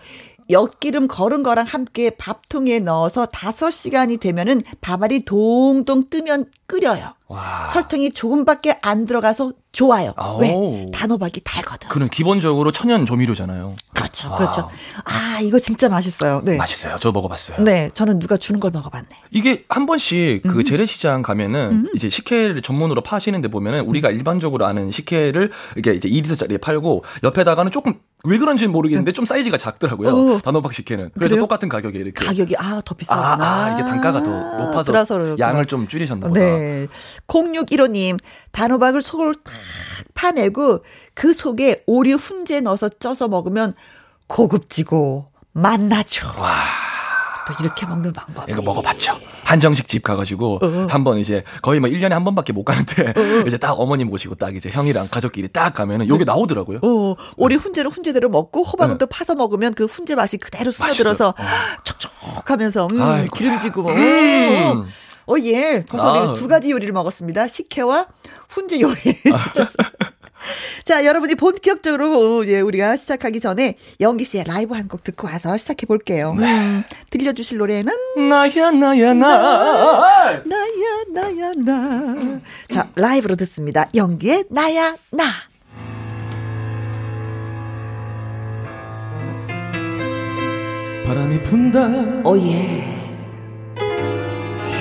엿기름 0.53 1.09
거른 1.09 1.43
거랑 1.43 1.65
함께 1.67 2.11
밥통에 2.11 2.79
넣어서 2.79 3.27
5시간이 3.27 4.21
되면은 4.21 4.63
밥알이 4.81 5.25
동동 5.25 6.09
뜨면 6.09 6.47
끓여요. 6.67 7.15
와. 7.33 7.67
설탕이 7.67 8.13
조금밖에 8.13 8.79
안 8.83 9.07
들어가서 9.07 9.53
좋아요. 9.73 10.13
아오. 10.17 10.39
왜? 10.39 10.87
단호박이 10.93 11.41
달거든. 11.45 11.89
그는 11.89 12.09
기본적으로 12.09 12.73
천연 12.73 13.07
조미료잖아요. 13.07 13.75
그렇죠. 13.95 14.31
와. 14.31 14.37
그렇죠. 14.37 14.71
아, 15.05 15.41
이거 15.41 15.59
진짜 15.59 15.89
맛있어요. 15.89 16.43
네. 16.45 16.59
맛있어요. 16.59 16.97
저 17.01 17.11
먹어봤어요. 17.11 17.63
네, 17.63 17.91
저는 17.95 18.19
누가 18.19 18.37
주는 18.37 18.61
걸 18.61 18.71
먹어봤네. 18.71 19.09
이게 19.31 19.65
한 19.71 19.87
번씩 19.87 20.45
음. 20.45 20.51
그 20.51 20.63
재래시장 20.63 21.23
가면은 21.23 21.89
이제 21.95 22.11
식혜를 22.11 22.61
전문으로 22.61 23.01
파시는데 23.01 23.49
보면은 23.49 23.81
우리가 23.81 24.11
음. 24.11 24.15
일반적으로 24.15 24.67
아는 24.67 24.91
식혜를 24.91 25.51
이게 25.77 25.95
이제 25.95 26.11
2리터짜리에 26.11 26.61
팔고 26.61 27.05
옆에다가는 27.23 27.73
조금 27.73 27.95
왜 28.25 28.39
그런지는 28.39 28.73
모르겠는데 28.73 29.13
좀 29.13 29.25
사이즈가 29.25 29.59
작더라고요. 29.59 30.09
어. 30.09 30.39
단호박 30.39 30.73
식혜는. 30.75 31.11
그래서 31.15 31.31
그래요? 31.31 31.41
똑같은 31.41 31.69
가격에 31.69 31.99
이렇게. 31.99 32.25
가격이 32.25 32.55
아더 32.57 32.95
아, 32.95 32.97
비싸구나. 32.97 33.37
아, 33.41 33.73
이게 33.75 33.83
단가가 33.83 34.23
더 34.23 34.31
높아서 34.31 34.93
그래서 34.93 35.15
그렇구나. 35.19 35.49
양을 35.49 35.67
좀 35.67 35.89
줄이셨나 35.89 36.29
보다. 36.29 36.41
네. 36.41 36.87
0615님, 37.27 38.19
단호박을 38.53 39.03
속을 39.03 39.35
탁 39.35 39.53
파내고 40.15 40.85
그 41.15 41.33
속에 41.33 41.83
오리 41.87 42.13
훈제 42.13 42.61
넣어서 42.61 42.89
쪄서 42.89 43.29
먹으면 43.29 43.73
고급지고 44.29 45.33
맛나죠. 45.53 46.29
와. 46.39 46.57
또 47.47 47.55
이렇게 47.63 47.87
먹는 47.87 48.13
방법. 48.13 48.49
이거 48.49 48.63
먹어봤죠. 48.63 49.19
한정식 49.45 49.89
집 49.89 50.03
가가지고 50.03 50.61
어. 50.63 50.87
한번 50.89 51.19
이제 51.19 51.45
거의 51.61 51.81
뭐 51.81 51.91
1년에 51.91 52.11
한 52.11 52.25
번밖에 52.25 52.53
못 52.53 52.65
가는데 52.65 53.15
이제 53.47 53.59
딱 53.59 53.73
어머님 53.79 54.09
모시고 54.09 54.37
딱 54.37 54.55
이제 54.55 54.71
형이랑 54.71 55.09
가족끼리 55.11 55.49
딱 55.49 55.75
가면은 55.75 56.09
요게 56.09 56.25
나오더라고요. 56.25 56.79
어, 56.83 57.17
오리 57.37 57.57
훈제는 57.57 57.91
훈제대로 57.91 58.29
먹고 58.29 58.63
호박은 58.63 58.95
네. 58.95 58.99
또 58.99 59.07
파서 59.07 59.35
먹으면 59.35 59.75
그 59.75 59.85
훈제 59.87 60.15
맛이 60.15 60.37
그대로 60.37 60.71
스며들어서 60.71 61.35
촉촉하면서 61.85 62.89
음, 62.93 63.03
아이고야. 63.03 63.27
기름지고. 63.35 63.89
음. 63.89 63.97
음. 63.97 64.87
어, 65.27 65.35
예. 65.41 65.85
벌써 65.89 66.31
아. 66.31 66.33
두 66.35 66.49
가지 66.49 66.71
요리를 66.71 66.93
먹었습니다. 66.93 67.49
식혜와 67.49 68.07
훈제 68.49 68.81
요리. 68.81 68.97
자, 70.85 71.05
여러분이 71.05 71.35
본격적으로 71.37 72.47
예, 72.49 72.61
우리가 72.61 72.97
시작하기 72.97 73.41
전에 73.41 73.77
영기 74.01 74.25
씨의 74.25 74.45
라이브 74.45 74.75
한 74.75 74.89
곡 74.89 75.05
듣고 75.05 75.27
와서 75.29 75.57
시작해 75.57 75.87
볼게요. 75.87 76.35
음, 76.37 76.83
들려주실 77.11 77.59
노래는 77.59 77.93
나야 78.29 78.71
나야 78.73 79.15
나. 79.15 80.33
나야 80.45 81.05
나야 81.15 81.53
나. 81.57 82.41
자, 82.69 82.89
라이브로 82.97 83.37
듣습니다. 83.37 83.89
영기의 83.95 84.45
나야 84.51 84.97
나. 85.11 85.25
바람이 91.07 91.43
분다 91.43 91.89
오예. 92.25 92.89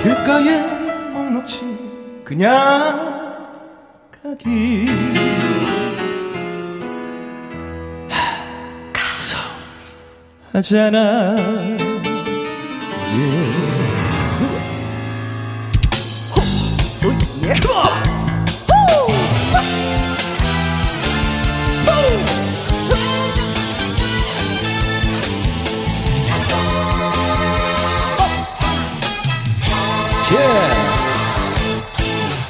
길가에 0.02 0.60
목 1.12 1.32
놓지 1.32 1.60
그냥 2.24 3.50
가기 4.22 4.86
하잖아. 10.52 11.34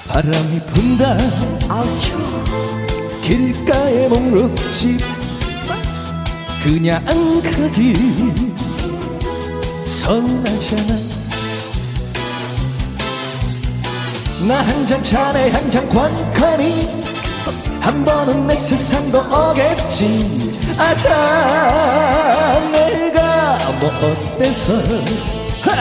바람이 0.09 0.61
분다. 0.67 1.17
아우. 1.69 1.87
길가에 3.23 4.09
목록지 4.09 4.99
그냥 6.65 7.05
가기 7.43 7.95
서운하잖아. 9.85 10.95
나 14.49 14.63
한 14.63 14.87
잔 14.87 15.01
차에 15.03 15.51
한잔 15.51 15.89
관건이 15.89 17.05
한 17.81 18.05
번은 18.05 18.47
내 18.47 18.55
세상도 18.57 19.19
오겠지. 19.21 20.61
아자 20.79 22.61
내가 22.73 23.59
뭐 23.81 23.91
어때서? 23.91 24.75
하! 25.63 25.73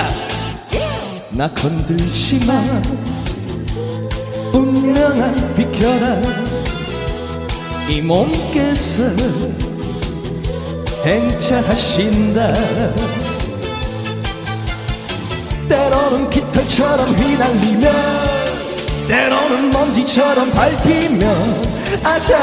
나. 1.32 1.50
건들지 1.54 2.40
마 2.46 2.54
운명아 4.54 5.32
비켜라. 5.56 6.22
이 7.90 8.02
몸께서 8.02 9.02
행차하신다. 11.06 12.54
때로는 15.68 16.30
깃털처럼 16.30 17.08
휘날리며 17.08 17.90
때로는 19.08 19.70
먼지처럼 19.72 20.52
밟히며 20.52 21.28
아자 22.04 22.38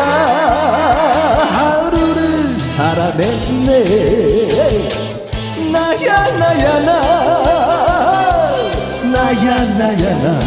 하루를 1.53 2.59
살아냈네. 2.59 3.69
나야 5.71 6.31
나야 6.31 6.81
나. 6.81 6.91
나야 9.13 9.65
나야 9.77 10.15
나. 10.23 10.41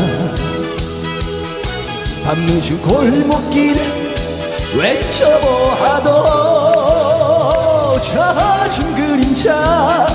밤늦은 2.25 2.81
골목길 2.81 3.79
외쳐보아도 4.75 6.09
젖은 7.99 8.95
그림자. 8.95 10.05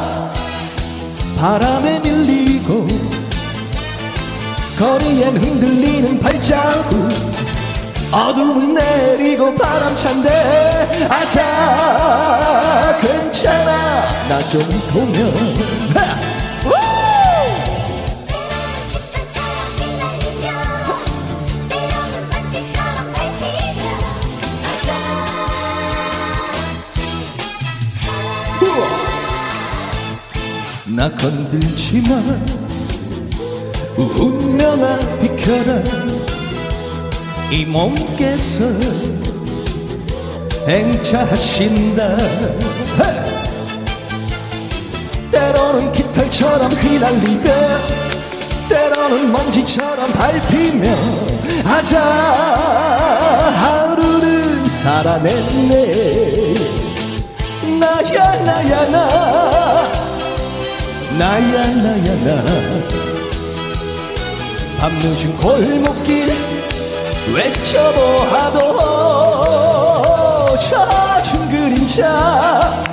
바람에 1.39 2.01
밀리고 2.01 2.87
거리엔 4.79 5.37
흔들리는 5.37 6.19
발자국. 6.21 7.09
어둠은 8.13 8.75
내리고 8.75 9.55
바람찬데 9.55 11.09
아자 11.11 12.97
괜찮아. 13.01 14.05
나 14.29 14.41
좀 14.49 14.61
보면 14.93 15.55
나 30.97 31.11
건들지 31.11 32.03
마 32.09 32.17
운명아 33.99 34.99
비켜라. 35.21 35.83
이 37.51 37.67
몸께서 37.67 38.65
행차하신다. 40.67 42.03
하! 42.97 43.27
때로는 45.31 45.93
깃털처럼 45.93 46.73
휘날리며 46.73 47.53
때로는 48.71 49.33
먼지처럼 49.33 50.11
밟히며 50.15 50.89
아자 51.67 52.01
하루를 53.53 54.67
살아냈네. 54.67 56.55
나야 57.79 58.37
나야 58.45 58.91
나 58.91 59.66
나야 61.19 61.67
나야 61.75 62.15
나. 62.25 62.45
밤늦은 64.79 65.37
골목길 65.39 66.35
외쳐보아도 67.35 68.59
젖은 70.59 71.49
그림자. 71.51 72.85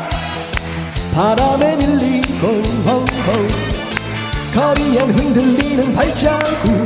바람에 1.14 1.76
밀리고 1.76 2.48
호호, 2.86 3.04
거리엔 4.56 5.12
흔들리는 5.12 5.94
발자국. 5.94 6.84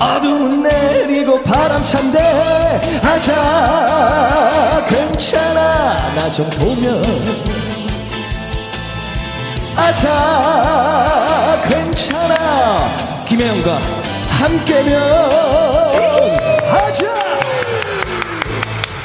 어둠은 0.00 0.62
내리고 0.62 1.42
바람찬데 1.42 3.00
아자. 3.02 4.86
괜찮아 4.88 6.14
나 6.14 6.30
좀 6.30 6.48
보면 6.50 7.57
아자 9.78 11.60
괜찮아 11.68 13.24
김혜영과 13.26 13.78
함께면 14.40 15.00
아자 16.68 17.06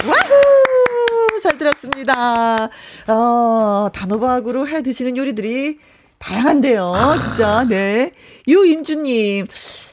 와후! 0.05 1.39
잘 1.43 1.57
들었습니다. 1.59 2.69
어, 3.07 3.89
단호박으로 3.93 4.67
해 4.67 4.81
드시는 4.81 5.15
요리들이 5.15 5.77
다양한데요. 6.17 6.91
진짜, 7.21 7.65
네. 7.69 8.13
유인주님. 8.47 9.45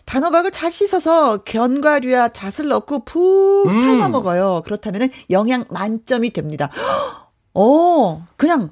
단호박을 0.06 0.50
잘 0.50 0.72
씻어서 0.72 1.38
견과류와 1.44 2.30
잣을 2.30 2.68
넣고 2.68 3.04
푹 3.04 3.66
음. 3.66 3.72
삶아 3.72 4.08
먹어요. 4.08 4.62
그렇다면 4.64 5.10
영양 5.28 5.64
만점이 5.68 6.32
됩니다. 6.32 6.70
어, 7.54 8.26
그냥 8.36 8.70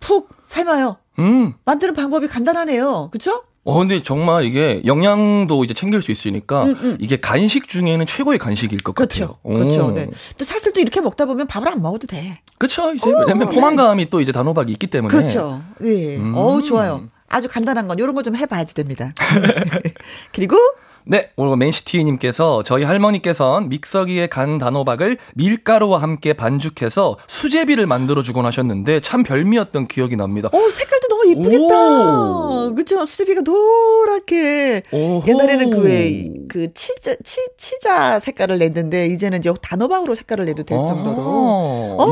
푹 0.00 0.30
삶아요. 0.42 0.96
음. 1.18 1.54
만드는 1.64 1.94
방법이 1.94 2.28
간단하네요. 2.28 3.08
그쵸? 3.12 3.44
어, 3.64 3.78
근데 3.78 4.02
정말 4.02 4.44
이게 4.44 4.82
영양도 4.84 5.62
이제 5.62 5.72
챙길 5.72 6.02
수 6.02 6.10
있으니까 6.10 6.64
음, 6.64 6.76
음. 6.82 6.98
이게 7.00 7.20
간식 7.20 7.68
중에는 7.68 8.06
최고의 8.06 8.38
간식일 8.38 8.82
것 8.82 8.94
그렇죠. 8.94 9.38
같아요. 9.44 9.56
그렇죠. 9.56 9.86
오. 9.86 9.90
네. 9.92 10.08
또 10.36 10.44
사실 10.44 10.72
또 10.72 10.80
이렇게 10.80 11.00
먹다 11.00 11.26
보면 11.26 11.46
밥을 11.46 11.68
안 11.68 11.80
먹어도 11.80 12.08
돼. 12.08 12.40
그렇죠. 12.58 12.92
이제 12.92 13.08
왜냐면 13.08 13.50
포만감이 13.50 14.10
또 14.10 14.20
이제 14.20 14.32
단호박이 14.32 14.72
있기 14.72 14.88
때문에. 14.88 15.14
그렇죠. 15.16 15.62
예. 15.84 16.16
음. 16.16 16.34
어우, 16.34 16.62
좋아요. 16.64 17.04
아주 17.32 17.48
간단한 17.48 17.88
건 17.88 17.98
이런 17.98 18.14
거 18.14 18.22
좀 18.22 18.36
해봐야지 18.36 18.74
됩니다. 18.74 19.12
그리고 20.32 20.56
네, 21.04 21.30
오늘 21.34 21.56
맨시티님께서 21.56 22.62
저희 22.62 22.84
할머니께선 22.84 23.68
믹서기에 23.68 24.28
간 24.28 24.58
단호박을 24.58 25.16
밀가루와 25.34 26.00
함께 26.00 26.32
반죽해서 26.32 27.16
수제비를 27.26 27.86
만들어 27.86 28.22
주곤 28.22 28.46
하셨는데 28.46 29.00
참 29.00 29.24
별미였던 29.24 29.88
기억이 29.88 30.14
납니다. 30.14 30.48
어 30.52 30.70
색깔도 30.70 31.08
너무 31.08 31.26
이쁘겠다. 31.26 32.68
오. 32.68 32.74
그쵸? 32.76 33.04
수제비가 33.04 33.40
노랗게. 33.40 34.82
오호. 34.92 35.24
옛날에는 35.26 35.70
그 35.70 35.78
왜, 35.82 36.24
그 36.48 36.72
치자, 36.72 37.16
치, 37.24 37.40
치자 37.58 38.18
색깔을 38.20 38.58
냈는데, 38.58 39.06
이제는 39.06 39.38
이제 39.38 39.52
단호박으로 39.60 40.14
색깔을 40.14 40.44
내도 40.46 40.62
될 40.62 40.78
정도로. 40.78 41.96
아, 41.98 42.06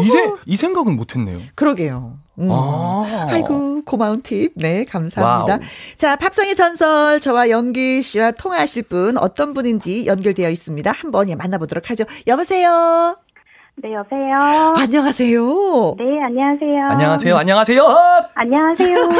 이, 0.46 0.56
생각은 0.56 0.96
못 0.96 1.14
했네요. 1.14 1.38
그러게요. 1.54 2.18
음. 2.40 2.48
아. 2.50 3.26
아이고, 3.30 3.82
고마운 3.84 4.22
팁. 4.22 4.52
네, 4.54 4.84
감사합니다. 4.84 5.54
와우. 5.54 5.60
자, 5.96 6.16
밥상의 6.16 6.54
전설, 6.54 7.20
저와 7.20 7.50
영기 7.50 8.02
씨와 8.02 8.32
통화하실 8.32 8.84
분 8.84 9.18
어떤 9.18 9.54
분인지 9.54 10.06
연결되어 10.06 10.48
있습니다. 10.50 10.90
한번 10.92 11.28
예, 11.28 11.34
만나보도록 11.34 11.90
하죠. 11.90 12.04
여보세요. 12.26 13.16
네, 13.76 13.94
여보세요. 13.94 14.74
안녕하세요. 14.76 15.94
네, 15.98 16.04
안녕하세요. 16.22 16.86
안녕하세요. 16.90 17.36
안녕하세요. 17.36 17.86
안녕하세요. 18.34 18.96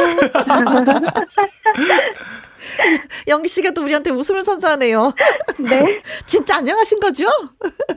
영기 3.27 3.49
씨가 3.49 3.71
또 3.71 3.83
우리한테 3.83 4.11
웃음을 4.11 4.43
선사하네요. 4.43 5.13
네. 5.59 5.83
진짜 6.25 6.57
안녕하신 6.57 6.99
거죠? 6.99 7.25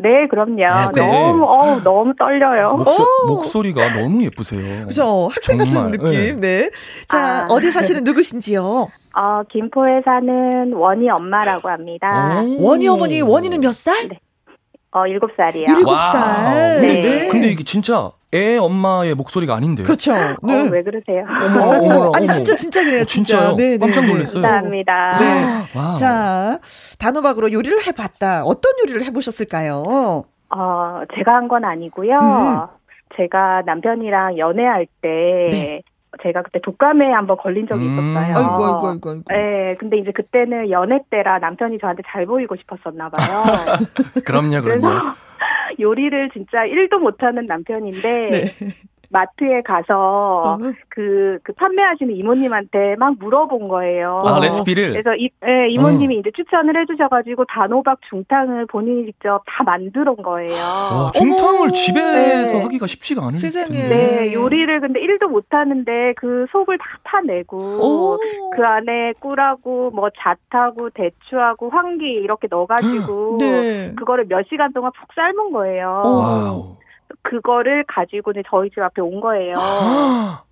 네, 0.01 0.27
그럼요. 0.31 0.93
네. 0.95 1.01
너무, 1.01 1.45
어우, 1.45 1.83
너무 1.83 2.13
떨려요. 2.19 2.77
목소, 2.77 3.03
오. 3.03 3.27
목소리가 3.29 3.91
너무 3.91 4.23
예쁘세요. 4.25 4.87
그죠? 4.87 5.29
학생 5.33 5.59
같은 5.59 5.73
정말, 5.73 5.93
느낌. 5.93 6.41
네. 6.41 6.71
자, 7.09 7.43
아. 7.43 7.47
어디 7.51 7.71
사시는 7.71 8.05
누구신지요? 8.05 8.63
어, 9.17 9.43
김포에 9.51 10.01
사는 10.05 10.73
원희 10.73 11.09
엄마라고 11.09 11.69
합니다. 11.69 12.43
오. 12.43 12.63
원희 12.69 12.89
어머니, 12.89 13.23
원희는 13.23 13.61
몇 13.61 13.75
살? 13.75 14.09
네. 14.09 14.19
어, 14.93 15.07
일곱 15.07 15.31
살이요. 15.37 15.67
일곱 15.69 15.91
와우. 15.91 16.15
살. 16.15 16.81
네. 16.81 17.01
네. 17.01 17.29
근데 17.29 17.49
이게 17.49 17.65
진짜 17.65 18.11
애 18.35 18.57
엄마의 18.59 19.15
목소리가 19.15 19.55
아닌데. 19.55 19.83
그렇죠. 19.85 20.13
어, 20.13 20.37
네. 20.43 20.69
왜 20.71 20.83
그러세요? 20.83 21.25
어머, 21.29 21.61
어, 21.61 21.79
어머, 21.79 22.13
아니 22.15 22.27
어머. 22.27 22.33
진짜 22.33 22.57
진짜 22.57 22.83
그래요. 22.85 23.03
어, 23.03 23.05
진짜. 23.05 23.37
진짜요? 23.37 23.57
네, 23.57 23.71
네. 23.71 23.79
깜짝 23.79 24.05
놀랐어요. 24.07 24.43
감사합니다. 24.43 25.19
네. 25.19 25.79
와우. 25.79 25.97
자, 25.97 26.59
단호박으로 26.99 27.53
요리를 27.53 27.87
해봤다. 27.87 28.43
어떤 28.45 28.73
요리를 28.83 29.05
해보셨을까요? 29.05 30.25
어, 30.51 31.01
제가 31.17 31.35
한 31.35 31.49
건 31.49 31.65
아니고요. 31.65 32.19
음. 32.19 32.67
제가 33.17 33.63
남편이랑 33.67 34.39
연애할 34.39 34.87
때, 35.01 35.49
네. 35.53 35.83
제가 36.23 36.43
그때 36.43 36.61
독감에 36.63 37.11
한번 37.13 37.37
걸린 37.37 37.67
적이 37.69 37.87
음. 37.87 37.93
있었어요. 37.93 38.37
아이고, 38.37 38.65
아이고, 38.65 38.89
아이고, 38.89 39.11
아이고. 39.11 39.23
네, 39.29 39.77
근데 39.79 39.99
이제 39.99 40.11
그때는 40.13 40.71
연애 40.71 41.01
때라 41.11 41.39
남편이 41.39 41.79
저한테 41.81 42.03
잘 42.09 42.25
보이고 42.27 42.55
싶었었나 42.57 43.09
봐요. 43.11 43.43
그럼요, 44.25 44.63
그럼요. 44.63 45.13
요리를 45.79 46.31
진짜 46.31 46.65
1도 46.67 46.99
못하는 46.99 47.47
남편인데 47.47 48.31
네. 48.31 48.55
마트에 49.15 49.63
가서 49.63 50.43
어. 50.45 50.59
그, 50.89 51.39
그 51.45 51.53
판매하시는 51.53 52.15
이모님한테 52.17 52.97
막 52.99 53.15
물어본 53.21 53.69
거예요. 53.69 54.21
아, 54.25 54.39
어. 54.39 54.41
레시피를. 54.41 54.91
그래서 54.91 55.15
이, 55.15 55.31
예, 55.47 55.69
이모님이 55.71 56.19
이제 56.19 56.31
추천을 56.35 56.77
해주셔가지고 56.81 57.45
단호박 57.45 58.01
중탕을 58.11 58.67
본인이 58.67 59.07
직접 59.07 59.43
다 59.47 59.63
만들어 59.63 60.17
거예요. 60.17 60.61
와, 60.61 61.13
중탕을 61.15 61.61
어머. 61.61 61.73
집에서 61.73 62.57
네. 62.57 62.63
하기가 62.63 62.87
쉽지가 62.89 63.23
않을 63.27 63.39
세상에. 63.39 63.69
네, 63.71 64.35
요리를 64.35 64.81
근데 64.81 65.01
1도 65.01 65.29
못하는데 65.29 66.15
그 66.17 66.47
속을 66.51 66.77
다 66.79 66.85
파내고 67.05 67.57
오. 67.57 68.19
그 68.57 68.67
안에 68.67 69.13
꿀하고 69.21 69.93
뭐 69.93 70.09
잣하고 70.19 70.91
대추하고 70.91 71.71
황기 71.71 72.05
이렇게 72.05 72.49
넣어가지고 72.51 73.39
네. 73.39 73.93
그거를 73.97 74.27
몇 74.29 74.45
시간 74.49 74.73
동안 74.73 74.91
푹 74.99 75.13
삶은 75.15 75.53
거예요. 75.53 76.03
어. 76.05 76.11
와우. 76.11 76.84
그거를 77.25 77.85
가지고 77.89 78.31
이제 78.31 78.43
저희 78.49 78.71
집 78.71 78.79
앞에 78.81 79.03
온 79.03 79.21
거예요. 79.21 79.55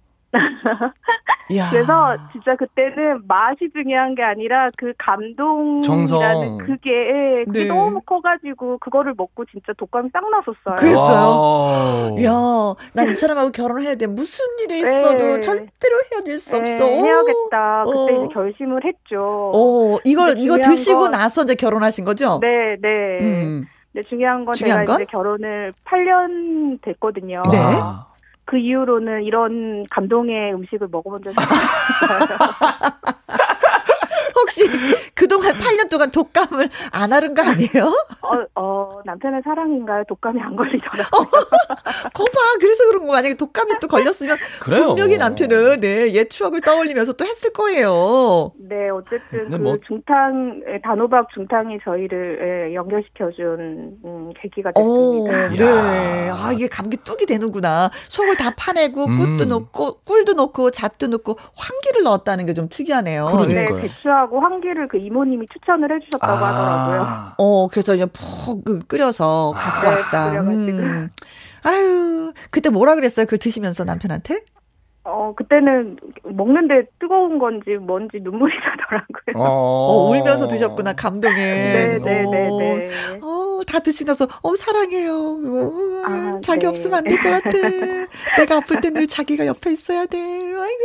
야. 1.56 1.68
그래서 1.70 2.16
진짜 2.32 2.56
그때는 2.56 3.20
맛이 3.28 3.68
중요한 3.74 4.14
게 4.14 4.22
아니라 4.22 4.68
그 4.78 4.94
감동이라는 4.96 5.82
정성. 5.82 6.58
그게 6.58 6.90
예, 6.90 7.44
그게 7.44 7.64
네. 7.64 7.68
너무 7.68 8.00
커가지고 8.00 8.78
그거를 8.78 9.12
먹고 9.14 9.44
진짜 9.44 9.74
독감이 9.76 10.08
싹 10.12 10.22
났었어요. 10.30 10.76
그랬어요? 10.78 12.16
야, 12.24 12.74
난 12.94 13.10
이 13.10 13.14
사람하고 13.14 13.50
결혼해야 13.50 13.96
돼. 13.96 14.06
무슨 14.06 14.46
일이 14.64 14.78
있어도 14.78 15.18
네. 15.34 15.40
절대로 15.40 15.96
헤어질 16.12 16.38
수 16.38 16.56
예, 16.56 16.60
없어. 16.60 16.84
해야겠다. 16.86 17.84
그때 17.84 18.14
어. 18.14 18.24
이제 18.24 18.28
결심을 18.32 18.80
했죠. 18.86 19.50
어, 19.54 19.98
이걸, 20.04 20.38
이거 20.38 20.56
드시고 20.56 21.00
건- 21.00 21.10
나서 21.10 21.42
이제 21.42 21.54
결혼하신 21.54 22.06
거죠? 22.06 22.38
네, 22.40 22.76
네. 22.80 22.88
음. 23.20 23.66
근데 23.92 24.08
중요한 24.08 24.44
건 24.44 24.54
중요한 24.54 24.80
제가 24.80 24.92
건? 24.92 24.94
이제 25.02 25.04
결혼을 25.10 25.72
8년 25.84 26.80
됐거든요. 26.82 27.42
네. 27.50 27.58
와. 27.58 28.06
그 28.44 28.56
이후로는 28.56 29.22
이런 29.22 29.84
감동의 29.90 30.54
음식을 30.54 30.88
먹어본 30.90 31.22
적이 31.22 31.36
없어요. 31.38 32.38
혹시 34.52 34.68
그동안 35.14 35.52
8년 35.54 35.90
동안 35.90 36.10
독감을 36.10 36.68
안 36.92 37.12
앓은 37.12 37.34
거 37.34 37.42
아니에요? 37.42 37.84
어, 38.22 38.60
어, 38.60 38.90
남편의 39.04 39.42
사랑인가요? 39.44 40.04
독감이 40.08 40.40
안 40.40 40.56
걸리더라고요. 40.56 41.06
거봐. 42.14 42.32
그래서 42.60 42.84
그런 42.88 43.06
거 43.06 43.12
만약에 43.12 43.34
독감이 43.36 43.74
또 43.80 43.88
걸렸으면 43.88 44.36
그래요. 44.60 44.88
분명히 44.88 45.16
남편은 45.18 45.80
네, 45.80 46.12
옛 46.12 46.28
추억을 46.28 46.60
떠올리면서 46.60 47.14
또 47.14 47.24
했을 47.24 47.52
거예요. 47.52 48.52
네, 48.58 48.90
어쨌든 48.90 49.50
그 49.50 49.56
뭐- 49.56 49.76
중탕, 49.86 50.62
예, 50.68 50.80
단호박 50.82 51.28
중탕이 51.34 51.78
저희를 51.84 52.68
예, 52.70 52.74
연결시켜준 52.74 53.98
음, 54.04 54.32
계기가 54.40 54.70
오, 54.78 55.24
됐습니다. 55.28 55.92
네. 55.92 56.30
아, 56.32 56.52
이게 56.52 56.68
감기 56.68 56.96
뚝이 56.98 57.26
되는구나. 57.26 57.90
속을 58.08 58.36
다 58.36 58.50
파내고, 58.56 59.04
음. 59.06 59.16
꿀도 59.16 59.44
넣고, 59.44 60.00
꿀도 60.04 60.32
넣고, 60.34 60.70
잣도 60.70 61.06
넣고, 61.08 61.36
황기를 61.56 62.02
넣었다는 62.04 62.46
게 62.46 62.52
좀 62.52 62.68
특이하네요. 62.68 63.24
그러니까요. 63.32 63.76
네. 63.76 63.82
대추하고 63.82 64.38
황기를 64.42 64.88
그 64.88 64.98
이모님이 64.98 65.46
추천을 65.52 65.94
해주셨다고 65.94 66.26
하더라고요. 66.44 67.00
아. 67.02 67.34
어, 67.38 67.68
그래서 67.68 67.92
그냥 67.92 68.08
푹 68.12 68.64
그, 68.64 68.80
끓여서 68.86 69.54
갖고 69.56 69.88
네, 69.90 69.96
왔다. 69.96 70.30
끓여가지고. 70.30 70.78
음. 70.78 71.10
아유, 71.64 72.32
그때 72.50 72.70
뭐라 72.70 72.94
그랬어요? 72.96 73.26
그걸 73.26 73.38
드시면서 73.38 73.84
남편한테? 73.84 74.40
어, 75.04 75.32
그때는 75.36 75.96
먹는데 76.22 76.86
뜨거운 77.00 77.38
건지 77.40 77.70
뭔지 77.80 78.18
눈물이 78.20 78.54
나더라고요. 78.54 79.34
어, 79.44 79.50
어, 79.50 80.10
울면서 80.10 80.46
드셨구나, 80.46 80.92
감동에. 80.92 81.34
네, 81.34 81.98
네, 81.98 82.22
네, 82.22 82.48
어, 82.48 82.58
네. 82.58 82.88
어, 83.20 83.60
다 83.66 83.80
드시고 83.80 84.06
나서, 84.12 84.28
어, 84.42 84.54
사랑해요. 84.54 85.12
어, 85.12 86.02
아, 86.06 86.40
자기 86.42 86.60
네. 86.60 86.66
없으면 86.68 86.98
안 86.98 87.04
될 87.04 87.18
것 87.20 87.30
같아. 87.30 87.58
내가 88.38 88.56
아플 88.58 88.80
땐 88.80 88.94
늘 88.94 89.08
자기가 89.08 89.46
옆에 89.46 89.72
있어야 89.72 90.06
돼. 90.06 90.18
아이고. 90.20 90.84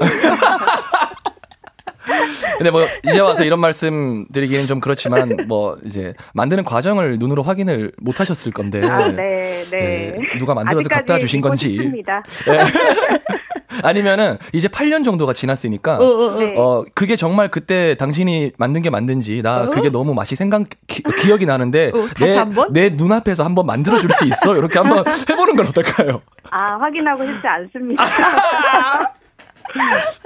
근데 2.58 2.70
뭐 2.70 2.86
이제 3.08 3.20
와서 3.20 3.44
이런 3.44 3.60
말씀 3.60 4.26
드리기는 4.32 4.66
좀 4.66 4.80
그렇지만 4.80 5.36
뭐 5.48 5.76
이제 5.84 6.14
만드는 6.34 6.64
과정을 6.64 7.18
눈으로 7.18 7.42
확인을 7.42 7.92
못 7.98 8.20
하셨을 8.20 8.52
건데 8.52 8.80
아, 8.86 9.08
네, 9.12 9.62
네. 9.70 10.14
예, 10.32 10.38
누가 10.38 10.54
만들어서 10.54 10.88
갖다 10.88 11.18
주신 11.18 11.40
건지. 11.40 11.78
예. 11.78 12.58
아니면은 13.82 14.38
이제 14.52 14.68
8년 14.68 15.04
정도가 15.04 15.32
지났으니까 15.32 15.96
어, 15.96 16.02
어, 16.04 16.26
어. 16.26 16.38
네. 16.38 16.54
어 16.56 16.84
그게 16.94 17.16
정말 17.16 17.48
그때 17.48 17.96
당신이 17.96 18.52
만든 18.56 18.82
게 18.82 18.88
맞는지 18.88 19.42
나 19.42 19.64
어? 19.64 19.70
그게 19.70 19.90
너무 19.90 20.14
맛이 20.14 20.36
생각 20.36 20.64
기, 20.86 21.02
기억이 21.18 21.44
나는데 21.44 21.90
어, 21.92 22.06
다시 22.16 22.36
한번? 22.36 22.72
내 22.72 22.90
눈앞에서 22.90 23.44
한번 23.44 23.66
만들어 23.66 23.98
줄 23.98 24.10
수 24.14 24.26
있어 24.26 24.56
이렇게 24.56 24.78
한번 24.78 25.04
해보는 25.28 25.56
건 25.56 25.66
어떨까요? 25.66 26.22
아, 26.50 26.76
확인하고 26.78 27.26
싶지 27.26 27.46
않습니다. 27.46 28.04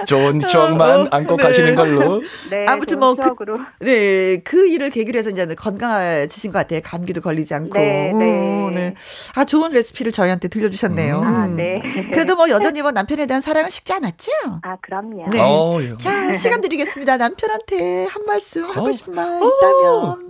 좋은 0.05 0.39
추억만 0.39 1.01
어, 1.01 1.07
안고 1.11 1.37
네. 1.37 1.43
가시는 1.43 1.75
걸로. 1.75 2.21
네, 2.49 2.65
아무튼 2.67 2.99
좋은 2.99 2.99
뭐 2.99 3.15
그-. 3.15 3.85
네, 3.85 4.41
그 4.43 4.67
일을 4.67 4.89
계기로 4.89 5.17
해서 5.19 5.29
이제 5.29 5.45
건강해지신 5.45 6.51
것 6.51 6.59
같아요. 6.59 6.81
감기도 6.83 7.21
걸리지 7.21 7.53
않고. 7.53 7.77
네, 7.77 8.11
네. 8.13 8.65
어, 8.65 8.71
네. 8.73 8.95
아, 9.35 9.45
좋은 9.45 9.71
레시피를 9.71 10.11
저희한테 10.11 10.47
들려주셨네요. 10.47 11.21
아, 11.21 11.45
음. 11.45 11.55
네. 11.55 11.75
그래도 12.13 12.35
뭐 12.35 12.49
여전히 12.49 12.81
뭐 12.81 12.91
남편에 12.91 13.25
대한 13.25 13.41
사랑은 13.41 13.69
식지 13.69 13.93
않았죠? 13.93 14.31
아, 14.61 14.77
그럼요. 14.81 15.27
네. 15.31 15.39
어, 15.41 15.79
예. 15.81 15.97
자, 15.97 16.33
시간 16.33 16.61
드리겠습니다. 16.61 17.17
남편한테 17.17 18.05
한 18.05 18.25
말씀 18.25 18.65
하고 18.65 18.87
어. 18.87 18.91
싶은 18.91 19.15
말 19.15 19.25
있다면. 19.25 20.29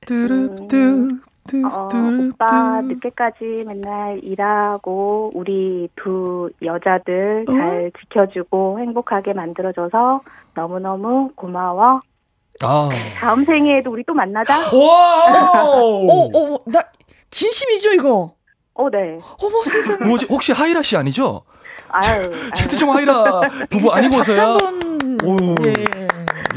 뚜뚜루뚜, 0.00 1.18
어. 1.64 1.88
오빠 2.30 2.80
늦게까지 2.82 3.64
맨날 3.66 4.20
일하고 4.22 5.30
우리 5.34 5.88
두 5.96 6.50
여자들 6.62 7.44
잘 7.46 7.90
지켜주고 8.00 8.78
행복하게 8.78 9.32
만들어줘서 9.32 10.22
너무너무 10.54 11.30
고마워. 11.34 12.00
아. 12.62 12.88
다음 13.18 13.44
생에도 13.44 13.90
우리 13.90 14.04
또 14.04 14.14
만나자. 14.14 14.56
와! 14.56 15.64
어, 15.64 16.04
어, 16.06 16.58
나, 16.66 16.80
진심이죠, 17.30 17.90
이거? 17.94 18.34
어, 18.74 18.90
네. 18.90 19.18
어머, 19.42 19.64
세상에. 19.64 20.04
뭐지? 20.06 20.26
혹시 20.30 20.52
하이라 20.52 20.82
씨 20.82 20.96
아니죠? 20.96 21.42
아유. 21.88 22.30
최수종 22.54 22.94
하이라 22.94 23.40
부부 23.68 23.90
한번. 23.92 24.20
오. 25.24 25.36
예. 25.66 26.01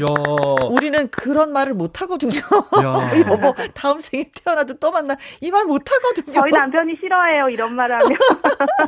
야. 0.00 0.66
우리는 0.70 1.08
그런 1.10 1.52
말을 1.52 1.74
못 1.74 2.00
하거든요. 2.02 2.40
야. 2.82 3.10
여보, 3.30 3.54
다음 3.74 4.00
생에 4.00 4.30
태어나도 4.34 4.74
또 4.74 4.90
만나. 4.90 5.16
이 5.40 5.50
말 5.50 5.64
못 5.66 5.82
하거든요. 5.90 6.40
저희 6.40 6.50
남편이 6.50 6.94
싫어해요 7.00 7.48
이런 7.48 7.74
말 7.74 7.90
하면. 7.90 8.16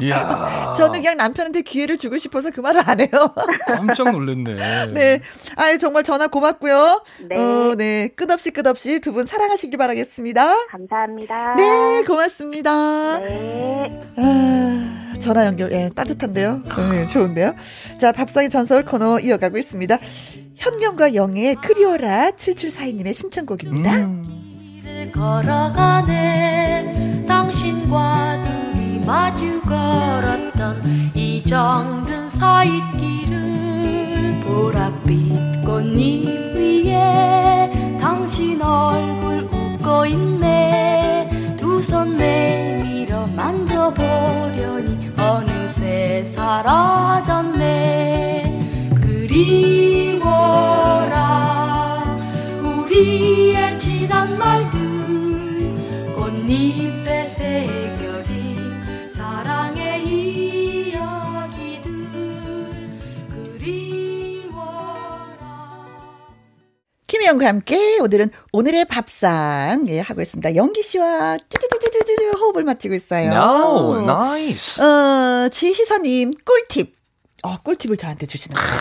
저는 0.77 1.01
그냥 1.01 1.17
남편한테 1.17 1.63
기회를 1.63 1.99
주고 1.99 2.19
싶어서 2.19 2.51
그 2.51 2.61
말을 2.61 2.83
안 2.87 3.01
해요. 3.01 3.09
깜짝 3.67 4.11
놀랐네. 4.13 4.89
네. 4.93 5.21
아유, 5.57 5.79
정말 5.79 6.03
전화 6.05 6.27
고맙고요. 6.29 7.03
네. 7.29 7.37
어, 7.37 7.75
네. 7.77 8.09
끝없이 8.15 8.51
끝없이 8.51 9.01
두 9.01 9.13
분 9.13 9.27
사랑하시길 9.27 9.77
바라겠습니다. 9.79 10.67
감사합니다. 10.67 11.55
네, 11.57 12.05
고맙습니다. 12.07 13.19
네. 13.21 14.01
아, 14.19 15.08
전화 15.21 15.47
연결, 15.47 15.73
예, 15.73 15.91
따뜻한데요? 15.95 16.63
네, 16.91 17.07
좋은데요? 17.07 17.55
자, 17.99 18.11
밥상의 18.13 18.49
전설 18.51 18.85
코너 18.85 19.19
이어가고 19.21 19.57
있습니다. 19.59 19.97
현경과 20.57 21.15
영의 21.15 21.55
그리워라 21.57 22.31
7742님의 22.33 23.15
신청곡입니다. 23.15 23.95
음. 23.97 24.81
길을 24.83 25.13
걸어가네 25.13 27.25
당신과 27.29 28.43
둘이 28.73 28.99
마주 29.07 29.61
걸었던 29.63 30.83
이 31.15 31.43
정든 31.45 32.29
사이길을 32.31 33.39
보랏빛 34.45 35.65
꽃잎 35.65 36.55
위에 36.57 37.99
당신 38.01 38.61
얼굴 38.63 39.49
웃고 39.53 40.07
있네 40.07 41.55
두 41.57 41.79
손 41.81 42.17
내밀어 42.17 43.27
만져보려니 43.29 44.98
어느새 45.19 46.25
사라졌네. 46.25 47.79
그리워라. 48.95 50.19
우리의 52.63 53.79
지난 53.79 54.39
말 54.39 54.68
김혜영과 67.29 67.47
함께 67.47 67.99
오늘은 68.01 68.31
오늘의 68.53 68.87
밥상 68.87 69.85
예, 69.89 70.01
하고 70.01 70.23
있습니다. 70.23 70.57
영기 70.57 70.83
씨와 70.83 71.37
쭈쭈쭈쭈쭈쭈 71.37 72.39
호흡을 72.39 72.65
맞추고 72.65 72.95
있어요. 72.95 73.31
No, 73.31 74.01
nice. 74.03 74.83
어, 74.83 75.49
지희선님 75.51 76.33
꿀팁. 76.45 76.97
어, 77.43 77.59
꿀팁을 77.59 77.99
저한테 77.99 78.25
주시는 78.27 78.55
거예요. 78.57 78.81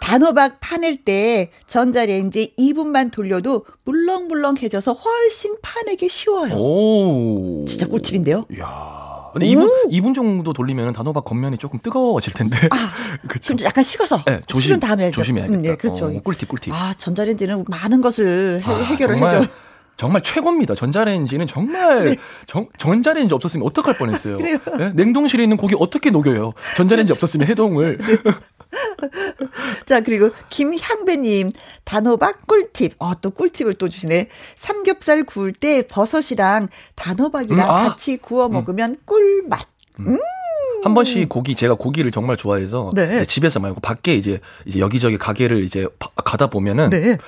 단호박 0.00 0.58
파낼 0.60 1.04
때 1.04 1.50
전자레인지 1.68 2.54
2분만 2.58 3.12
돌려도 3.12 3.64
물렁물렁해져서 3.84 4.94
훨씬 4.94 5.56
파내기 5.62 6.08
쉬워요. 6.08 6.54
오. 6.54 7.64
진짜 7.66 7.86
꿀팁인데요. 7.86 8.46
이야. 8.56 8.97
근데 9.32 9.46
2분, 9.46 9.90
2분 9.90 10.14
정도 10.14 10.52
돌리면 10.52 10.92
단호박 10.92 11.24
겉면이 11.24 11.58
조금 11.58 11.78
뜨거워질 11.80 12.32
텐데. 12.32 12.56
아, 12.70 12.90
그쵸. 13.28 13.54
좀 13.56 13.66
약간 13.66 13.84
식어서 13.84 14.22
네, 14.26 14.40
조심, 14.46 14.68
식은 14.68 14.80
다음에 14.80 15.04
해야죠. 15.04 15.14
조심해야겠다. 15.20 15.58
음, 15.58 15.62
네, 15.62 15.76
그렇죠. 15.76 16.06
어, 16.06 16.20
꿀팁, 16.22 16.48
꿀팁. 16.48 16.72
아, 16.72 16.94
전자레인지는 16.96 17.64
많은 17.68 18.00
것을 18.00 18.62
해, 18.64 18.72
아, 18.72 18.76
해결을 18.78 19.14
정말, 19.16 19.36
해줘. 19.40 19.52
정말 19.96 20.22
최고입니다. 20.22 20.74
전자레인지는 20.74 21.46
정말 21.46 22.16
정, 22.46 22.68
전자레인지 22.78 23.34
없었으면 23.34 23.66
어떡할 23.66 23.96
뻔했어요. 23.98 24.38
네? 24.78 24.92
냉동실에 24.94 25.42
있는 25.42 25.56
고기 25.56 25.74
어떻게 25.78 26.10
녹여요? 26.10 26.52
전자레인지 26.76 27.12
없었으면 27.12 27.48
해동을. 27.48 27.98
자, 29.86 30.00
그리고 30.00 30.30
김향배님, 30.50 31.52
단호박 31.84 32.46
꿀팁. 32.46 32.94
어, 32.98 33.20
또 33.20 33.30
꿀팁을 33.30 33.74
또 33.74 33.88
주시네. 33.88 34.28
삼겹살 34.56 35.24
구울 35.24 35.52
때 35.52 35.86
버섯이랑 35.86 36.68
단호박이랑 36.94 37.58
음, 37.66 37.70
아. 37.70 37.88
같이 37.88 38.16
구워 38.18 38.48
먹으면 38.48 38.98
꿀맛. 39.04 39.60
한 40.84 40.94
번씩 40.94 41.28
고기 41.28 41.56
제가 41.56 41.74
고기를 41.74 42.12
정말 42.12 42.36
좋아해서 42.36 42.90
네. 42.94 43.24
집에서 43.24 43.58
말고 43.58 43.80
밖에 43.80 44.14
이제 44.14 44.40
이제 44.64 44.78
여기저기 44.78 45.18
가게를 45.18 45.64
이제 45.64 45.88
바- 45.98 46.10
가다 46.24 46.48
보면은 46.50 46.90
네. 46.90 47.18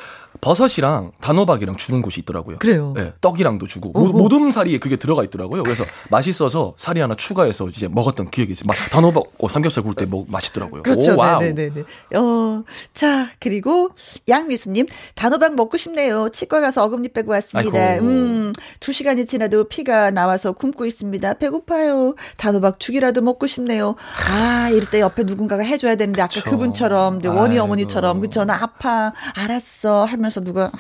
버섯이랑 0.41 1.13
단호박이랑 1.21 1.77
주는 1.77 2.01
곳이 2.03 2.21
있더라고요. 2.21 2.59
그래요. 2.59 2.93
네, 2.97 3.13
떡이랑도 3.21 3.67
주고 3.67 3.91
어허. 3.95 4.13
모- 4.13 4.19
모둠 4.19 4.51
사리에 4.51 4.79
그게 4.79 4.97
들어가 4.97 5.23
있더라고요. 5.25 5.63
그래서 5.63 5.85
맛있어서 6.11 6.75
사리 6.79 7.01
하나 7.01 7.15
추가해서 7.15 7.69
이제 7.69 7.89
먹었던 7.89 8.31
기억이 8.31 8.53
있어요. 8.53 8.65
막 8.67 8.75
단호박 8.91 9.25
어, 9.39 9.49
삼겹살 9.49 9.83
구울 9.83 9.95
때 9.95 10.07
먹 10.07 10.27
맛있더라고요. 10.31 10.83
그렇죠. 10.83 11.13
오. 11.15 11.39
네네네. 11.41 11.83
어, 12.17 12.63
자, 12.95 13.29
그리고 13.39 13.91
양미수님, 14.29 14.87
단호박 15.15 15.55
먹고 15.57 15.77
싶네요. 15.77 16.29
치과 16.31 16.61
가서 16.61 16.85
어금니 16.85 17.09
빼고 17.09 17.31
왔습니다. 17.33 17.79
아이고. 17.81 18.07
음, 18.07 18.53
두 18.81 18.93
시간이 18.93 19.27
지나도 19.27 19.65
피가 19.65 20.11
나와서 20.11 20.53
굶고 20.53 20.87
있습니다. 20.87 21.35
배고파요. 21.35 22.15
단호박 22.39 22.81
죽이라도 22.81 23.21
먹고 23.23 23.47
싶네요. 23.47 23.95
아, 24.31 24.69
이럴 24.73 24.89
때 24.91 25.01
옆에 25.01 25.23
누군가가 25.25 25.63
해줘야 25.63 25.97
되는데, 25.97 26.23
아까 26.23 26.29
그쵸. 26.33 26.51
그분처럼, 26.51 27.21
네, 27.21 27.29
원희. 27.29 27.59
어머니처럼, 27.59 28.21
그쵸, 28.21 28.45
나 28.45 28.55
아파. 28.63 29.13
알았어. 29.37 30.05
하면서 30.21 30.41
누가, 30.41 30.67
아, 30.67 30.71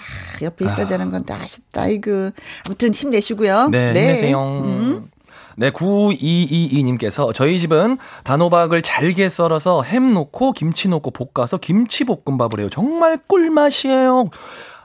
옆에 0.42 0.66
있어야 0.66 0.86
되는 0.86 1.10
건데, 1.10 1.32
아쉽다. 1.34 1.88
이거. 1.88 2.30
아무튼 2.66 2.92
힘내시고요. 2.92 3.68
네, 3.68 3.88
힘내세요. 3.88 4.38
음. 4.42 5.10
네, 5.56 5.70
9222님께서 5.70 7.34
저희 7.34 7.58
집은 7.58 7.98
단호박을 8.24 8.82
잘게 8.82 9.28
썰어서 9.28 9.82
햄 9.82 10.14
넣고 10.14 10.52
김치 10.52 10.88
넣고 10.88 11.10
볶아서 11.10 11.56
김치볶음밥을 11.58 12.60
해요. 12.60 12.68
정말 12.70 13.18
꿀맛이에요. 13.26 14.30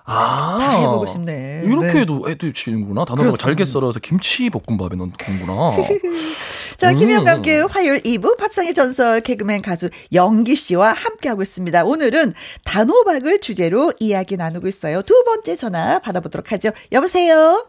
아, 0.07 0.57
다 0.59 0.79
해보고 0.79 1.07
싶네. 1.07 1.63
이렇게 1.65 1.93
네. 1.93 1.99
해도 2.01 2.29
해드시는구나. 2.29 3.05
단호박을 3.05 3.31
그렇습니다. 3.31 3.43
잘게 3.43 3.65
썰어서 3.65 3.99
김치 3.99 4.49
볶음밥에 4.51 4.95
넣는구나. 4.95 5.77
자, 6.77 6.91
음. 6.91 7.27
함께 7.27 7.61
화요일 7.61 8.01
2부 8.01 8.37
팝상의 8.37 8.73
전설 8.73 9.21
개그맨 9.21 9.61
가수 9.63 9.89
영기 10.13 10.55
씨와 10.55 10.93
함께하고 10.93 11.41
있습니다. 11.41 11.85
오늘은 11.85 12.33
단호박을 12.65 13.39
주제로 13.39 13.91
이야기 13.99 14.37
나누고 14.37 14.67
있어요. 14.67 15.01
두 15.01 15.23
번째 15.23 15.55
전화 15.55 15.99
받아보도록 15.99 16.51
하죠. 16.51 16.69
여보세요? 16.91 17.65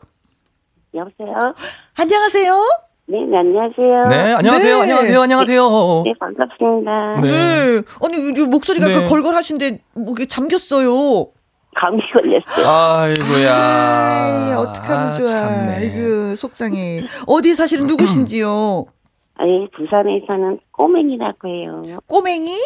여보세요? 0.94 1.54
안녕하세요? 1.94 2.54
네, 3.08 3.18
네, 3.30 3.38
안녕하세요. 3.38 4.04
네, 4.08 4.32
안녕하세요. 4.34 4.76
네. 4.76 4.82
안녕하세요. 4.82 5.20
안녕하세요. 5.20 6.02
네, 6.04 6.12
반갑습니다. 6.18 7.20
네. 7.22 7.82
아니, 8.04 8.28
이 8.28 8.46
목소리가 8.46 8.88
네. 8.88 8.94
그 8.94 9.06
걸걸하신데 9.06 9.78
목이 9.94 10.26
잠겼어요. 10.26 11.28
감기 11.78 12.02
걸렸어요. 12.10 12.66
아이고야. 12.66 13.54
아이, 13.54 14.52
어떡하면 14.54 15.14
좋아. 15.14 15.26
참네. 15.26 15.86
이거 15.86 16.34
속상해. 16.36 17.04
어디 17.26 17.54
사시는 17.54 17.86
누구신지요? 17.88 18.86
아니, 19.36 19.68
부산에 19.76 20.22
사는 20.26 20.58
꼬맹이라고 20.72 21.48
해요. 21.48 21.82
꼬맹이? 22.06 22.56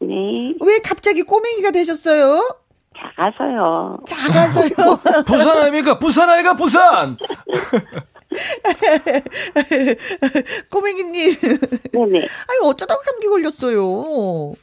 네, 0.00 0.54
왜 0.60 0.78
갑자기 0.78 1.22
꼬맹이가 1.22 1.72
되셨어요? 1.72 2.56
작아서요. 2.96 3.98
작아서요. 4.06 4.70
부산 5.26 5.58
아닙니까? 5.58 5.98
부산 5.98 6.30
아이가 6.30 6.54
부산. 6.54 7.16
꼬맹이님. 10.70 11.36
네네. 11.92 12.18
아니, 12.18 12.58
어쩌다가 12.62 13.00
감기 13.02 13.26
걸렸어요? 13.28 14.54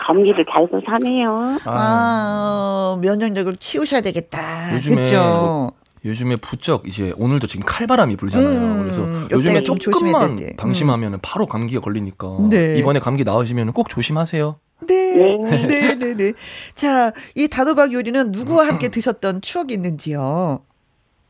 감기를 0.00 0.44
달고 0.44 0.80
사네요. 0.84 1.58
아, 1.64 2.98
면역력을 3.00 3.54
치우셔야 3.56 4.00
되겠다. 4.00 4.74
요즘에 4.74 4.94
그렇죠. 4.94 5.72
요즘에 6.04 6.36
부쩍 6.36 6.88
이제 6.88 7.12
오늘도 7.18 7.46
지금 7.46 7.64
칼바람이 7.66 8.16
불잖아요. 8.16 8.48
음, 8.48 8.82
그래서 8.82 9.30
요즘에 9.30 9.62
조금만. 9.62 10.38
방심하면 10.56 11.18
바로 11.20 11.46
감기가 11.46 11.82
걸리니까 11.82 12.26
네. 12.50 12.78
이번에 12.78 13.00
감기 13.00 13.22
나으시면 13.22 13.72
꼭 13.72 13.90
조심하세요. 13.90 14.56
네. 14.86 15.36
네. 15.36 15.66
네, 15.66 15.94
네, 15.96 16.14
네. 16.14 16.32
자, 16.74 17.12
이 17.34 17.48
단호박 17.48 17.92
요리는 17.92 18.32
누구와 18.32 18.66
함께 18.66 18.88
드셨던 18.88 19.42
추억이 19.42 19.74
있는지요? 19.74 20.60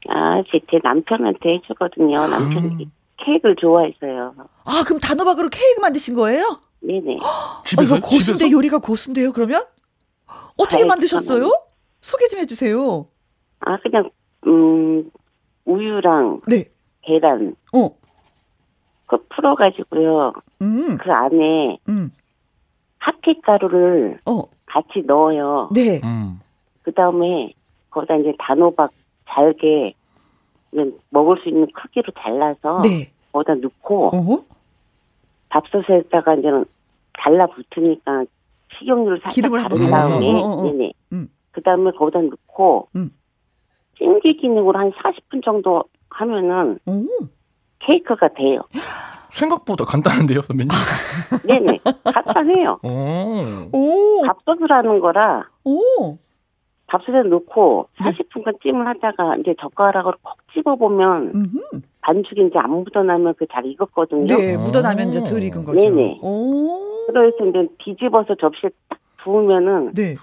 아, 0.08 0.42
제, 0.52 0.60
제 0.70 0.78
남편한테 0.84 1.54
해주거든요. 1.54 2.28
남편이 2.28 2.84
음. 2.84 2.92
케이크를 3.16 3.56
좋아해서요. 3.56 4.34
아, 4.64 4.82
그럼 4.86 5.00
단호박으로 5.00 5.48
케이크 5.50 5.80
만드신 5.80 6.14
거예요? 6.14 6.60
네네. 6.80 7.18
아, 7.22 7.62
집에서 7.64 7.96
이거 7.96 8.06
고수인데 8.06 8.44
집에서? 8.44 8.50
요리가 8.50 8.78
고수인데요, 8.78 9.32
그러면? 9.32 9.62
어떻게 10.56 10.84
만드셨어요? 10.84 11.40
잠깐만요. 11.40 11.62
소개 12.00 12.28
좀 12.28 12.40
해주세요. 12.40 13.06
아, 13.60 13.78
그냥, 13.80 14.10
음, 14.46 15.10
우유랑 15.64 16.42
네. 16.46 16.64
계란, 17.02 17.54
어, 17.74 17.90
그 19.06 19.18
풀어가지고요. 19.28 20.32
음, 20.62 20.96
그 20.98 21.10
안에 21.12 21.78
음, 21.88 22.12
핫팩 22.98 23.42
가루를 23.42 24.20
어, 24.24 24.42
같이 24.66 25.02
넣어요. 25.04 25.68
네. 25.72 26.00
음. 26.04 26.40
그 26.82 26.92
다음에 26.92 27.52
거기다 27.90 28.16
이제 28.16 28.32
단호박 28.38 28.90
잘게 29.28 29.94
먹을 31.10 31.38
수 31.42 31.48
있는 31.48 31.66
크기로 31.72 32.12
잘라서 32.18 32.82
네. 32.82 33.10
거기다 33.32 33.54
넣고 33.54 34.10
어? 34.14 34.44
밥솥에다가 35.50 36.34
이제는 36.36 36.64
달라붙으니까 37.14 38.24
식용유를 38.78 39.18
살짝 39.18 39.34
기름을 39.34 39.62
바른. 39.62 39.90
다음에 39.90 40.32
어, 40.32 40.36
어, 40.36 40.50
어. 40.52 40.62
네네. 40.64 40.92
음. 41.12 41.28
그 41.50 41.60
다음에 41.62 41.90
거기다 41.92 42.20
넣고 42.20 42.88
음. 42.96 43.10
찜기 43.98 44.36
기능으로 44.38 44.78
한 44.78 44.92
40분 44.92 45.44
정도 45.44 45.84
하면은 46.10 46.78
오, 46.86 47.04
케이크가 47.80 48.28
돼요. 48.28 48.62
생각보다 49.30 49.84
간단한데요, 49.84 50.42
선배님. 50.42 50.68
네네. 51.46 51.78
간단해요. 52.04 52.78
오. 52.82 53.68
오, 53.72 54.22
밥솥을 54.26 54.70
하는 54.72 55.00
거라 55.00 55.48
오. 55.64 56.16
밥솥에 56.90 57.22
넣고 57.28 57.88
네. 58.02 58.10
40분간 58.10 58.60
찜을 58.62 58.86
하다가 58.86 59.36
이제 59.36 59.54
젓가락으로 59.60 60.14
콕 60.22 60.36
집어보면 60.52 61.32
음흠. 61.34 61.80
반죽이 62.00 62.46
이제 62.48 62.58
안 62.58 62.70
묻어나면 62.70 63.34
그 63.34 63.46
잘 63.52 63.64
익었거든요. 63.66 64.26
네, 64.36 64.56
오. 64.56 64.60
묻어나면 64.60 65.08
이제 65.10 65.22
덜 65.22 65.42
익은 65.42 65.64
거죠. 65.64 65.78
네네. 65.80 66.18
오. 66.22 67.06
그래서 67.06 67.46
이제 67.46 67.68
뒤집어서 67.78 68.34
접시에 68.34 68.70
딱 68.88 68.98
부으면은 69.22 69.92
네. 69.94 70.16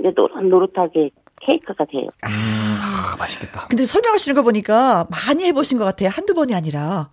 이제 0.00 0.12
노릇노릇하게 0.14 1.10
케이크가 1.40 1.84
돼요. 1.84 2.08
아, 2.22 3.16
맛있겠다. 3.18 3.66
근데 3.68 3.84
설명하시는 3.84 4.34
거 4.34 4.42
보니까 4.42 5.06
많이 5.10 5.44
해보신 5.44 5.78
것 5.78 5.84
같아요. 5.84 6.08
한두 6.08 6.34
번이 6.34 6.52
아니라. 6.54 7.10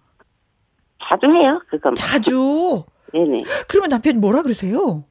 자주 1.03 1.27
해요, 1.27 1.61
그건. 1.69 1.93
자주. 1.95 2.83
네네. 3.13 3.43
그러면 3.67 3.89
남편이 3.91 4.17
뭐라 4.17 4.41
그러세요? 4.41 5.03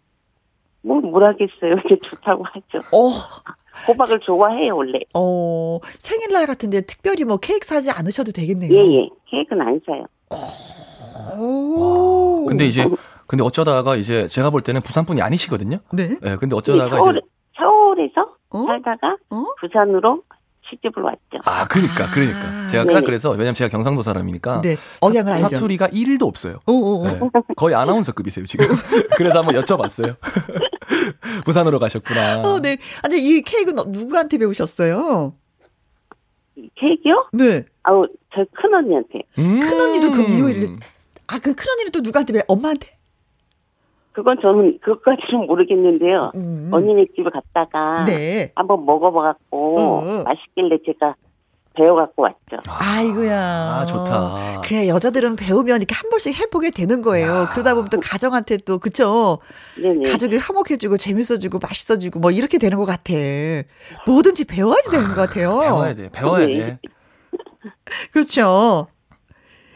뭐, 0.83 1.01
뭘 1.01 1.25
하겠어요. 1.25 1.77
이제 1.87 1.97
좋다고 2.03 2.45
하죠. 2.45 2.79
어, 2.93 3.11
호박을 3.89 4.21
좋아해요, 4.21 4.77
원래. 4.77 5.01
어, 5.15 5.79
생일날 5.99 6.47
같은데 6.47 6.81
특별히 6.83 7.25
뭐 7.25 7.37
케이크 7.39 7.67
사지 7.67 7.91
않으셔도 7.91 8.33
되겠네요. 8.33 8.73
예, 8.73 8.95
예. 8.95 9.09
케이크는 9.27 9.67
안 9.67 9.81
사요. 9.87 10.07
오. 11.39 12.47
근데 12.47 12.67
이제 12.67 12.87
근데 13.27 13.43
어쩌다가 13.43 13.97
이제 13.97 14.29
제가 14.29 14.51
볼 14.51 14.61
때는 14.61 14.81
부산 14.83 15.05
분이 15.05 15.21
아니시거든요. 15.23 15.79
네. 15.93 16.11
예, 16.25 16.37
근데 16.37 16.37
근데 16.37 16.57
어쩌다가 16.57 16.97
서울, 16.97 17.17
이제 17.17 17.21
서울에서 17.59 18.37
어? 18.51 18.67
살다가 18.67 19.17
어? 19.31 19.45
부산으로 19.61 20.23
시집을 20.75 21.03
왔죠. 21.03 21.39
아, 21.45 21.67
그러니까 21.67 22.07
그러니까 22.13 22.39
아. 22.39 22.69
제가 22.69 22.85
딱 22.85 22.93
네네. 22.93 23.07
그래서 23.07 23.31
왜냐면 23.31 23.55
제가 23.55 23.69
경상도 23.69 24.03
사람이니까 24.03 24.61
네. 24.63 24.77
억양을 25.01 25.33
알죠. 25.33 25.49
사투리가 25.49 25.89
1도 25.89 26.27
없어요. 26.27 26.59
오오오. 26.67 27.07
네. 27.07 27.21
거의 27.57 27.75
아나운서급이세요, 27.75 28.47
지금. 28.47 28.67
그래서 29.17 29.39
한번 29.39 29.55
여쭤봤어요. 29.61 30.17
부산으로 31.45 31.79
가셨구나. 31.79 32.43
어, 32.43 32.61
네. 32.61 32.79
아니, 33.03 33.19
이 33.19 33.43
케이크는 33.43 33.83
누구한테 33.91 34.39
배우셨어요? 34.39 35.33
케이크요? 36.77 37.29
네. 37.33 37.65
아우, 37.83 38.07
저 38.35 38.45
큰언니한테. 38.55 39.23
음. 39.39 39.61
큰언니도 39.61 40.11
그럼 40.11 40.31
이효리를, 40.31 40.69
아, 41.27 41.39
그 41.39 41.55
큰언니는 41.55 41.93
또 41.93 42.01
누구한테 42.01 42.33
배, 42.33 42.43
엄마한테? 42.47 42.89
그건 44.15 44.39
저는 44.41 44.79
그것까지는 44.81 45.47
모르겠는데요. 45.47 46.31
음. 46.37 46.71
언니네 46.73 47.07
집에 47.17 47.29
갔다가 47.31 48.05
네. 48.05 48.53
한번 48.55 48.87
먹어봐갖고 48.87 49.79
어. 49.79 50.23
맛있길래 50.25 50.79
제가 50.87 51.17
배워갖고 51.75 52.23
왔죠. 52.23 52.63
아이고야. 52.69 53.37
아, 53.37 53.85
좋다. 53.85 54.61
그래, 54.65 54.87
여자들은 54.87 55.35
배우면 55.35 55.79
이렇게 55.79 55.93
한 55.93 56.09
번씩 56.09 56.39
해보게 56.39 56.71
되는 56.71 57.03
거예요. 57.03 57.49
그러다 57.51 57.75
보면 57.75 57.89
또 57.91 57.99
가정한테 58.01 58.59
또, 58.59 58.79
그쵸? 58.79 59.39
네네. 59.83 60.09
가족이 60.09 60.37
화목해지고, 60.37 60.99
재밌어지고, 60.99 61.59
맛있어지고, 61.61 62.21
뭐, 62.21 62.31
이렇게 62.31 62.59
되는 62.59 62.79
것 62.79 62.85
같아. 62.85 63.13
뭐든지 64.07 64.45
배워야지 64.45 64.93
되는 64.93 65.09
것 65.09 65.15
같아요. 65.17 65.59
배워야 65.59 65.95
돼. 65.97 66.09
배워야 66.13 66.47
네. 66.47 66.55
돼. 66.55 66.79
그렇죠. 68.13 68.87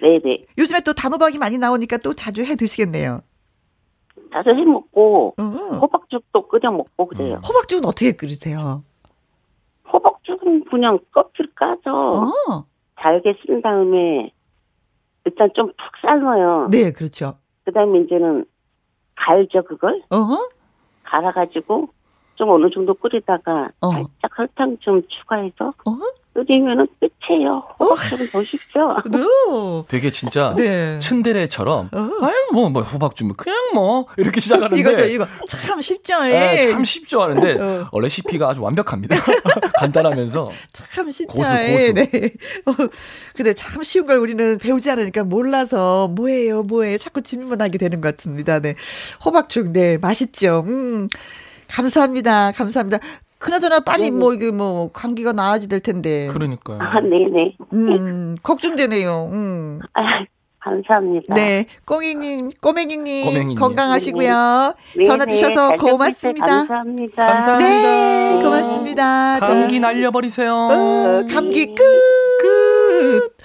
네네. 0.00 0.44
요즘에 0.56 0.82
또 0.82 0.92
단호박이 0.92 1.38
많이 1.38 1.58
나오니까 1.58 1.96
또 1.96 2.14
자주 2.14 2.44
해 2.44 2.54
드시겠네요. 2.54 3.22
자주 4.32 4.50
해 4.50 4.64
먹고 4.64 5.34
어. 5.38 5.42
호박죽도 5.42 6.48
끓여 6.48 6.70
먹고 6.70 7.06
그래요. 7.06 7.40
호박죽은 7.46 7.84
어떻게 7.84 8.12
끓이세요? 8.12 8.82
호박죽은 9.92 10.64
그냥 10.64 10.98
껍질 11.12 11.52
까서 11.54 12.12
어. 12.48 12.64
잘게 13.00 13.34
쓴 13.46 13.62
다음에 13.62 14.32
일단 15.24 15.50
좀 15.54 15.68
푹 15.68 15.76
삶아요. 16.02 16.68
네, 16.70 16.92
그렇죠. 16.92 17.38
그다음에 17.64 18.00
이제는 18.00 18.44
갈죠 19.16 19.62
그걸 19.64 20.02
어? 20.10 20.16
갈아가지고 21.04 21.88
좀 22.36 22.50
어느 22.50 22.70
정도 22.70 22.94
끓이다가 22.94 23.70
어. 23.80 23.90
살짝 23.90 24.30
설탕 24.36 24.78
좀 24.78 25.02
추가해서 25.08 25.68
어? 25.86 25.92
끓이면은 26.46 26.86
끝이에요. 27.00 27.64
호박죽은 27.80 28.28
더 28.30 28.44
쉽죠. 28.44 28.96
네. 29.10 29.18
되게 29.88 30.10
진짜 30.10 30.54
네. 30.56 30.98
츤데레처럼 31.00 31.90
어. 31.92 32.10
아유 32.22 32.34
뭐, 32.52 32.68
뭐 32.70 32.82
호박죽 32.82 33.26
뭐 33.26 33.36
그냥 33.36 33.56
뭐 33.74 34.06
이렇게 34.16 34.40
시작하는데 34.40 34.78
이거죠, 34.78 35.04
이거. 35.04 35.26
참 35.48 35.80
쉽죠, 35.80 36.22
네, 36.22 36.66
예. 36.66 36.70
참 36.70 36.84
쉽죠 36.84 37.22
하는데 37.22 37.60
어. 37.60 37.88
어, 37.90 38.00
레시피가 38.00 38.48
아주 38.48 38.62
완벽합니다. 38.62 39.16
간단하면서 39.78 40.50
참 40.72 41.10
쉽죠. 41.10 41.32
고수, 41.32 41.50
예, 41.54 41.92
고수. 41.92 41.94
네. 41.94 42.32
어, 42.66 42.88
근데 43.34 43.52
참 43.54 43.82
쉬운 43.82 44.06
걸 44.06 44.18
우리는 44.18 44.58
배우지 44.58 44.90
않으니까 44.90 45.24
몰라서 45.24 46.08
뭐예요, 46.08 46.62
뭐예요. 46.62 46.98
자꾸 46.98 47.22
질문하게 47.22 47.78
되는 47.78 48.00
것 48.00 48.16
같습니다. 48.16 48.60
네. 48.60 48.74
호박죽, 49.24 49.72
네. 49.72 49.98
맛있죠. 49.98 50.62
음. 50.66 51.08
감사합니다. 51.68 52.52
감사합니다. 52.52 52.98
그나저나 53.38 53.80
빨리 53.80 54.10
뭐, 54.10 54.34
이게 54.34 54.50
뭐, 54.50 54.90
감기가 54.92 55.32
나아지 55.32 55.68
될 55.68 55.80
텐데. 55.80 56.28
그러니까요. 56.32 56.78
아 56.80 57.00
네네. 57.00 57.56
음, 57.72 58.36
걱정되네요. 58.42 59.30
음. 59.32 59.78
아, 59.94 60.24
감사합니다. 60.60 61.34
네. 61.34 61.66
꽁이님, 61.84 62.50
꼬맹이님, 62.60 63.26
꼬맹이님. 63.26 63.58
건강하시고요. 63.58 64.74
네네, 64.96 65.06
전화 65.06 65.24
주셔서 65.26 65.70
고맙습니다. 65.76 66.46
감사합니다. 66.46 67.26
감사합니다. 67.26 67.70
네, 67.70 68.40
고맙습니다. 68.42 69.38
감기 69.40 69.80
자, 69.80 69.86
날려버리세요. 69.86 70.52
어, 70.52 71.24
감기 71.32 71.74
끝. 71.74 71.84
끝. 72.40 73.36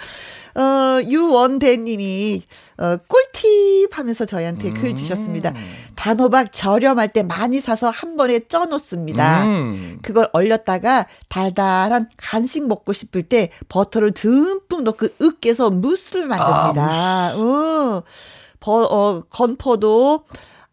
어, 0.55 1.01
유원대님이 1.03 2.43
어, 2.77 2.97
꿀팁 3.07 3.97
하면서 3.97 4.25
저희한테 4.25 4.71
글 4.71 4.89
음. 4.89 4.95
주셨습니다. 4.95 5.53
단호박 5.95 6.51
저렴할 6.51 7.11
때 7.13 7.23
많이 7.23 7.59
사서 7.59 7.89
한 7.89 8.17
번에 8.17 8.41
쪄놓습니다. 8.47 9.45
음. 9.45 9.99
그걸 10.01 10.29
얼렸다가 10.33 11.07
달달한 11.29 12.09
간식 12.17 12.67
먹고 12.67 12.93
싶을 12.93 13.23
때 13.23 13.49
버터를 13.69 14.11
듬뿍 14.11 14.83
넣고 14.83 15.07
으깨서 15.21 15.71
무스를 15.71 16.27
만듭니다. 16.27 16.87
아, 16.87 17.33
어, 17.35 18.03
버, 18.59 18.83
어, 18.83 19.23
건포도 19.29 20.25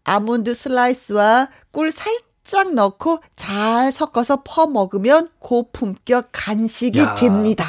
아몬드 0.05 0.55
슬라이스와 0.55 1.49
꿀 1.73 1.93
살짝 1.93 2.75
넣고 2.75 3.21
잘 3.37 3.93
섞어서 3.93 4.43
퍼 4.45 4.67
먹으면 4.67 5.29
고품격 5.39 6.29
간식이 6.33 6.99
야. 6.99 7.15
됩니다. 7.15 7.65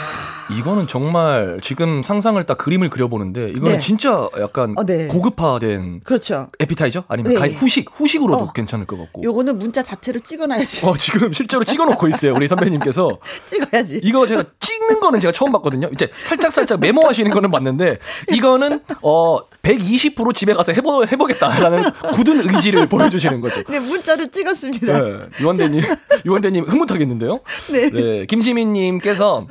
이거는 0.58 0.88
정말 0.88 1.60
지금 1.62 2.04
상상을 2.04 2.42
딱 2.44 2.58
그림을 2.58 2.90
그려보는데 2.90 3.50
이거는 3.50 3.74
네. 3.74 3.80
진짜 3.80 4.28
약간 4.40 4.74
어, 4.78 4.84
네. 4.84 5.08
고급화된 5.08 6.02
그렇죠. 6.04 6.50
에피타이저 6.60 7.06
아니면 7.08 7.34
네. 7.34 7.40
가히 7.40 7.54
후식 7.54 7.90
후식으로도 7.94 8.44
어. 8.44 8.52
괜찮을 8.54 8.86
것 8.86 8.98
같고. 8.98 9.24
요거는 9.24 9.58
문자 9.58 9.82
자체를 9.82 10.22
찍어놔야지. 10.22 10.86
어 10.86 10.98
지금 10.98 11.32
실제로 11.34 11.64
찍어놓고 11.64 12.08
있어요 12.10 12.34
우리 12.36 12.48
선배님께서 12.48 13.10
찍어야지. 13.48 14.02
이거 14.04 14.28
제가 14.28 14.44
찍는 14.60 15.00
거는 15.00 15.20
제가 15.20 15.32
처음 15.32 15.52
봤거든요. 15.54 15.90
이제 15.94 16.10
살짝 16.24 16.52
살짝 16.52 16.80
메모하시는 16.80 17.32
거는 17.32 17.50
봤는데 17.52 18.00
이거는 18.32 18.82
어 19.02 19.38
120% 19.62 20.34
집에 20.34 20.54
가서 20.54 20.74
해보 20.74 21.06
해보겠다라는 21.06 21.84
굳은 22.14 22.50
의지를 22.50 22.88
보여주시는 22.88 23.42
거죠. 23.42 23.64
네, 23.70 23.80
문자를 23.80 24.28
찍었습니다. 24.30 25.00
네, 25.00 25.20
유원대님, 25.40 25.84
유원대님 26.26 26.66
흐뭇하겠는데요. 26.66 27.40
네. 27.72 27.90
네, 27.90 28.26
김지민님께서 28.26 29.48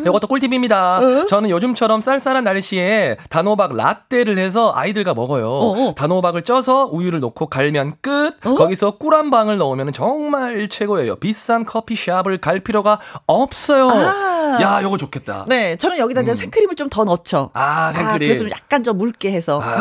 이것도 0.00 0.26
꿀 0.26 0.41
팁입니다. 0.42 0.98
어? 0.98 1.26
저는 1.26 1.50
요즘처럼 1.50 2.00
쌀쌀한 2.02 2.42
날씨에 2.44 3.16
단호박 3.30 3.76
라떼를 3.76 4.38
해서 4.38 4.72
아이들과 4.74 5.14
먹어요. 5.14 5.48
어. 5.48 5.94
단호박을 5.96 6.42
쪄서 6.42 6.88
우유를 6.92 7.20
넣고 7.20 7.46
갈면 7.46 7.94
끝. 8.00 8.34
어? 8.44 8.54
거기서 8.54 8.98
꿀 8.98 9.12
한 9.14 9.30
방을 9.30 9.58
넣으면 9.58 9.92
정말 9.92 10.68
최고예요. 10.68 11.16
비싼 11.16 11.64
커피숍을 11.66 12.38
갈 12.38 12.60
필요가 12.60 12.98
없어요. 13.26 13.88
아. 13.90 14.58
야, 14.60 14.80
이거 14.82 14.96
좋겠다. 14.98 15.44
네, 15.48 15.76
저는 15.76 15.98
여기다 15.98 16.22
이제 16.22 16.32
음. 16.32 16.36
생크림을 16.36 16.74
좀 16.76 16.88
더 16.90 17.04
넣죠. 17.04 17.50
아, 17.54 17.90
생크림. 17.92 18.18
그래서 18.18 18.44
약간 18.50 18.82
좀 18.82 18.98
묽게 18.98 19.30
해서. 19.32 19.62
아. 19.62 19.76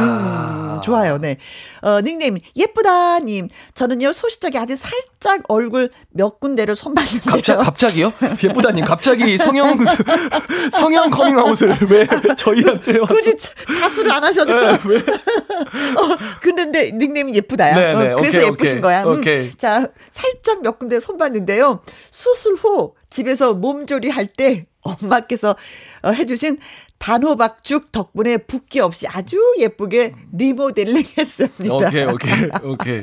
음, 0.78 0.82
좋아요. 0.82 1.18
네. 1.18 1.38
어, 1.82 1.99
닉네임, 2.01 2.38
예쁘다님. 2.55 3.49
저는요, 3.76 4.14
소시적에 4.14 4.57
아주 4.59 4.76
살짝 4.78 5.41
얼굴 5.49 5.89
몇 6.12 6.39
군데를 6.39 6.76
손봤는데요. 6.78 7.32
갑자, 7.36 7.57
갑자기요? 7.57 8.14
예쁘다님, 8.43 8.86
갑자기 8.86 9.38
성형, 9.38 9.80
성형 10.74 11.10
커밍아웃을 11.10 11.78
왜 11.89 12.08
저희한테. 12.36 12.99
굳이 13.08 13.38
자- 13.38 13.49
자수를 13.80 14.12
안 14.12 14.24
하셔도. 14.24 14.54
네, 14.60 14.78
왜? 14.86 14.97
어, 15.97 16.18
근데 16.41 16.91
닉네임이 16.91 17.34
예쁘다야. 17.36 17.76
네, 17.76 17.93
네. 18.04 18.12
어, 18.14 18.16
그래서 18.18 18.38
오케이, 18.39 18.52
예쁘신 18.52 18.72
오케이. 18.78 18.82
거야. 18.82 19.04
음. 19.04 19.18
오케이. 19.20 19.52
자, 19.58 19.88
살짝 20.12 20.62
몇 20.62 20.78
군데 20.80 20.99
손봤는데요. 20.99 21.82
수술 22.12 22.56
후 22.56 22.93
집에서 23.10 23.54
몸조리 23.54 24.10
할 24.10 24.28
때 24.28 24.66
엄마께서 24.84 25.56
어, 26.02 26.10
해주신 26.10 26.57
단호박죽 26.98 27.91
덕분에 27.91 28.38
붓기 28.38 28.80
없이 28.80 29.07
아주 29.07 29.38
예쁘게 29.60 30.14
리모델링 30.34 31.03
했습니다. 31.18 31.76
오케이, 31.76 32.03
오케이, 32.06 32.49
오케이. 32.64 33.02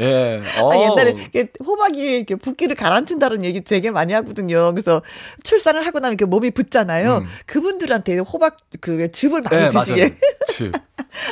예. 0.00 0.40
어. 0.60 0.72
아, 0.72 0.76
옛날에 0.76 1.14
호박이 1.64 2.00
이렇게 2.16 2.34
붓기를 2.34 2.74
가라앉힌다는 2.74 3.44
얘기 3.44 3.60
되게 3.60 3.90
많이 3.92 4.12
하거든요. 4.14 4.72
그래서 4.72 5.02
출산을 5.44 5.86
하고 5.86 6.00
나면 6.00 6.14
이렇게 6.14 6.24
몸이 6.24 6.50
붓잖아요. 6.50 7.18
음. 7.18 7.26
그분들한테 7.46 8.18
호박 8.18 8.56
그 8.80 9.10
즙을 9.12 9.42
많이 9.42 9.56
네, 9.56 9.70
드시게. 9.70 10.12
즙. 10.52 10.72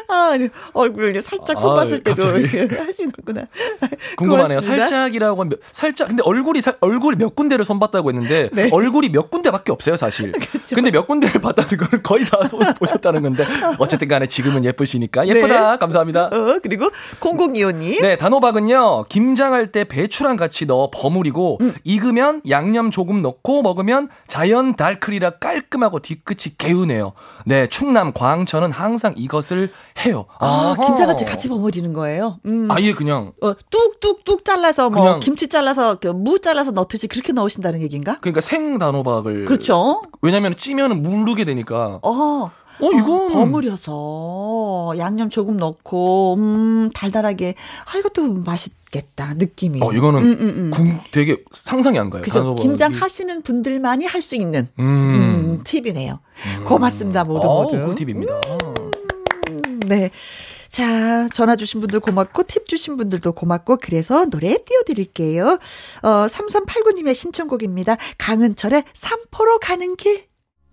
아, 0.09 0.37
얼굴을 0.75 1.21
살짝 1.23 1.57
아, 1.57 1.61
손봤을 1.61 2.03
때도 2.05 2.23
갑자기. 2.23 2.57
이렇게 2.57 2.77
하시는구나. 2.79 3.47
궁금하네요. 4.17 4.61
고맙습니다. 4.61 4.87
살짝이라고 4.87 5.41
하면 5.41 5.49
몇- 5.51 5.59
살짝 5.73 6.09
근데 6.09 6.23
얼굴이 6.25 6.61
살- 6.61 6.77
얼굴이 6.81 7.17
몇 7.17 7.35
군데를 7.35 7.65
손봤다고 7.65 8.11
했는데 8.11 8.49
네. 8.53 8.69
얼굴이 8.71 9.09
몇 9.09 9.31
군데밖에 9.31 9.73
없어요, 9.73 9.97
사실. 9.97 10.31
그렇죠. 10.33 10.75
근데 10.77 10.91
몇 10.93 11.07
군데를 11.09 11.41
봤다는 11.41 11.71
거는 11.79 12.03
거의 12.05 12.25
다 12.25 12.39
보셨다는 12.79 13.23
건데 13.23 13.45
어쨌든 13.79 14.07
간에 14.07 14.27
지금은 14.27 14.65
예쁘시니까 14.65 15.27
예쁘다. 15.27 15.79
감사합니다. 15.79 16.27
어, 16.27 16.59
그리고 16.63 16.91
0025님. 17.21 18.01
네, 18.03 18.17
단호박 18.17 18.52
은요, 18.57 19.05
김장할 19.09 19.73
때 19.73 19.85
배추랑 19.85 20.37
같이 20.37 20.67
넣어 20.67 20.91
버무리고, 20.93 21.59
음. 21.61 21.75
익으면 21.85 22.43
양념 22.49 22.91
조금 22.91 23.23
넣고 23.23 23.63
먹으면 23.63 24.09
자연 24.29 24.75
달클이라 24.75 25.39
깔끔하고 25.39 26.01
뒤끝이 26.01 26.55
개운해요. 26.59 27.13
네, 27.47 27.67
충남 27.69 28.13
광천은 28.13 28.71
항상 28.73 29.15
이것을 29.17 29.71
해요. 30.05 30.27
아, 30.39 30.75
아하. 30.79 30.87
김장같이 30.87 31.25
같이 31.25 31.49
버무리는 31.49 31.93
거예요. 31.93 32.39
음. 32.47 32.69
아예 32.71 32.93
그냥, 32.93 33.33
어, 33.43 33.55
뚝뚝뚝 33.71 34.45
잘라서 34.45 34.91
뭐 34.91 35.03
그냥- 35.03 35.21
김치 35.21 35.49
잘라서 35.49 35.97
그무 35.97 36.41
잘라서 36.41 36.71
넣듯이 36.73 37.07
그렇게 37.09 37.33
넣으신다는 37.33 37.83
얘기인가? 37.83 38.19
그러니까 38.21 38.41
생 38.41 38.79
단호박을. 38.79 39.45
그렇죠. 39.45 40.03
왜냐면 40.23 40.55
찌면은 40.57 41.03
무르게 41.03 41.45
되니까. 41.45 42.01
어. 42.03 42.51
어, 42.81 42.91
이건. 42.93 43.29
버무려서 43.29 44.95
양념 44.99 45.31
조금 45.31 45.57
넣고 45.57 46.35
음 46.39 46.91
달달하게 46.95 47.55
아 47.87 47.99
이것도 47.99 48.33
맛있겠다 48.35 49.35
느낌이. 49.35 49.81
어, 49.83 49.93
이거는 49.93 50.21
음, 50.23 50.33
음, 50.33 50.49
음. 50.57 50.71
궁 50.73 51.01
되게 51.11 51.43
상상이 51.53 51.99
안 51.99 52.11
가요. 52.11 52.23
그죠. 52.23 52.55
김장 52.57 52.93
하시는 52.93 53.43
분들만이 53.43 54.07
할 54.07 54.23
수 54.23 54.37
있는 54.37 54.69
음. 54.79 54.85
음, 54.85 55.61
팁이네요. 55.65 56.21
고맙습니다 56.67 57.25
모두 57.25 57.49
어, 57.49 57.63
모두. 57.65 57.85
꿀팁입니다. 57.87 58.33
음, 59.51 59.81
네. 59.87 60.11
자, 60.69 61.29
전화 61.35 61.55
주신 61.55 61.81
분들 61.81 62.01
고맙고, 62.01 62.45
팁 62.45 62.67
주신 62.67 62.97
분들도 62.97 63.33
고맙고, 63.33 63.77
그래서 63.83 64.25
노래 64.25 64.57
띄워드릴게요. 64.65 65.59
어, 66.03 66.09
3389님의 66.09 67.15
신청곡입니다. 67.15 67.97
강은철의 68.17 68.85
삼포로 68.95 69.59
가는 69.59 69.97
길. 69.97 70.25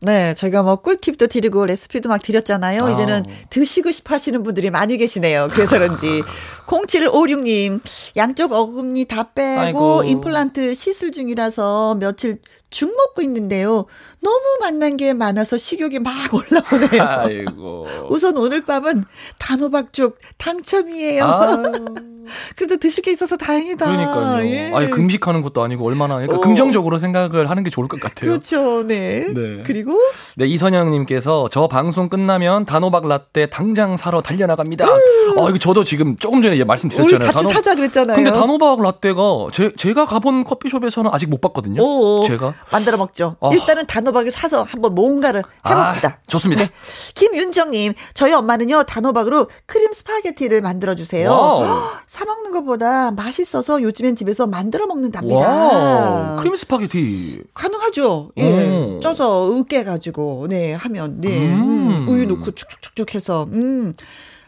네, 0.02 0.34
저희가 0.34 0.64
뭐 0.64 0.78
꿀팁도 0.78 1.28
드리고 1.28 1.66
레시피도 1.66 2.08
막 2.08 2.22
드렸잖아요. 2.22 2.90
이제는 2.90 3.24
드시고 3.50 3.92
싶어 3.92 4.16
하시는 4.16 4.42
분들이 4.44 4.70
많이 4.70 4.98
계시네요. 4.98 5.50
그래서 5.52 5.78
그런지. 5.78 6.24
0756님, 6.70 7.82
양쪽 8.16 8.54
어금니 8.54 9.06
다 9.06 9.32
빼고 9.34 9.60
아이고. 9.60 10.04
임플란트 10.04 10.76
시술 10.76 11.12
중이라서 11.12 11.96
며칠 12.00 12.40
죽 12.70 12.96
먹고 12.96 13.24
있는데요. 13.24 13.86
너무 14.22 14.58
만난 14.60 14.96
게 14.96 15.14
많아서 15.14 15.58
식욕이 15.58 16.00
막 16.00 16.14
올라오네요. 16.32 17.02
아이고. 17.02 17.88
우선 18.10 18.38
오늘 18.38 18.64
밤은 18.64 19.06
단호박죽 19.40 20.20
당첨이에요. 20.38 21.24
아유. 21.24 21.86
그래도 22.56 22.78
드실 22.78 23.02
게 23.04 23.12
있어서 23.12 23.38
다행이다. 23.38 23.86
그러니까요. 23.88 24.46
예. 24.46 24.72
아니 24.72 24.92
금식하는 24.92 25.42
것도 25.42 25.64
아니고 25.64 25.84
얼마나 25.86 26.16
그러니까 26.16 26.38
어. 26.38 26.42
긍정적으로 26.42 27.00
생각을 27.00 27.50
하는 27.50 27.64
게 27.64 27.72
좋을 27.72 27.88
것 27.88 28.00
같아요. 28.00 28.30
그렇죠. 28.30 28.86
네. 28.86 29.26
네. 29.34 29.64
그리고 29.66 30.00
네, 30.36 30.46
이선영 30.46 30.92
님께서 30.92 31.50
저 31.52 31.68
방송 31.68 32.08
끝나면 32.08 32.66
단호박 32.66 33.08
라떼 33.08 33.48
당장 33.48 33.98
사러 33.98 34.22
달려 34.22 34.46
나갑니다. 34.46 34.86
아, 34.86 35.50
이거 35.50 35.58
저도 35.58 35.84
지금 35.84 36.16
조금 36.18 36.44
전에 36.44 36.59
우리 36.62 36.68
말씀드렸잖아요. 36.68 37.32
같이 37.32 37.54
사자 37.54 37.76
그랬잖아요. 37.76 38.16
근데 38.16 38.32
단호박 38.32 38.82
라떼가 38.82 39.48
제, 39.54 39.72
제가 39.78 40.06
가본 40.06 40.44
커피숍에서는 40.44 41.10
아직 41.14 41.30
못 41.30 41.42
봤거든요. 41.42 41.82
오, 41.82 42.24
제가. 42.26 42.54
만들어 42.72 42.98
먹죠. 42.98 43.36
어. 43.40 43.52
일단은 43.52 43.86
단호박을 43.88 44.32
사서 44.32 44.64
한번 44.64 44.96
뭔가를 44.96 45.44
해봅시다. 45.68 46.08
아, 46.10 46.18
좋습니다. 46.28 46.64
네. 46.64 46.70
김윤정님, 47.16 47.94
저희 48.14 48.34
엄마는요 48.34 48.84
단호박으로 48.84 49.48
크림 49.66 49.92
스파게티를 49.92 50.62
만들어 50.62 50.96
주세요. 50.96 52.00
사 52.08 52.26
먹는 52.26 52.52
것보다 52.52 53.12
맛있어서 53.12 53.82
요즘엔 53.82 54.16
집에서 54.16 54.48
만들어 54.48 54.88
먹는답니다. 54.88 55.40
와우. 55.40 56.36
크림 56.38 56.56
스파게티. 56.56 57.44
가능하죠. 57.54 58.32
예. 58.38 58.44
음. 58.44 59.00
쪄서 59.02 59.52
으깨 59.58 59.84
가지고 59.84 60.48
네 60.50 60.74
하면 60.74 61.22
네 61.22 61.54
음. 61.54 61.90
음, 61.90 62.08
우유 62.10 62.26
넣고 62.26 62.52
축축축축 62.52 63.16
해서 63.16 63.48
음 63.52 63.94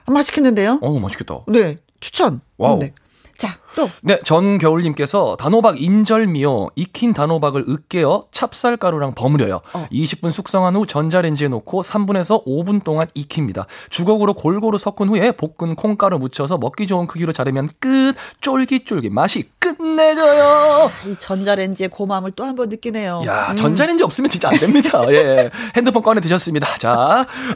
맛있겠는데요. 0.08 0.80
어, 0.82 1.00
맛있겠다. 1.00 1.40
네 1.48 1.78
추천. 2.02 2.41
와우. 2.57 2.80
네. 2.80 2.94
자 3.38 3.57
또. 3.76 3.89
네, 4.02 4.19
전겨울님께서 4.23 5.38
단호박 5.39 5.81
인절미요. 5.81 6.69
익힌 6.76 7.14
단호박을 7.14 7.65
으깨어 7.68 8.26
찹쌀가루랑 8.31 9.15
버무려요. 9.15 9.61
어. 9.73 9.88
20분 9.91 10.31
숙성한 10.31 10.76
후 10.76 10.85
전자레인지에 10.85 11.48
놓고 11.48 11.81
3분에서 11.84 12.45
5분 12.45 12.84
동안 12.84 13.07
익힙니다. 13.14 13.65
주걱으로 13.89 14.34
골고루 14.34 14.77
섞은 14.77 15.10
후에 15.10 15.31
볶은 15.31 15.76
콩가루 15.76 16.19
묻혀서 16.19 16.57
먹기 16.57 16.88
좋은 16.88 17.07
크기로 17.07 17.34
자르면 17.34 17.69
끝. 17.80 18.15
쫄깃쫄깃 18.41 19.11
맛이 19.11 19.49
끝내줘요. 19.60 20.91
이 21.07 21.15
전자레인지의 21.18 21.89
고마움을 21.89 22.31
또 22.31 22.43
한 22.43 22.56
번 22.56 22.68
느끼네요. 22.69 23.23
야, 23.27 23.48
음. 23.52 23.56
전자레인지 23.56 24.03
없으면 24.03 24.30
진짜 24.30 24.49
안 24.49 24.57
됩니다. 24.57 25.02
예. 25.11 25.49
핸드폰 25.77 26.03
꺼내 26.03 26.19
드셨습니다. 26.19 26.68
자, 26.77 26.91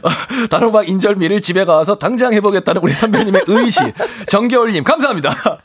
어, 0.02 0.48
단호박 0.48 0.88
인절미를 0.88 1.42
집에 1.42 1.64
가서 1.66 1.98
당장 1.98 2.32
해보겠다는 2.32 2.80
우리 2.82 2.94
선배님의 2.94 3.42
의시. 3.46 3.80
정겨울님, 4.28 4.84
감사합니다. 4.84 5.58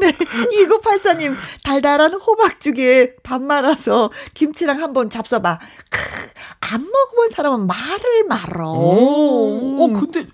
네, 0.00 0.12
2984님, 0.12 1.36
달달한 1.62 2.14
호박죽에 2.14 3.16
밥 3.22 3.42
말아서 3.42 4.10
김치랑 4.34 4.82
한번 4.82 5.08
잡숴봐. 5.08 5.58
크, 5.90 6.28
안 6.60 6.82
먹어본 6.82 7.30
사람은 7.30 7.66
말을 7.66 8.24
말어. 8.28 8.72
오, 8.72 9.84
어, 9.84 9.92
근데, 9.92 10.26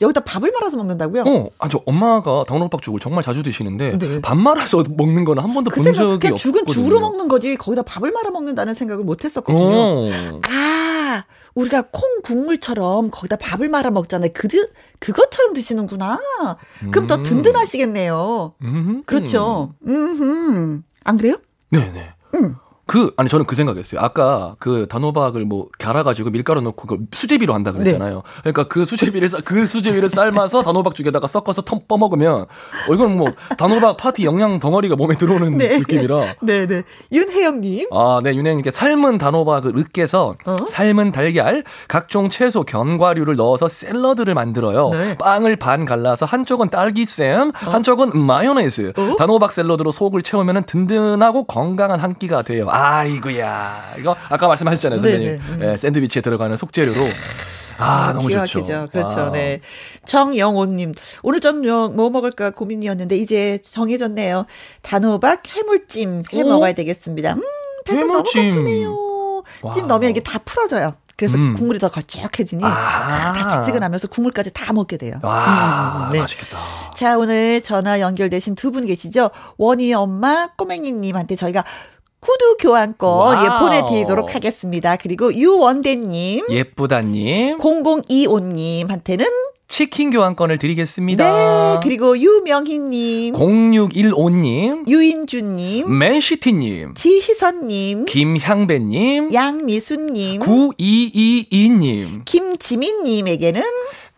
여기다 0.00 0.20
밥을 0.20 0.50
말아서 0.52 0.76
먹는다고요? 0.76 1.24
어, 1.26 1.50
아, 1.58 1.68
저 1.68 1.82
엄마가 1.84 2.44
당로박죽을 2.46 3.00
정말 3.00 3.22
자주 3.22 3.42
드시는데, 3.42 3.98
네. 3.98 4.20
밥 4.20 4.36
말아서 4.36 4.82
먹는 4.96 5.24
거는 5.24 5.42
한 5.42 5.52
번도 5.52 5.70
그본 5.70 5.84
생각, 5.84 5.98
적이 5.98 6.14
없거든요. 6.14 6.34
죽은 6.36 6.66
죽으로 6.66 7.00
먹는 7.00 7.28
거지, 7.28 7.56
거기다 7.56 7.82
밥을 7.82 8.10
말아 8.10 8.30
먹는다는 8.30 8.74
생각을 8.74 9.04
못 9.04 9.24
했었거든요. 9.24 9.68
어. 9.70 10.10
아, 10.48 11.24
우리가 11.54 11.84
콩 11.90 12.22
국물처럼 12.22 13.10
거기다 13.10 13.36
밥을 13.36 13.68
말아 13.68 13.90
먹잖아요. 13.90 14.30
그, 14.32 14.48
그것처럼 14.98 15.52
드시는구나. 15.54 16.18
그럼 16.90 17.06
더 17.06 17.16
음. 17.16 17.22
든든하시겠네요. 17.22 18.54
음. 18.62 19.02
그렇죠. 19.04 19.74
음, 19.86 20.82
안 21.04 21.16
그래요? 21.16 21.36
네 21.70 21.90
네. 21.92 22.12
음. 22.34 22.56
그, 22.90 23.12
아니, 23.16 23.28
저는 23.28 23.46
그 23.46 23.54
생각했어요. 23.54 24.00
아까 24.00 24.56
그 24.58 24.88
단호박을 24.88 25.44
뭐, 25.44 25.68
갈아가지고 25.78 26.30
밀가루 26.30 26.60
넣고 26.60 26.88
그걸 26.88 27.06
수제비로 27.12 27.54
한다 27.54 27.70
그랬잖아요. 27.70 28.24
그러니까 28.40 28.64
그 28.64 28.84
수제비를, 28.84 29.28
싸- 29.28 29.38
그 29.44 29.64
수제비를 29.64 30.08
삶아서 30.10 30.62
단호박 30.64 30.96
죽에다가 30.96 31.28
섞어서 31.28 31.62
텀 31.62 31.86
떠먹으면, 31.86 32.32
어, 32.88 32.92
이건 32.92 33.16
뭐, 33.16 33.28
단호박 33.56 33.96
파티 33.96 34.24
영양 34.24 34.58
덩어리가 34.58 34.96
몸에 34.96 35.14
들어오는 35.16 35.56
네. 35.56 35.78
느낌이라. 35.78 36.34
네네. 36.42 36.82
윤혜영님. 37.12 37.86
아, 37.92 38.20
네, 38.24 38.34
윤혜님께 38.34 38.72
삶은 38.72 39.18
단호박을 39.18 39.78
으깨서 39.78 40.34
어? 40.44 40.56
삶은 40.68 41.12
달걀, 41.12 41.62
각종 41.86 42.28
채소, 42.28 42.64
견과류를 42.64 43.36
넣어서 43.36 43.68
샐러드를 43.68 44.34
만들어요. 44.34 44.88
네. 44.90 45.16
빵을 45.16 45.54
반 45.54 45.84
갈라서 45.84 46.26
한쪽은 46.26 46.70
딸기잼, 46.70 47.52
한쪽은 47.54 48.18
마요네즈. 48.18 48.94
어? 48.96 49.14
단호박 49.16 49.52
샐러드로 49.52 49.92
속을 49.92 50.22
채우면 50.22 50.64
든든하고 50.64 51.44
건강한 51.44 52.00
한 52.00 52.14
끼가 52.16 52.42
돼요. 52.42 52.66
아이고야. 52.80 53.94
이거 53.98 54.16
아까 54.28 54.48
말씀하셨잖아요, 54.48 55.00
네, 55.00 55.10
선생님. 55.10 55.36
네. 55.36 55.66
음. 55.66 55.70
예, 55.72 55.76
샌드위치에 55.76 56.22
들어가는 56.22 56.56
속재료로. 56.56 57.08
아, 57.78 58.12
너무 58.12 58.28
기가 58.28 58.44
좋죠. 58.44 58.88
그렇죠. 58.92 59.20
아. 59.20 59.32
네. 59.32 59.60
정영호님, 60.04 60.94
오늘 61.22 61.40
저녁 61.40 61.94
뭐 61.96 62.10
먹을까 62.10 62.50
고민이었는데 62.50 63.16
이제 63.16 63.58
정해졌네요. 63.62 64.44
단호박 64.82 65.42
해물찜 65.48 66.24
해 66.32 66.42
오? 66.42 66.48
먹어야 66.48 66.72
되겠습니다. 66.74 67.34
음, 67.34 67.42
배가 67.86 68.00
너무 68.00 68.12
해물찜. 68.12 68.50
고프네요. 68.50 69.42
찜 69.74 69.82
와. 69.82 69.88
넣으면 69.88 70.10
이게 70.10 70.20
다 70.20 70.38
풀어져요. 70.44 70.94
그래서 71.16 71.36
음. 71.36 71.54
국물이 71.54 71.78
더 71.78 71.88
걸쭉해지니 71.90 72.64
아. 72.64 73.32
달짝지근하면서 73.34 74.08
국물까지 74.08 74.52
다 74.52 74.72
먹게 74.72 74.96
돼요. 74.96 75.14
와, 75.22 76.06
음, 76.08 76.12
네. 76.12 76.18
맛있겠다. 76.20 76.58
자, 76.94 77.16
오늘 77.18 77.60
전화 77.62 78.00
연결되신 78.00 78.54
두 78.56 78.70
분 78.70 78.86
계시죠? 78.86 79.30
원희 79.58 79.92
엄마 79.94 80.48
꼬맹이님한테 80.56 81.36
저희가 81.36 81.64
구두 82.20 82.56
교환권 82.58 83.08
와우. 83.10 83.44
예, 83.44 83.48
보내드리도록 83.60 84.34
하겠습니다. 84.34 84.96
그리고 84.96 85.32
유원대님, 85.34 86.46
예쁘다님, 86.50 87.58
0025님한테는 87.58 89.24
치킨 89.68 90.10
교환권을 90.10 90.58
드리겠습니다. 90.58 91.24
네, 91.24 91.80
그리고 91.82 92.18
유명희님, 92.18 93.34
0615님, 93.34 94.88
유인주님, 94.88 95.98
맨시티님, 95.98 96.94
지희선님, 96.94 98.04
김향배님, 98.04 99.32
양미수님, 99.32 100.40
9222님, 100.42 102.24
김지민님에게는 102.24 103.62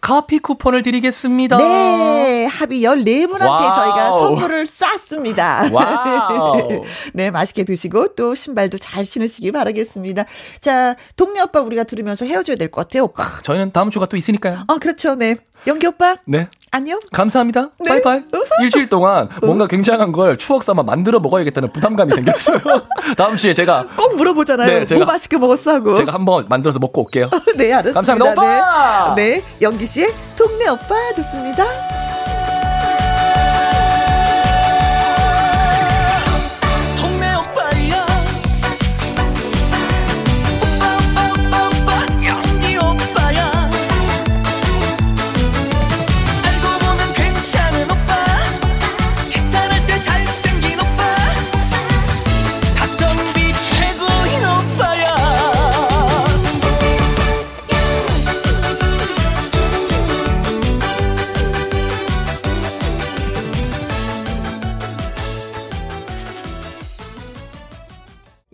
커피 0.03 0.41
쿠폰을 0.41 0.83
드리겠습니다. 0.83 1.57
네, 1.59 2.45
합의 2.47 2.83
14분한테 2.83 3.41
와우. 3.47 3.73
저희가 3.73 4.11
선물을 4.11 4.67
쐈습니다. 4.67 5.63
네, 7.15 7.31
맛있게 7.31 7.63
드시고 7.63 8.15
또 8.17 8.35
신발도 8.35 8.79
잘 8.79 9.07
신으시기 9.07 9.53
바라겠습니다. 9.53 10.25
자, 10.61 10.97
동네 11.17 11.41
오빠 11.41 11.61
우리가 11.61 11.85
들으면서 11.85 12.27
헤어져야 12.27 12.57
될 12.57 12.69
것 12.73 12.83
같아요, 12.89 13.05
오빠. 13.05 13.29
저희는 13.45 13.71
다음 13.73 13.91
주가 13.91 14.07
또 14.07 14.17
있으니까요. 14.17 14.65
어, 14.67 14.79
그렇죠. 14.79 15.15
네. 15.15 15.37
연기 15.69 15.87
오빠, 15.87 16.17
네. 16.27 16.49
안녕. 16.75 16.99
감사합니다. 17.13 17.69
네. 17.81 17.91
바이바이. 17.91 18.23
일주일 18.63 18.89
동안 18.89 19.29
뭔가 19.43 19.67
굉장한 19.67 20.11
걸 20.11 20.39
추억 20.39 20.63
삼아 20.63 20.83
만들어 20.85 21.21
먹어야겠다는 21.21 21.71
부담감이 21.71 22.13
생겼어요. 22.15 22.59
다음 23.19 23.37
주에 23.37 23.53
제가 23.53 23.89
꼭 23.95 24.17
물어보잖아요. 24.17 24.67
네, 24.81 24.87
제가- 24.87 24.97
뭐 24.97 25.05
맛있게 25.07 25.37
먹었어 25.37 25.75
하고. 25.75 25.93
제가 25.93 26.15
한번 26.15 26.47
만들어서 26.49 26.79
먹고 26.79 27.03
올게요. 27.05 27.29
네, 27.57 27.73
알았습니다. 27.75 27.93
감사합니다. 28.15 28.33
오빠! 28.33 29.15
네. 29.17 29.31
네, 29.37 29.45
영기 29.61 29.85
씨의 29.87 30.09
동네 30.39 30.67
오빠 30.71 30.95
듣습니다. 31.17 31.65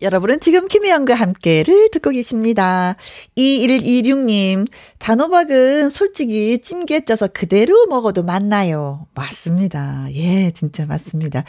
여러분은 0.00 0.40
지금 0.40 0.68
김혜영과 0.68 1.14
함께를 1.14 1.90
듣고 1.90 2.10
계십니다. 2.10 2.96
2126님, 3.36 4.66
단호박은 4.98 5.90
솔직히 5.90 6.58
찜기에 6.60 7.00
쪄서 7.00 7.26
그대로 7.28 7.86
먹어도 7.86 8.22
맛나요. 8.22 9.06
맞습니다. 9.14 10.06
예, 10.14 10.52
진짜 10.52 10.86
맞습니다. 10.86 11.44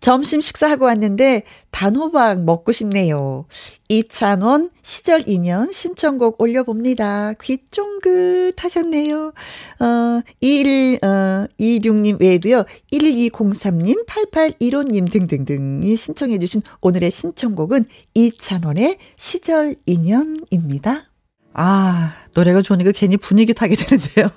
점심 0.00 0.40
식사하고 0.40 0.86
왔는데 0.86 1.44
단호박 1.70 2.44
먹고 2.44 2.72
싶네요. 2.72 3.46
이찬원 3.88 4.70
시절 4.82 5.28
인연 5.28 5.70
신청곡 5.70 6.40
올려봅니다. 6.40 7.34
귀 7.42 7.58
쫑긋 7.70 8.62
하셨네요. 8.62 9.32
어, 9.80 10.20
21, 10.40 10.98
어, 11.02 11.46
26님 11.60 12.20
외에도요, 12.20 12.64
1203님, 12.92 14.06
8815님 14.06 15.10
등등등이 15.10 15.96
신청해주신 15.96 16.62
오늘의 16.80 17.10
신청곡은 17.10 17.84
이찬원의 18.14 18.98
시절 19.16 19.74
인연입니다. 19.86 21.10
아, 21.52 22.14
노래가 22.34 22.62
좋으니까 22.62 22.92
괜히 22.92 23.16
분위기 23.16 23.54
타게 23.54 23.76
되는데요. 23.76 24.30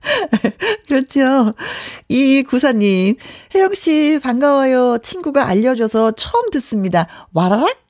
그렇죠. 0.88 1.52
이 2.08 2.42
구사님, 2.42 3.16
혜영씨 3.54 4.20
반가워요. 4.22 4.98
친구가 5.02 5.46
알려줘서 5.46 6.12
처음 6.12 6.50
듣습니다. 6.50 7.06
와라락? 7.32 7.87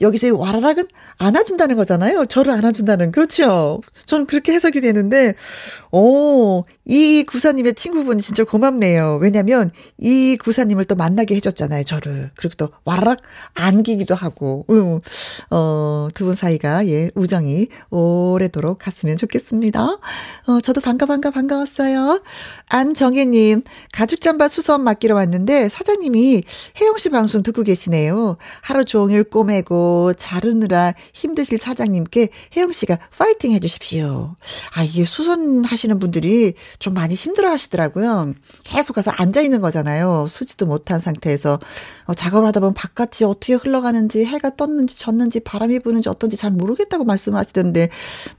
여기서 0.00 0.28
이 0.28 0.30
와라락은 0.30 0.84
안아준다는 1.18 1.76
거잖아요. 1.76 2.26
저를 2.26 2.52
안아준다는. 2.52 3.12
그렇죠. 3.12 3.80
저는 4.06 4.26
그렇게 4.26 4.52
해석이 4.52 4.80
되는데, 4.80 5.34
오, 5.92 6.64
이 6.88 7.24
구사님의 7.24 7.74
친구분이 7.74 8.22
진짜 8.22 8.44
고맙네요. 8.44 9.18
왜냐면 9.20 9.72
이 9.98 10.36
구사님을 10.40 10.84
또 10.84 10.94
만나게 10.94 11.34
해줬잖아요. 11.36 11.82
저를. 11.84 12.30
그리고 12.36 12.54
또 12.56 12.68
와라락 12.84 13.18
안기기도 13.54 14.14
하고, 14.14 14.64
응. 14.70 15.00
어, 15.50 16.08
두 16.14 16.26
분 16.26 16.34
사이가, 16.34 16.86
예, 16.88 17.10
우정이 17.14 17.68
오래도록 17.90 18.78
갔으면 18.80 19.16
좋겠습니다. 19.16 19.82
어, 20.46 20.60
저도 20.62 20.80
반가, 20.80 21.06
반가, 21.06 21.30
반가웠어요. 21.30 22.22
안정혜님, 22.68 23.62
가죽 23.92 24.20
잠바 24.20 24.48
수선 24.48 24.82
맡기러 24.82 25.14
왔는데 25.14 25.68
사장님이 25.68 26.42
혜영 26.80 26.98
씨 26.98 27.10
방송 27.10 27.42
듣고 27.44 27.62
계시네요. 27.62 28.36
하루 28.60 28.84
종일 28.84 29.22
꼬매고 29.24 30.14
자르느라 30.14 30.94
힘드실 31.14 31.58
사장님께 31.58 32.28
혜영 32.56 32.72
씨가 32.72 32.98
파이팅 33.16 33.52
해주십시오. 33.52 34.34
아, 34.74 34.82
이게 34.82 35.04
수선 35.04 35.64
하시는 35.64 35.98
분들이 36.00 36.54
좀 36.78 36.94
많이 36.94 37.14
힘들어 37.14 37.50
하시더라고요. 37.50 38.34
계속 38.64 38.94
가서 38.94 39.10
앉아있는 39.10 39.60
거잖아요. 39.60 40.26
수지도 40.28 40.66
못한 40.66 41.00
상태에서. 41.00 41.58
어, 42.06 42.14
작업을 42.14 42.46
하다 42.46 42.60
보면 42.60 42.74
바깥이 42.74 43.24
어떻게 43.24 43.54
흘러가는지, 43.54 44.24
해가 44.24 44.54
떴는지, 44.56 44.96
졌는지, 44.98 45.40
바람이 45.40 45.80
부는지 45.80 46.08
어떤지 46.08 46.36
잘 46.36 46.52
모르겠다고 46.52 47.04
말씀하시던데, 47.04 47.88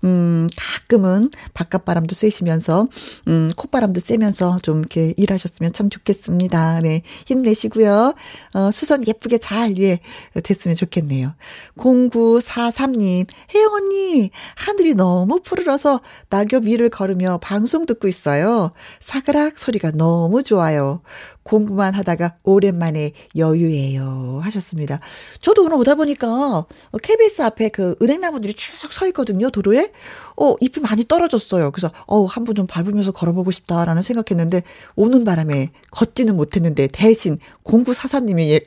음, 0.05 0.47
가끔은 0.55 1.29
바깥 1.53 1.83
바람도 1.83 2.15
쐬시면서, 2.15 2.87
음, 3.27 3.49
콧바람도 3.55 3.99
쐬면서 3.99 4.59
좀 4.63 4.79
이렇게 4.79 5.13
일하셨으면 5.17 5.73
참 5.73 5.89
좋겠습니다. 5.89 6.81
네. 6.81 7.01
힘내시고요. 7.25 8.13
어, 8.53 8.71
수선 8.71 9.05
예쁘게 9.05 9.37
잘, 9.37 9.77
예, 9.77 9.99
됐으면 10.43 10.75
좋겠네요. 10.75 11.33
0943님, 11.77 13.27
혜영 13.53 13.73
언니, 13.73 14.31
하늘이 14.55 14.93
너무 14.93 15.41
푸르러서 15.41 16.01
낙엽 16.29 16.63
위를 16.63 16.89
걸으며 16.89 17.39
방송 17.41 17.85
듣고 17.85 18.07
있어 18.07 18.26
요. 18.41 18.71
사그락 18.99 19.59
소리가 19.59 19.91
너무 19.91 20.43
좋아요. 20.43 21.01
공부만 21.43 21.93
하다가 21.93 22.35
오랜만에 22.43 23.13
여유예요. 23.37 24.39
하셨습니다. 24.43 24.99
저도 25.39 25.63
오늘 25.63 25.77
오다 25.77 25.95
보니까 25.95 26.65
KBS 27.01 27.41
앞에 27.41 27.69
그 27.69 27.95
은행나무들이 28.01 28.53
쭉 28.53 28.91
서 28.91 29.07
있거든요, 29.07 29.49
도로에. 29.49 29.91
어, 30.37 30.55
잎이 30.61 30.81
많이 30.81 31.03
떨어졌어요. 31.03 31.71
그래서, 31.71 31.91
어, 32.05 32.25
한번 32.25 32.55
좀 32.55 32.67
밟으면서 32.67 33.11
걸어보고 33.11 33.51
싶다라는 33.51 34.01
생각했는데, 34.01 34.63
오는 34.95 35.25
바람에 35.25 35.71
걷지는 35.91 36.35
못했는데, 36.35 36.87
대신 36.87 37.37
공구 37.63 37.93
사사님이 37.93 38.51
예, 38.51 38.61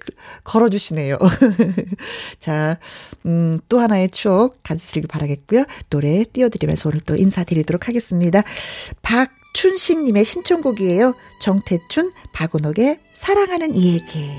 걸어주시네요. 0.45 1.19
자, 2.41 2.79
음, 3.25 3.59
또 3.69 3.79
하나의 3.79 4.11
추억 4.11 4.63
가지시길 4.63 5.07
바라겠고요. 5.07 5.65
노래 5.91 6.25
띄워드리면서 6.25 6.89
오늘 6.89 7.01
또 7.01 7.17
인사드리도록 7.17 7.89
하겠습니다. 7.89 8.43
박 9.03 9.31
춘식님의 9.53 10.25
신청곡이에요. 10.25 11.15
정태춘, 11.41 12.13
박은옥의 12.33 12.99
사랑하는 13.15 13.75
이 13.75 13.95
얘기. 13.95 14.31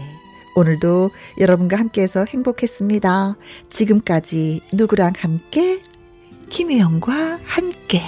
오늘도 0.55 1.11
여러분과 1.39 1.77
함께해서 1.77 2.25
행복했습니다. 2.25 3.35
지금까지 3.69 4.61
누구랑 4.73 5.13
함께? 5.17 5.81
김혜영과 6.51 7.39
함께. 7.45 8.01